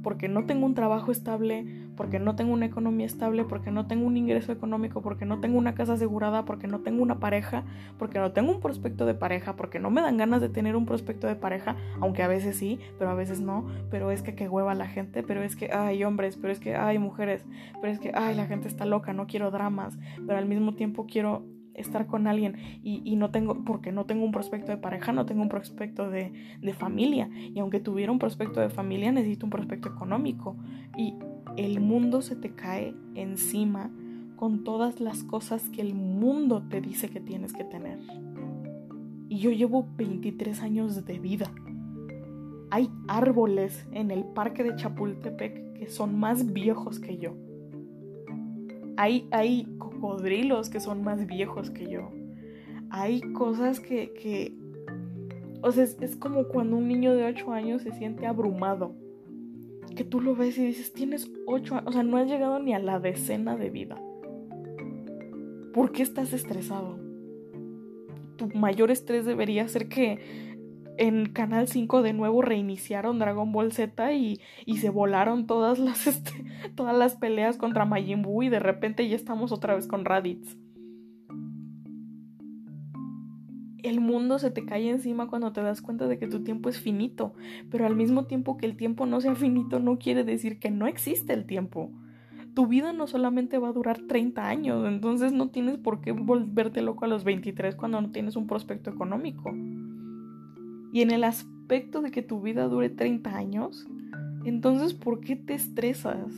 Porque 0.02 0.28
no 0.28 0.46
tengo 0.46 0.66
un 0.66 0.74
trabajo 0.74 1.12
estable, 1.12 1.85
porque 1.96 2.18
no 2.18 2.36
tengo 2.36 2.52
una 2.52 2.66
economía 2.66 3.06
estable, 3.06 3.44
porque 3.44 3.70
no 3.70 3.86
tengo 3.86 4.06
un 4.06 4.16
ingreso 4.16 4.52
económico, 4.52 5.02
porque 5.02 5.24
no 5.24 5.40
tengo 5.40 5.58
una 5.58 5.74
casa 5.74 5.94
asegurada, 5.94 6.44
porque 6.44 6.66
no 6.66 6.80
tengo 6.80 7.02
una 7.02 7.18
pareja, 7.18 7.64
porque 7.98 8.18
no 8.18 8.32
tengo 8.32 8.52
un 8.52 8.60
prospecto 8.60 9.06
de 9.06 9.14
pareja, 9.14 9.56
porque 9.56 9.78
no 9.80 9.90
me 9.90 10.02
dan 10.02 10.16
ganas 10.16 10.40
de 10.40 10.48
tener 10.48 10.76
un 10.76 10.86
prospecto 10.86 11.26
de 11.26 11.36
pareja, 11.36 11.76
aunque 12.00 12.22
a 12.22 12.28
veces 12.28 12.56
sí, 12.56 12.78
pero 12.98 13.10
a 13.10 13.14
veces 13.14 13.40
no, 13.40 13.66
pero 13.90 14.10
es 14.10 14.22
que 14.22 14.34
que 14.34 14.48
hueva 14.48 14.74
la 14.74 14.86
gente, 14.86 15.22
pero 15.22 15.42
es 15.42 15.56
que 15.56 15.72
hay 15.72 16.04
hombres, 16.04 16.36
pero 16.36 16.52
es 16.52 16.60
que 16.60 16.76
hay 16.76 16.98
mujeres, 16.98 17.44
pero 17.80 17.92
es 17.92 17.98
que 17.98 18.12
ay 18.14 18.36
la 18.36 18.46
gente 18.46 18.68
está 18.68 18.84
loca, 18.84 19.12
no 19.12 19.26
quiero 19.26 19.50
dramas, 19.50 19.98
pero 20.26 20.38
al 20.38 20.46
mismo 20.46 20.74
tiempo 20.74 21.06
quiero 21.06 21.44
estar 21.76 22.06
con 22.06 22.26
alguien 22.26 22.56
y, 22.82 23.16
no 23.16 23.30
tengo, 23.30 23.64
porque 23.64 23.92
no 23.92 24.06
tengo 24.06 24.24
un 24.24 24.32
prospecto 24.32 24.72
de 24.72 24.78
pareja, 24.78 25.12
no 25.12 25.26
tengo 25.26 25.42
un 25.42 25.48
prospecto 25.48 26.10
de, 26.10 26.32
de, 26.60 26.72
familia. 26.72 27.28
Y 27.32 27.58
aunque 27.58 27.80
tuviera 27.80 28.10
un 28.10 28.18
prospecto 28.18 28.60
de 28.60 28.70
familia, 28.70 29.12
necesito 29.12 29.46
un 29.46 29.50
prospecto 29.50 29.88
económico. 29.88 30.56
Y 30.96 31.14
el 31.56 31.80
mundo 31.80 32.22
se 32.22 32.36
te 32.36 32.50
cae 32.50 32.94
encima 33.14 33.90
con 34.36 34.64
todas 34.64 35.00
las 35.00 35.24
cosas 35.24 35.68
que 35.70 35.80
el 35.80 35.94
mundo 35.94 36.62
te 36.68 36.80
dice 36.80 37.08
que 37.08 37.20
tienes 37.20 37.52
que 37.52 37.64
tener. 37.64 37.98
Y 39.28 39.38
yo 39.38 39.50
llevo 39.50 39.88
23 39.96 40.62
años 40.62 41.04
de 41.04 41.18
vida. 41.18 41.50
Hay 42.70 42.90
árboles 43.08 43.86
en 43.92 44.10
el 44.10 44.24
parque 44.24 44.62
de 44.62 44.76
Chapultepec 44.76 45.72
que 45.74 45.88
son 45.88 46.18
más 46.18 46.52
viejos 46.52 47.00
que 47.00 47.18
yo. 47.18 47.34
Hay, 48.96 49.28
hay 49.30 49.64
cocodrilos 49.78 50.70
que 50.70 50.80
son 50.80 51.02
más 51.02 51.26
viejos 51.26 51.70
que 51.70 51.90
yo. 51.90 52.10
Hay 52.90 53.20
cosas 53.32 53.80
que, 53.80 54.12
que 54.12 54.56
o 55.62 55.72
sea, 55.72 55.84
es, 55.84 55.96
es, 56.00 56.16
como 56.16 56.44
cuando 56.44 56.76
un 56.76 56.88
niño 56.88 57.14
de 57.14 57.24
8 57.24 57.52
años 57.52 57.82
se 57.82 57.92
siente 57.92 58.26
abrumado. 58.26 58.94
Que 59.96 60.04
tú 60.04 60.20
lo 60.20 60.36
ves 60.36 60.58
y 60.58 60.66
dices, 60.66 60.92
tienes 60.92 61.30
8 61.46 61.74
años, 61.74 61.88
o 61.88 61.92
sea, 61.92 62.02
no 62.02 62.18
has 62.18 62.28
llegado 62.28 62.58
ni 62.58 62.74
a 62.74 62.78
la 62.78 63.00
decena 63.00 63.56
de 63.56 63.70
vida. 63.70 64.00
¿Por 65.72 65.90
qué 65.92 66.02
estás 66.02 66.32
estresado? 66.32 66.98
Tu 68.36 68.48
mayor 68.48 68.90
estrés 68.90 69.24
debería 69.24 69.66
ser 69.68 69.88
que 69.88 70.20
en 70.98 71.26
Canal 71.26 71.68
5 71.68 72.02
de 72.02 72.12
nuevo 72.12 72.42
reiniciaron 72.42 73.18
Dragon 73.18 73.52
Ball 73.52 73.72
Z 73.72 74.12
y, 74.12 74.40
y 74.64 74.78
se 74.78 74.90
volaron 74.90 75.46
todas 75.46 75.78
las, 75.78 76.06
este, 76.06 76.32
todas 76.74 76.96
las 76.96 77.16
peleas 77.16 77.56
contra 77.56 77.84
Majin 77.84 78.22
Buu 78.22 78.42
y 78.42 78.48
de 78.48 78.60
repente 78.60 79.08
ya 79.08 79.16
estamos 79.16 79.52
otra 79.52 79.74
vez 79.74 79.86
con 79.86 80.04
Raditz. 80.04 80.56
El 83.86 84.00
mundo 84.00 84.40
se 84.40 84.50
te 84.50 84.64
cae 84.64 84.90
encima 84.90 85.28
cuando 85.28 85.52
te 85.52 85.62
das 85.62 85.80
cuenta 85.80 86.08
de 86.08 86.18
que 86.18 86.26
tu 86.26 86.42
tiempo 86.42 86.68
es 86.68 86.80
finito, 86.80 87.34
pero 87.70 87.86
al 87.86 87.94
mismo 87.94 88.24
tiempo 88.24 88.56
que 88.56 88.66
el 88.66 88.76
tiempo 88.76 89.06
no 89.06 89.20
sea 89.20 89.36
finito 89.36 89.78
no 89.78 89.96
quiere 90.00 90.24
decir 90.24 90.58
que 90.58 90.72
no 90.72 90.88
existe 90.88 91.32
el 91.32 91.46
tiempo. 91.46 91.92
Tu 92.54 92.66
vida 92.66 92.92
no 92.92 93.06
solamente 93.06 93.58
va 93.58 93.68
a 93.68 93.72
durar 93.72 94.00
30 94.08 94.48
años, 94.48 94.88
entonces 94.88 95.32
no 95.32 95.50
tienes 95.50 95.78
por 95.78 96.00
qué 96.00 96.10
volverte 96.10 96.82
loco 96.82 97.04
a 97.04 97.08
los 97.08 97.22
23 97.22 97.76
cuando 97.76 98.00
no 98.00 98.10
tienes 98.10 98.34
un 98.34 98.48
prospecto 98.48 98.90
económico. 98.90 99.54
Y 100.92 101.02
en 101.02 101.12
el 101.12 101.22
aspecto 101.22 102.02
de 102.02 102.10
que 102.10 102.22
tu 102.22 102.40
vida 102.40 102.66
dure 102.66 102.88
30 102.88 103.36
años, 103.36 103.86
entonces 104.44 104.94
¿por 104.94 105.20
qué 105.20 105.36
te 105.36 105.54
estresas? 105.54 106.32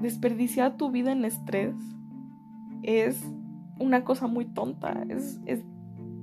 Desperdiciar 0.00 0.76
tu 0.76 0.92
vida 0.92 1.10
en 1.10 1.24
estrés 1.24 1.74
es 2.84 3.20
una 3.80 4.04
cosa 4.04 4.28
muy 4.28 4.44
tonta, 4.44 5.04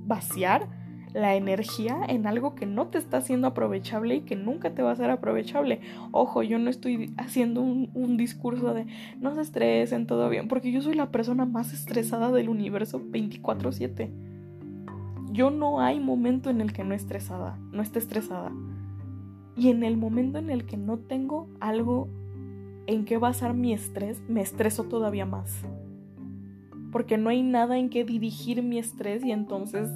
vaciar 0.06 0.68
la 1.12 1.36
energía 1.36 2.00
en 2.08 2.26
algo 2.26 2.56
que 2.56 2.66
no 2.66 2.88
te 2.88 2.98
está 2.98 3.18
haciendo 3.18 3.46
aprovechable 3.46 4.16
y 4.16 4.20
que 4.22 4.34
nunca 4.34 4.74
te 4.74 4.82
va 4.82 4.90
a 4.90 4.96
ser 4.96 5.10
aprovechable. 5.10 5.80
Ojo, 6.10 6.42
yo 6.42 6.58
no 6.58 6.70
estoy 6.70 7.14
haciendo 7.16 7.60
un, 7.60 8.16
discurso 8.16 8.74
de 8.74 8.86
no 9.20 9.34
se 9.34 9.42
estresen, 9.42 10.06
todo 10.06 10.28
bien, 10.28 10.48
porque 10.48 10.72
yo 10.72 10.82
soy 10.82 10.94
la 10.94 11.10
persona 11.10 11.44
más 11.44 11.72
estresada 11.72 12.32
del 12.32 12.48
universo 12.48 13.00
24/7 13.00 14.10
yo 15.34 15.50
no 15.50 15.80
hay 15.80 15.98
momento 15.98 16.48
en 16.48 16.60
el 16.60 16.72
que 16.72 16.84
no 16.84 16.94
estresada, 16.94 17.58
no 17.72 17.82
esté 17.82 17.98
estresada. 17.98 18.52
Y 19.56 19.68
en 19.68 19.82
el 19.82 19.96
momento 19.96 20.38
en 20.38 20.48
el 20.48 20.64
que 20.64 20.76
no 20.76 20.96
tengo 20.96 21.48
algo 21.58 22.08
en 22.86 23.04
que 23.04 23.18
basar 23.18 23.52
mi 23.52 23.72
estrés, 23.72 24.22
me 24.28 24.42
estreso 24.42 24.84
todavía 24.84 25.26
más. 25.26 25.64
Porque 26.94 27.18
no 27.18 27.28
hay 27.28 27.42
nada 27.42 27.76
en 27.76 27.90
que 27.90 28.04
dirigir 28.04 28.62
mi 28.62 28.78
estrés 28.78 29.22
y 29.22 29.32
entonces 29.32 29.90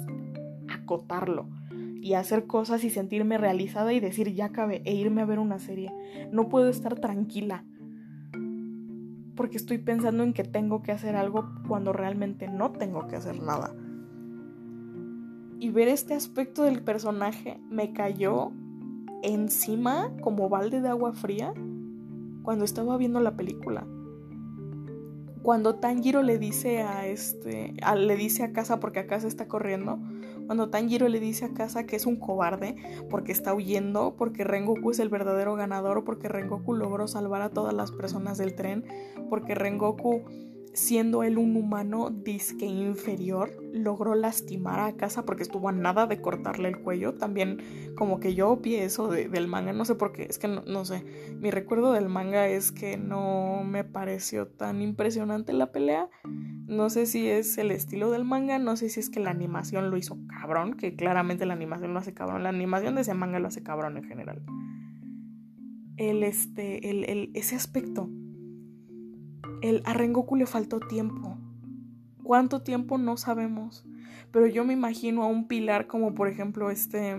acotarlo 0.67 1.47
y 2.01 2.13
hacer 2.13 2.45
cosas 2.45 2.83
y 2.83 2.91
sentirme 2.91 3.39
realizada 3.39 3.91
y 3.91 3.99
decir 3.99 4.33
ya 4.33 4.45
acabé 4.45 4.83
e 4.85 4.93
irme 4.93 5.21
a 5.21 5.25
ver 5.25 5.39
una 5.39 5.57
serie. 5.57 5.91
No 6.31 6.49
puedo 6.49 6.69
estar 6.69 6.99
tranquila 6.99 7.63
porque 9.35 9.57
estoy 9.57 9.77
pensando 9.77 10.23
en 10.23 10.33
que 10.33 10.43
tengo 10.43 10.83
que 10.83 10.91
hacer 10.91 11.15
algo 11.15 11.49
cuando 11.67 11.93
realmente 11.93 12.49
no 12.49 12.73
tengo 12.73 13.07
que 13.07 13.15
hacer 13.15 13.41
nada 13.41 13.73
y 15.59 15.71
ver 15.71 15.89
este 15.89 16.13
aspecto 16.13 16.63
del 16.63 16.81
personaje 16.81 17.59
me 17.69 17.91
cayó 17.91 18.51
encima 19.23 20.11
como 20.21 20.47
balde 20.47 20.81
de 20.81 20.87
agua 20.87 21.11
fría 21.13 21.53
cuando 22.43 22.63
estaba 22.63 22.97
viendo 22.97 23.19
la 23.19 23.35
película. 23.35 23.85
Cuando 25.41 25.75
Tanjiro 25.75 26.21
le 26.21 26.37
dice 26.37 26.81
a 26.81 27.07
este, 27.07 27.73
le 27.95 28.15
dice 28.15 28.43
a 28.43 28.51
Casa 28.51 28.79
porque 28.79 29.05
se 29.19 29.27
está 29.27 29.47
corriendo, 29.47 29.99
cuando 30.45 30.69
Tanjiro 30.69 31.07
le 31.07 31.19
dice 31.19 31.45
a 31.45 31.53
Casa 31.53 31.85
que 31.85 31.95
es 31.95 32.05
un 32.05 32.17
cobarde 32.17 32.75
porque 33.09 33.31
está 33.31 33.53
huyendo, 33.53 34.15
porque 34.17 34.43
Rengoku 34.43 34.91
es 34.91 34.99
el 34.99 35.09
verdadero 35.09 35.55
ganador, 35.55 36.03
porque 36.03 36.27
Rengoku 36.27 36.73
logró 36.73 37.07
salvar 37.07 37.41
a 37.41 37.49
todas 37.49 37.73
las 37.73 37.91
personas 37.91 38.37
del 38.37 38.55
tren, 38.55 38.83
porque 39.29 39.55
Rengoku 39.55 40.23
siendo 40.73 41.23
él 41.23 41.37
un 41.37 41.55
humano 41.55 42.09
disque 42.09 42.65
inferior, 42.65 43.51
logró 43.73 44.15
lastimar 44.15 44.79
a 44.79 44.95
Casa 44.95 45.25
porque 45.25 45.43
estuvo 45.43 45.69
a 45.69 45.71
nada 45.71 46.07
de 46.07 46.21
cortarle 46.21 46.69
el 46.69 46.79
cuello. 46.79 47.15
También 47.15 47.93
como 47.95 48.19
que 48.19 48.35
yo 48.35 48.55
vi 48.57 48.75
eso 48.75 49.09
del 49.09 49.47
manga, 49.47 49.73
no 49.73 49.85
sé 49.85 49.95
por 49.95 50.11
qué, 50.11 50.23
es 50.23 50.39
que 50.39 50.47
no, 50.47 50.85
sé. 50.85 51.03
Mi 51.39 51.51
recuerdo 51.51 51.93
del 51.93 52.09
manga 52.09 52.47
es 52.47 52.71
que 52.71 52.97
no 52.97 53.63
me 53.63 53.83
pareció 53.83 54.47
tan 54.47 54.81
impresionante 54.81 55.53
la 55.53 55.71
pelea. 55.71 56.09
No 56.23 56.89
sé 56.89 57.05
si 57.05 57.27
es 57.27 57.57
el 57.57 57.71
estilo 57.71 58.11
del 58.11 58.25
manga, 58.25 58.59
no 58.59 58.75
sé 58.75 58.89
si 58.89 58.99
es 58.99 59.09
que 59.09 59.19
la 59.19 59.31
animación 59.31 59.89
lo 59.89 59.97
hizo 59.97 60.17
cabrón, 60.27 60.75
que 60.75 60.95
claramente 60.95 61.45
la 61.45 61.53
animación 61.53 61.93
lo 61.93 61.99
hace 61.99 62.13
cabrón. 62.13 62.43
La 62.43 62.49
animación 62.49 62.95
de 62.95 63.01
ese 63.01 63.13
manga 63.13 63.39
lo 63.39 63.47
hace 63.47 63.63
cabrón 63.63 63.97
en 63.97 64.03
general. 64.03 64.43
El, 65.97 66.23
este, 66.23 66.89
el, 66.89 67.03
el, 67.09 67.31
ese 67.33 67.55
aspecto 67.57 68.09
el, 69.61 69.81
a 69.85 69.93
Rengoku 69.93 70.35
le 70.35 70.45
faltó 70.45 70.79
tiempo. 70.79 71.37
¿Cuánto 72.23 72.61
tiempo? 72.61 72.97
No 72.97 73.17
sabemos. 73.17 73.85
Pero 74.31 74.47
yo 74.47 74.63
me 74.63 74.73
imagino 74.73 75.23
a 75.23 75.27
un 75.27 75.47
pilar 75.47 75.87
como 75.87 76.13
por 76.13 76.27
ejemplo 76.27 76.69
este... 76.69 77.15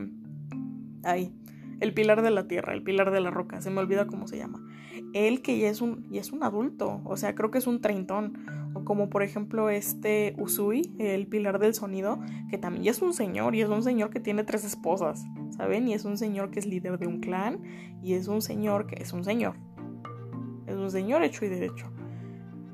Ahí. 1.03 1.35
El 1.81 1.95
pilar 1.95 2.21
de 2.23 2.31
la 2.31 2.47
tierra, 2.47 2.75
el 2.75 2.83
pilar 2.83 3.11
de 3.11 3.21
la 3.21 3.31
roca, 3.31 3.63
se 3.63 3.71
me 3.71 3.81
olvida 3.81 4.07
cómo 4.07 4.27
se 4.27 4.37
llama. 4.37 4.63
Él 5.15 5.41
que 5.41 5.59
ya 5.59 5.71
es 5.71 5.81
un, 5.81 6.07
es 6.13 6.31
un 6.31 6.43
adulto, 6.43 7.01
o 7.05 7.17
sea, 7.17 7.35
creo 7.35 7.51
que 7.51 7.59
es 7.59 7.67
un 7.67 7.81
treintón. 7.81 8.39
O 8.75 8.85
como 8.85 9.09
por 9.09 9.23
ejemplo 9.23 9.71
este 9.71 10.37
Usui, 10.39 10.95
el 10.99 11.27
pilar 11.27 11.59
del 11.59 11.75
sonido, 11.75 12.21
que 12.51 12.59
también 12.59 12.85
ya 12.85 12.91
es 12.91 13.03
un 13.03 13.15
señor, 13.15 13.55
y 13.55 13.63
es 13.63 13.69
un 13.69 13.83
señor 13.83 14.11
que 14.11 14.21
tiene 14.21 14.45
tres 14.45 14.65
esposas, 14.65 15.25
¿saben? 15.57 15.89
Y 15.89 15.95
es 15.95 16.05
un 16.05 16.19
señor 16.19 16.51
que 16.51 16.61
es 16.61 16.67
líder 16.67 16.99
de 16.99 17.07
un 17.07 17.21
clan, 17.21 17.63
y 18.03 18.13
es 18.13 18.29
un 18.29 18.43
señor 18.43 18.87
que 18.87 19.03
es 19.03 19.13
un 19.13 19.25
señor. 19.25 19.55
Es 20.67 20.77
un 20.77 20.91
señor 20.91 21.25
hecho 21.25 21.45
y 21.47 21.49
derecho. 21.49 21.91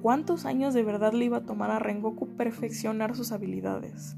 ¿Cuántos 0.02 0.44
años 0.44 0.74
de 0.74 0.82
verdad 0.82 1.12
le 1.12 1.24
iba 1.24 1.38
a 1.38 1.44
tomar 1.44 1.70
a 1.70 1.78
Rengoku 1.78 2.36
perfeccionar 2.36 3.16
sus 3.16 3.32
habilidades? 3.32 4.16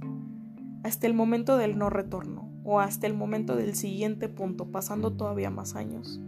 Hasta 0.82 1.06
el 1.06 1.14
momento 1.14 1.56
del 1.56 1.78
no 1.78 1.88
retorno, 1.90 2.50
o 2.64 2.80
hasta 2.80 3.06
el 3.06 3.14
momento 3.14 3.56
del 3.56 3.74
siguiente 3.74 4.28
punto, 4.28 4.70
pasando 4.70 5.12
todavía 5.12 5.50
más 5.50 5.74
años. 5.74 6.20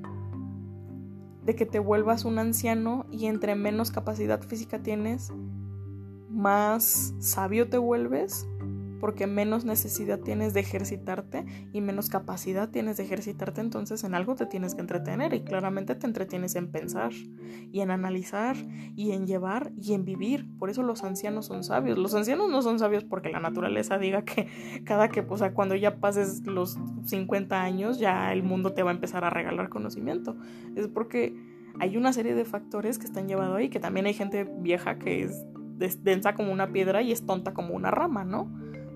De 1.45 1.55
que 1.55 1.67
te 1.67 1.79
vuelvas 1.79 2.25
un 2.25 2.39
anciano 2.39 3.07
y 3.11 3.27
entre 3.27 3.55
menos 3.55 3.91
capacidad 3.91 4.41
física 4.43 4.83
tienes, 4.83 5.33
más 6.29 7.15
sabio 7.19 7.69
te 7.69 7.79
vuelves 7.79 8.47
porque 9.01 9.27
menos 9.27 9.65
necesidad 9.65 10.21
tienes 10.21 10.55
de 10.55 10.61
ejercitarte 10.61 11.45
y 11.73 11.81
menos 11.81 12.09
capacidad 12.09 12.69
tienes 12.69 12.97
de 12.97 13.05
ejercitarte, 13.05 13.61
entonces 13.61 14.05
en 14.05 14.15
algo 14.15 14.35
te 14.35 14.47
tienes 14.47 14.75
que 14.75 14.83
entretener 14.83 15.35
y 15.35 15.41
claramente 15.41 15.95
te 15.95 16.07
entretienes 16.07 16.55
en 16.55 16.71
pensar 16.71 17.13
y 17.73 17.81
en 17.81 17.91
analizar 17.91 18.57
y 18.97 19.13
en 19.13 19.27
llevar 19.27 19.73
y 19.81 19.95
en 19.95 20.05
vivir. 20.05 20.47
Por 20.59 20.71
eso 20.71 20.83
los 20.83 21.03
ancianos 21.03 21.47
son 21.47 21.65
sabios. 21.65 21.99
Los 21.99 22.15
ancianos 22.15 22.51
no 22.51 22.63
son 22.63 22.79
sabios 22.79 23.05
porque 23.05 23.31
la 23.31 23.41
naturaleza 23.41 23.99
diga 23.99 24.23
que 24.23 24.47
cada 24.85 25.09
que, 25.09 25.25
o 25.27 25.37
sea, 25.37 25.55
cuando 25.55 25.75
ya 25.75 25.97
pases 25.97 26.47
los 26.47 26.79
50 27.05 27.61
años 27.61 27.99
ya 27.99 28.33
el 28.33 28.43
mundo 28.43 28.73
te 28.73 28.83
va 28.83 28.91
a 28.91 28.95
empezar 28.95 29.25
a 29.25 29.31
regalar 29.31 29.69
conocimiento. 29.69 30.37
Es 30.77 30.89
porque 30.89 31.35
hay 31.79 31.97
una 31.97 32.13
serie 32.13 32.35
de 32.35 32.45
factores 32.45 32.99
que 32.99 33.07
están 33.07 33.29
llevados 33.29 33.57
ahí, 33.57 33.69
que 33.69 33.81
también 33.81 34.07
hay 34.07 34.15
gente 34.15 34.45
vieja 34.45 34.99
que 34.99 35.25
es 35.25 35.47
densa 36.05 36.35
como 36.35 36.53
una 36.53 36.73
piedra 36.73 37.03
y 37.03 37.13
es 37.13 37.25
tonta 37.25 37.55
como 37.55 37.75
una 37.75 37.91
rama, 37.91 38.25
¿no? 38.25 38.51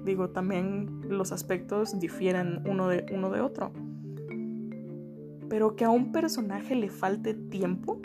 Digo, 0.05 0.31
también 0.31 1.01
los 1.09 1.33
aspectos 1.33 1.99
difieren 1.99 2.63
uno 2.69 2.89
de, 2.89 3.07
uno 3.13 3.31
de 3.31 3.41
otro. 3.41 3.73
Pero 5.49 5.77
que 5.77 5.85
a 5.85 5.91
un 5.91 6.13
personaje 6.13 6.75
le 6.75 6.91
falte 6.91 7.35
tiempo 7.35 8.01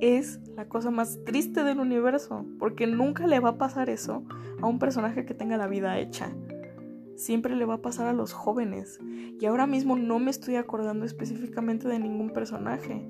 es 0.00 0.40
la 0.56 0.66
cosa 0.66 0.90
más 0.90 1.22
triste 1.24 1.62
del 1.62 1.78
universo, 1.78 2.46
porque 2.58 2.86
nunca 2.86 3.26
le 3.26 3.38
va 3.38 3.50
a 3.50 3.58
pasar 3.58 3.90
eso 3.90 4.24
a 4.60 4.66
un 4.66 4.78
personaje 4.78 5.26
que 5.26 5.34
tenga 5.34 5.56
la 5.56 5.66
vida 5.66 5.98
hecha. 5.98 6.30
Siempre 7.16 7.54
le 7.54 7.66
va 7.66 7.74
a 7.74 7.82
pasar 7.82 8.06
a 8.06 8.14
los 8.14 8.32
jóvenes. 8.32 8.98
Y 9.38 9.44
ahora 9.44 9.66
mismo 9.66 9.96
no 9.96 10.18
me 10.18 10.30
estoy 10.30 10.56
acordando 10.56 11.04
específicamente 11.04 11.86
de 11.86 11.98
ningún 11.98 12.30
personaje. 12.30 13.08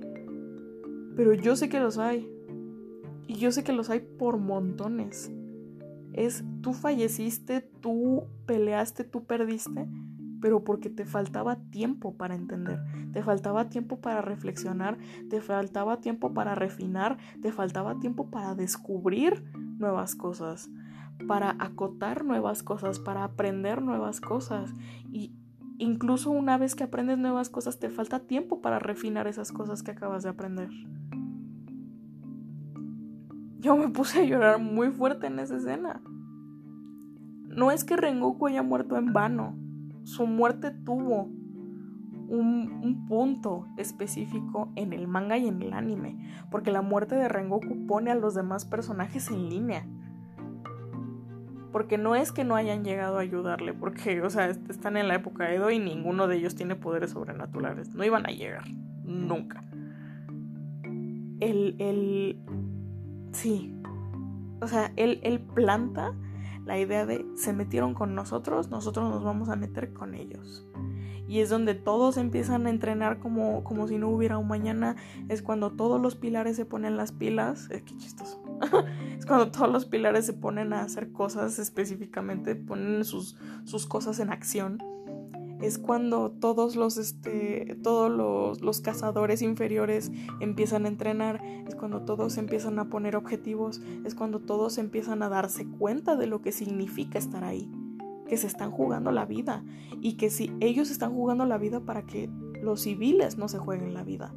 Pero 1.14 1.32
yo 1.32 1.54
sé 1.54 1.68
que 1.68 1.78
los 1.78 1.98
hay. 1.98 2.28
Y 3.28 3.34
yo 3.34 3.52
sé 3.52 3.62
que 3.62 3.72
los 3.72 3.88
hay 3.88 4.00
por 4.00 4.38
montones. 4.38 5.32
Es 6.12 6.44
tú 6.60 6.72
falleciste, 6.72 7.60
tú 7.60 8.26
peleaste, 8.46 9.04
tú 9.04 9.24
perdiste, 9.24 9.88
pero 10.40 10.64
porque 10.64 10.90
te 10.90 11.04
faltaba 11.04 11.56
tiempo 11.56 12.16
para 12.16 12.34
entender, 12.34 12.80
te 13.12 13.22
faltaba 13.22 13.68
tiempo 13.68 14.00
para 14.00 14.22
reflexionar, 14.22 14.98
te 15.28 15.40
faltaba 15.40 16.00
tiempo 16.00 16.32
para 16.32 16.54
refinar, 16.54 17.18
te 17.42 17.52
faltaba 17.52 17.98
tiempo 17.98 18.30
para 18.30 18.54
descubrir 18.54 19.44
nuevas 19.78 20.14
cosas, 20.14 20.70
para 21.26 21.56
acotar 21.58 22.24
nuevas 22.24 22.62
cosas, 22.62 22.98
para 22.98 23.24
aprender 23.24 23.82
nuevas 23.82 24.20
cosas. 24.20 24.74
Y 25.12 25.34
incluso 25.78 26.30
una 26.30 26.58
vez 26.58 26.74
que 26.74 26.84
aprendes 26.84 27.18
nuevas 27.18 27.50
cosas, 27.50 27.78
te 27.78 27.90
falta 27.90 28.20
tiempo 28.20 28.60
para 28.60 28.78
refinar 28.78 29.26
esas 29.26 29.52
cosas 29.52 29.82
que 29.82 29.90
acabas 29.90 30.22
de 30.22 30.30
aprender. 30.30 30.70
Yo 33.60 33.76
me 33.76 33.88
puse 33.88 34.20
a 34.20 34.24
llorar 34.24 34.58
muy 34.58 34.90
fuerte 34.90 35.26
en 35.26 35.38
esa 35.38 35.56
escena. 35.56 36.00
No 37.46 37.70
es 37.70 37.84
que 37.84 37.96
Rengoku 37.96 38.46
haya 38.46 38.62
muerto 38.62 38.96
en 38.96 39.12
vano. 39.12 39.54
Su 40.04 40.26
muerte 40.26 40.70
tuvo 40.70 41.28
un, 42.28 43.06
punto 43.06 43.66
específico 43.76 44.72
en 44.76 44.92
el 44.92 45.08
manga 45.08 45.36
y 45.36 45.48
en 45.48 45.60
el 45.60 45.72
anime. 45.72 46.16
Porque 46.50 46.70
la 46.70 46.80
muerte 46.80 47.16
de 47.16 47.28
Rengoku 47.28 47.86
pone 47.86 48.10
a 48.10 48.14
los 48.14 48.34
demás 48.34 48.64
personajes 48.64 49.30
en 49.30 49.48
línea. 49.50 49.86
Porque 51.72 51.98
no 51.98 52.14
es 52.14 52.32
que 52.32 52.44
no 52.44 52.54
hayan 52.54 52.82
llegado 52.82 53.18
a 53.18 53.20
ayudarle, 53.20 53.74
porque, 53.74 54.22
o 54.22 54.30
sea, 54.30 54.48
están 54.48 54.96
en 54.96 55.06
la 55.06 55.16
época 55.16 55.52
Edo 55.52 55.70
y 55.70 55.78
ninguno 55.78 56.26
de 56.26 56.36
ellos 56.36 56.54
tiene 56.54 56.76
poderes 56.76 57.10
sobrenaturales. 57.10 57.94
No 57.94 58.04
iban 58.04 58.26
a 58.26 58.30
llegar, 58.30 58.64
nunca. 59.04 59.62
El, 61.40 61.76
el, 61.78 62.40
Sí. 63.32 63.74
O 64.60 64.68
sea, 64.68 64.92
él, 64.96 65.20
él 65.22 65.40
planta 65.40 66.14
la 66.66 66.78
idea 66.78 67.06
de 67.06 67.26
se 67.36 67.52
metieron 67.52 67.94
con 67.94 68.14
nosotros, 68.14 68.70
nosotros 68.70 69.10
nos 69.10 69.24
vamos 69.24 69.48
a 69.48 69.56
meter 69.56 69.92
con 69.92 70.14
ellos. 70.14 70.66
Y 71.26 71.38
es 71.38 71.48
donde 71.48 71.74
todos 71.76 72.16
empiezan 72.16 72.66
a 72.66 72.70
entrenar 72.70 73.20
como, 73.20 73.62
como 73.62 73.86
si 73.86 73.98
no 73.98 74.08
hubiera 74.08 74.36
un 74.36 74.48
mañana. 74.48 74.96
Es 75.28 75.42
cuando 75.42 75.70
todos 75.70 76.00
los 76.00 76.16
pilares 76.16 76.56
se 76.56 76.64
ponen 76.64 76.96
las 76.96 77.12
pilas. 77.12 77.68
Es 77.70 77.82
que 77.82 77.96
chistoso. 77.96 78.42
es 79.16 79.26
cuando 79.26 79.52
todos 79.52 79.70
los 79.70 79.86
pilares 79.86 80.26
se 80.26 80.32
ponen 80.32 80.72
a 80.72 80.82
hacer 80.82 81.12
cosas 81.12 81.60
específicamente, 81.60 82.56
ponen 82.56 83.04
sus, 83.04 83.36
sus 83.62 83.86
cosas 83.86 84.18
en 84.18 84.32
acción 84.32 84.82
es 85.60 85.78
cuando 85.78 86.30
todos 86.30 86.76
los 86.76 86.96
este 86.96 87.76
todos 87.82 88.10
los, 88.10 88.60
los, 88.60 88.80
cazadores 88.80 89.42
inferiores 89.42 90.10
empiezan 90.40 90.84
a 90.84 90.88
entrenar, 90.88 91.42
es 91.66 91.74
cuando 91.74 92.02
todos 92.02 92.38
empiezan 92.38 92.78
a 92.78 92.88
poner 92.88 93.16
objetivos, 93.16 93.80
es 94.04 94.14
cuando 94.14 94.40
todos 94.40 94.78
empiezan 94.78 95.22
a 95.22 95.28
darse 95.28 95.66
cuenta 95.66 96.16
de 96.16 96.26
lo 96.26 96.40
que 96.40 96.52
significa 96.52 97.18
estar 97.18 97.44
ahí, 97.44 97.70
que 98.26 98.36
se 98.36 98.46
están 98.46 98.70
jugando 98.70 99.12
la 99.12 99.26
vida 99.26 99.64
y 100.00 100.14
que 100.14 100.30
si 100.30 100.52
ellos 100.60 100.90
están 100.90 101.12
jugando 101.12 101.44
la 101.44 101.58
vida 101.58 101.80
para 101.80 102.06
que 102.06 102.30
los 102.62 102.82
civiles 102.82 103.36
no 103.36 103.48
se 103.48 103.58
jueguen 103.58 103.94
la 103.94 104.04
vida 104.04 104.34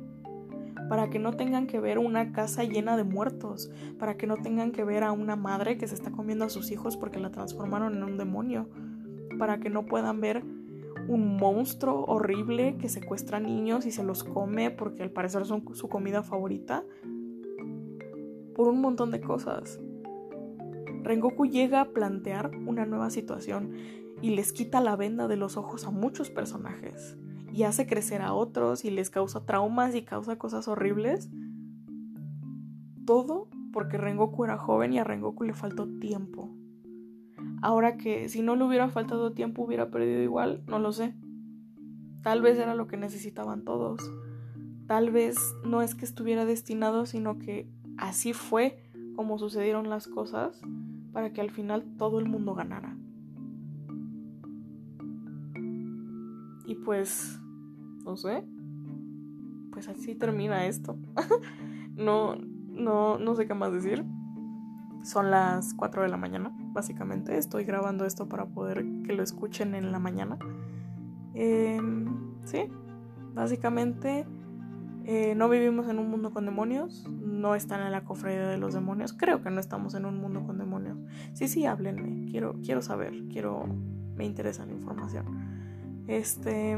para 0.89 1.09
que 1.09 1.19
no 1.19 1.33
tengan 1.33 1.65
que 1.65 1.79
ver 1.79 1.97
una 1.97 2.31
casa 2.33 2.63
llena 2.63 2.97
de 2.97 3.03
muertos, 3.03 3.71
para 3.97 4.17
que 4.17 4.27
no 4.27 4.37
tengan 4.37 4.71
que 4.71 4.83
ver 4.83 5.03
a 5.03 5.11
una 5.11 5.35
madre 5.35 5.77
que 5.77 5.87
se 5.87 5.95
está 5.95 6.11
comiendo 6.11 6.45
a 6.45 6.49
sus 6.49 6.71
hijos 6.71 6.97
porque 6.97 7.19
la 7.19 7.31
transformaron 7.31 7.95
en 7.95 8.03
un 8.03 8.17
demonio, 8.17 8.69
para 9.39 9.59
que 9.59 9.69
no 9.69 9.85
puedan 9.85 10.21
ver 10.21 10.43
un 11.07 11.37
monstruo 11.37 12.05
horrible 12.05 12.77
que 12.77 12.89
secuestra 12.89 13.39
niños 13.39 13.85
y 13.85 13.91
se 13.91 14.03
los 14.03 14.23
come 14.23 14.71
porque 14.71 15.03
al 15.03 15.11
parecer 15.11 15.45
son 15.45 15.63
su 15.75 15.89
comida 15.89 16.23
favorita. 16.23 16.83
Por 18.55 18.67
un 18.67 18.81
montón 18.81 19.11
de 19.11 19.21
cosas. 19.21 19.79
Rengoku 21.03 21.45
llega 21.45 21.81
a 21.81 21.89
plantear 21.89 22.51
una 22.65 22.85
nueva 22.85 23.09
situación 23.09 23.73
y 24.21 24.35
les 24.35 24.53
quita 24.53 24.79
la 24.79 24.95
venda 24.95 25.27
de 25.27 25.35
los 25.35 25.57
ojos 25.57 25.85
a 25.85 25.91
muchos 25.91 26.29
personajes 26.29 27.17
y 27.51 27.63
hace 27.63 27.85
crecer 27.85 28.21
a 28.21 28.33
otros 28.33 28.85
y 28.85 28.91
les 28.91 29.09
causa 29.09 29.45
traumas 29.45 29.95
y 29.95 30.03
causa 30.03 30.37
cosas 30.37 30.67
horribles. 30.67 31.29
Todo 33.05 33.49
porque 33.73 33.97
Rengoku 33.97 34.45
era 34.45 34.57
joven 34.57 34.93
y 34.93 34.99
a 34.99 35.03
Rengoku 35.03 35.43
le 35.43 35.53
faltó 35.53 35.87
tiempo. 35.99 36.55
Ahora 37.63 37.95
que 37.95 38.27
si 38.27 38.41
no 38.41 38.57
le 38.57 38.65
hubiera 38.65 38.89
faltado 38.89 39.31
tiempo 39.31 39.63
hubiera 39.63 39.89
perdido 39.89 40.21
igual, 40.21 40.61
no 40.67 40.79
lo 40.79 40.91
sé. 40.91 41.15
Tal 42.21 42.41
vez 42.41 42.59
era 42.59 42.75
lo 42.75 42.89
que 42.89 42.97
necesitaban 42.97 43.63
todos. 43.63 44.01
Tal 44.85 45.11
vez 45.11 45.37
no 45.63 45.81
es 45.81 45.95
que 45.95 46.03
estuviera 46.03 46.43
destinado, 46.43 47.05
sino 47.05 47.39
que 47.39 47.71
así 47.97 48.33
fue 48.33 48.83
como 49.15 49.39
sucedieron 49.39 49.89
las 49.89 50.09
cosas 50.09 50.59
para 51.13 51.31
que 51.31 51.39
al 51.39 51.51
final 51.51 51.85
todo 51.97 52.19
el 52.19 52.25
mundo 52.25 52.53
ganara. 52.53 52.97
Y 56.65 56.75
pues, 56.83 57.39
no 58.03 58.17
sé, 58.17 58.43
pues 59.71 59.87
así 59.87 60.15
termina 60.15 60.65
esto. 60.65 60.97
no, 61.95 62.35
no, 62.35 63.17
no 63.19 63.35
sé 63.35 63.47
qué 63.47 63.53
más 63.53 63.71
decir. 63.71 64.03
Son 65.05 65.31
las 65.31 65.73
4 65.75 66.01
de 66.01 66.09
la 66.09 66.17
mañana 66.17 66.53
básicamente. 66.73 67.37
Estoy 67.37 67.63
grabando 67.63 68.05
esto 68.05 68.27
para 68.27 68.45
poder 68.45 68.85
que 69.05 69.13
lo 69.13 69.23
escuchen 69.23 69.75
en 69.75 69.91
la 69.91 69.99
mañana. 69.99 70.37
Em, 71.33 72.05
sí, 72.43 72.69
básicamente 73.33 74.25
eh, 75.05 75.35
no 75.35 75.49
vivimos 75.49 75.89
en 75.89 75.99
un 75.99 76.09
mundo 76.09 76.31
con 76.31 76.45
demonios, 76.45 77.09
no 77.09 77.55
están 77.55 77.81
en 77.81 77.91
la 77.91 78.05
cofradía 78.05 78.47
de 78.47 78.57
los 78.57 78.73
demonios. 78.73 79.13
Creo 79.13 79.41
que 79.41 79.49
no 79.49 79.59
estamos 79.59 79.95
en 79.95 80.05
un 80.05 80.17
mundo 80.17 80.43
con 80.45 80.57
demonios. 80.57 80.97
Sí, 81.33 81.47
sí, 81.47 81.65
háblenme. 81.65 82.29
Quiero, 82.31 82.55
quiero 82.63 82.81
saber, 82.81 83.13
quiero, 83.29 83.65
me 84.15 84.25
interesa 84.25 84.65
la 84.65 84.71
información. 84.71 85.25
Este, 86.07 86.77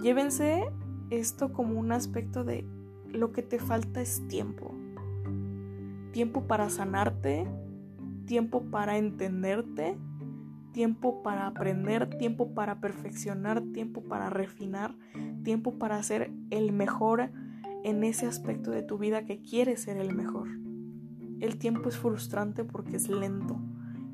llévense 0.00 0.64
esto 1.10 1.52
como 1.52 1.78
un 1.78 1.92
aspecto 1.92 2.44
de 2.44 2.66
lo 3.06 3.30
que 3.32 3.42
te 3.42 3.60
falta 3.60 4.00
es 4.00 4.26
tiempo. 4.26 4.74
Tiempo 6.12 6.46
para 6.46 6.70
sanarte, 6.70 7.46
tiempo 8.26 8.62
para 8.70 8.98
entenderte, 8.98 9.96
tiempo 10.72 11.22
para 11.22 11.46
aprender, 11.46 12.08
tiempo 12.18 12.54
para 12.54 12.80
perfeccionar, 12.80 13.62
tiempo 13.72 14.02
para 14.02 14.30
refinar, 14.30 14.94
tiempo 15.42 15.78
para 15.78 16.02
ser 16.02 16.32
el 16.50 16.72
mejor 16.72 17.30
en 17.84 18.02
ese 18.02 18.26
aspecto 18.26 18.70
de 18.70 18.82
tu 18.82 18.98
vida 18.98 19.24
que 19.24 19.40
quieres 19.40 19.82
ser 19.82 19.98
el 19.98 20.14
mejor. 20.14 20.48
El 21.40 21.58
tiempo 21.58 21.88
es 21.88 21.98
frustrante 21.98 22.64
porque 22.64 22.96
es 22.96 23.08
lento 23.08 23.58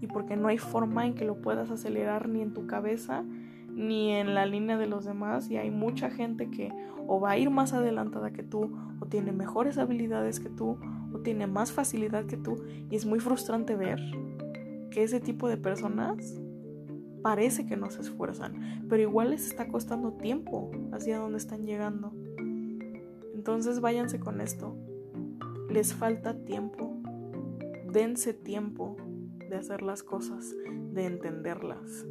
y 0.00 0.06
porque 0.06 0.36
no 0.36 0.48
hay 0.48 0.58
forma 0.58 1.06
en 1.06 1.14
que 1.14 1.24
lo 1.24 1.40
puedas 1.40 1.70
acelerar 1.70 2.28
ni 2.28 2.42
en 2.42 2.52
tu 2.52 2.66
cabeza 2.66 3.24
ni 3.72 4.12
en 4.12 4.34
la 4.34 4.46
línea 4.46 4.76
de 4.76 4.86
los 4.86 5.04
demás 5.04 5.48
y 5.48 5.56
hay 5.56 5.70
mucha 5.70 6.10
gente 6.10 6.50
que 6.50 6.72
o 7.06 7.20
va 7.20 7.30
a 7.30 7.38
ir 7.38 7.50
más 7.50 7.72
adelantada 7.72 8.32
que 8.32 8.42
tú 8.42 8.70
o 9.00 9.06
tiene 9.06 9.32
mejores 9.32 9.78
habilidades 9.78 10.40
que 10.40 10.48
tú 10.48 10.78
o 11.12 11.18
tiene 11.20 11.46
más 11.46 11.72
facilidad 11.72 12.26
que 12.26 12.36
tú 12.36 12.62
y 12.90 12.96
es 12.96 13.06
muy 13.06 13.20
frustrante 13.20 13.76
ver 13.76 14.00
que 14.90 15.02
ese 15.02 15.20
tipo 15.20 15.48
de 15.48 15.56
personas 15.56 16.40
parece 17.22 17.66
que 17.66 17.76
no 17.76 17.90
se 17.90 18.00
esfuerzan, 18.00 18.86
pero 18.88 19.02
igual 19.02 19.30
les 19.30 19.46
está 19.46 19.68
costando 19.68 20.12
tiempo 20.14 20.70
hacia 20.92 21.18
donde 21.18 21.38
están 21.38 21.66
llegando. 21.66 22.12
Entonces 23.34 23.80
váyanse 23.80 24.20
con 24.20 24.40
esto. 24.40 24.76
Les 25.68 25.94
falta 25.94 26.44
tiempo. 26.44 26.96
Dense 27.92 28.34
tiempo 28.34 28.96
de 29.48 29.56
hacer 29.56 29.82
las 29.82 30.02
cosas, 30.02 30.54
de 30.92 31.06
entenderlas. 31.06 32.06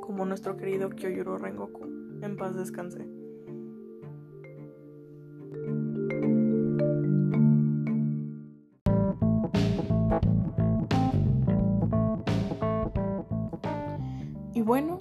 Como 0.00 0.24
nuestro 0.24 0.56
querido 0.56 0.90
Kyoyuro 0.90 1.38
Rengoku. 1.38 1.84
En 2.22 2.36
paz 2.36 2.56
descanse. 2.56 3.17
Bueno, 14.68 14.98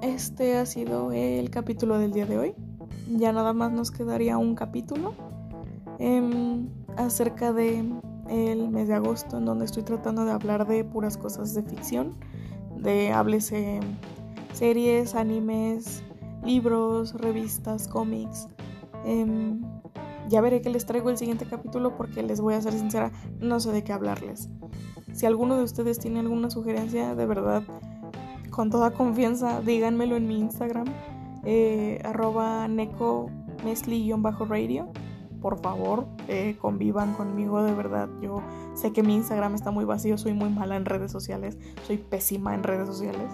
este 0.00 0.56
ha 0.58 0.64
sido 0.64 1.10
el 1.10 1.50
capítulo 1.50 1.98
del 1.98 2.12
día 2.12 2.24
de 2.24 2.38
hoy. 2.38 2.54
Ya 3.10 3.32
nada 3.32 3.52
más 3.52 3.72
nos 3.72 3.90
quedaría 3.90 4.38
un 4.38 4.54
capítulo 4.54 5.12
em, 5.98 6.68
acerca 6.96 7.52
de 7.52 7.84
el 8.28 8.68
mes 8.68 8.86
de 8.86 8.94
agosto 8.94 9.38
en 9.38 9.44
donde 9.44 9.64
estoy 9.64 9.82
tratando 9.82 10.24
de 10.24 10.30
hablar 10.30 10.68
de 10.68 10.84
puras 10.84 11.16
cosas 11.16 11.52
de 11.52 11.64
ficción, 11.64 12.14
de 12.76 13.10
háblese 13.10 13.80
series, 14.52 15.16
animes, 15.16 16.04
libros, 16.44 17.14
revistas, 17.14 17.88
cómics, 17.88 18.46
em, 19.04 19.62
Ya 20.28 20.40
veré 20.40 20.60
que 20.60 20.70
les 20.70 20.86
traigo 20.86 21.10
el 21.10 21.16
siguiente 21.16 21.44
capítulo 21.44 21.96
porque 21.96 22.22
les 22.22 22.40
voy 22.40 22.54
a 22.54 22.62
ser 22.62 22.74
sincera, 22.74 23.10
no 23.40 23.58
sé 23.58 23.72
de 23.72 23.82
qué 23.82 23.92
hablarles. 23.92 24.48
Si 25.12 25.26
alguno 25.26 25.56
de 25.56 25.64
ustedes 25.64 25.98
tiene 25.98 26.20
alguna 26.20 26.50
sugerencia, 26.50 27.16
de 27.16 27.26
verdad, 27.26 27.64
con 28.58 28.70
toda 28.70 28.90
confianza, 28.90 29.60
díganmelo 29.60 30.16
en 30.16 30.26
mi 30.26 30.36
Instagram, 30.36 30.86
eh, 31.44 32.02
arroba 32.04 32.66
neco 32.66 33.30
radio 34.48 34.90
Por 35.40 35.60
favor, 35.60 36.08
eh, 36.26 36.56
convivan 36.60 37.14
conmigo, 37.14 37.62
de 37.62 37.72
verdad. 37.72 38.08
Yo 38.20 38.42
sé 38.74 38.92
que 38.92 39.04
mi 39.04 39.14
Instagram 39.14 39.54
está 39.54 39.70
muy 39.70 39.84
vacío, 39.84 40.18
soy 40.18 40.32
muy 40.32 40.50
mala 40.50 40.74
en 40.74 40.86
redes 40.86 41.12
sociales, 41.12 41.56
soy 41.86 41.98
pésima 41.98 42.52
en 42.52 42.64
redes 42.64 42.88
sociales. 42.88 43.30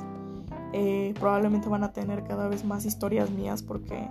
Eh, 0.74 1.14
probablemente 1.18 1.70
van 1.70 1.84
a 1.84 1.94
tener 1.94 2.24
cada 2.24 2.46
vez 2.48 2.62
más 2.66 2.84
historias 2.84 3.30
mías 3.30 3.62
porque 3.62 4.06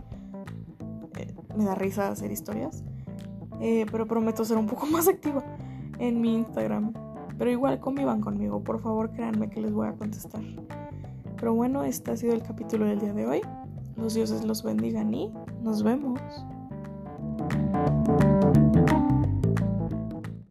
me 1.56 1.64
da 1.64 1.76
risa 1.76 2.08
hacer 2.08 2.32
historias. 2.32 2.84
Eh, 3.62 3.86
pero 3.92 4.08
prometo 4.08 4.44
ser 4.46 4.58
un 4.58 4.66
poco 4.66 4.88
más 4.92 5.08
activa 5.08 5.44
en 6.00 6.22
mi 6.22 6.34
Instagram. 6.34 6.92
Pero 7.38 7.52
igual 7.52 7.80
convivan 7.80 8.20
conmigo, 8.20 8.64
por 8.64 8.80
favor 8.80 9.12
créanme 9.12 9.52
que 9.52 9.62
les 9.62 9.72
voy 9.72 9.88
a 9.88 9.94
contestar. 9.94 10.42
Pero 11.44 11.56
bueno, 11.56 11.84
este 11.84 12.10
ha 12.10 12.16
sido 12.16 12.32
el 12.34 12.42
capítulo 12.42 12.86
del 12.86 13.02
día 13.02 13.12
de 13.12 13.28
hoy. 13.28 13.42
Los 13.98 14.14
dioses 14.14 14.46
los 14.46 14.64
bendigan 14.64 15.14
y 15.14 15.30
nos 15.62 15.84
vemos. 15.84 16.18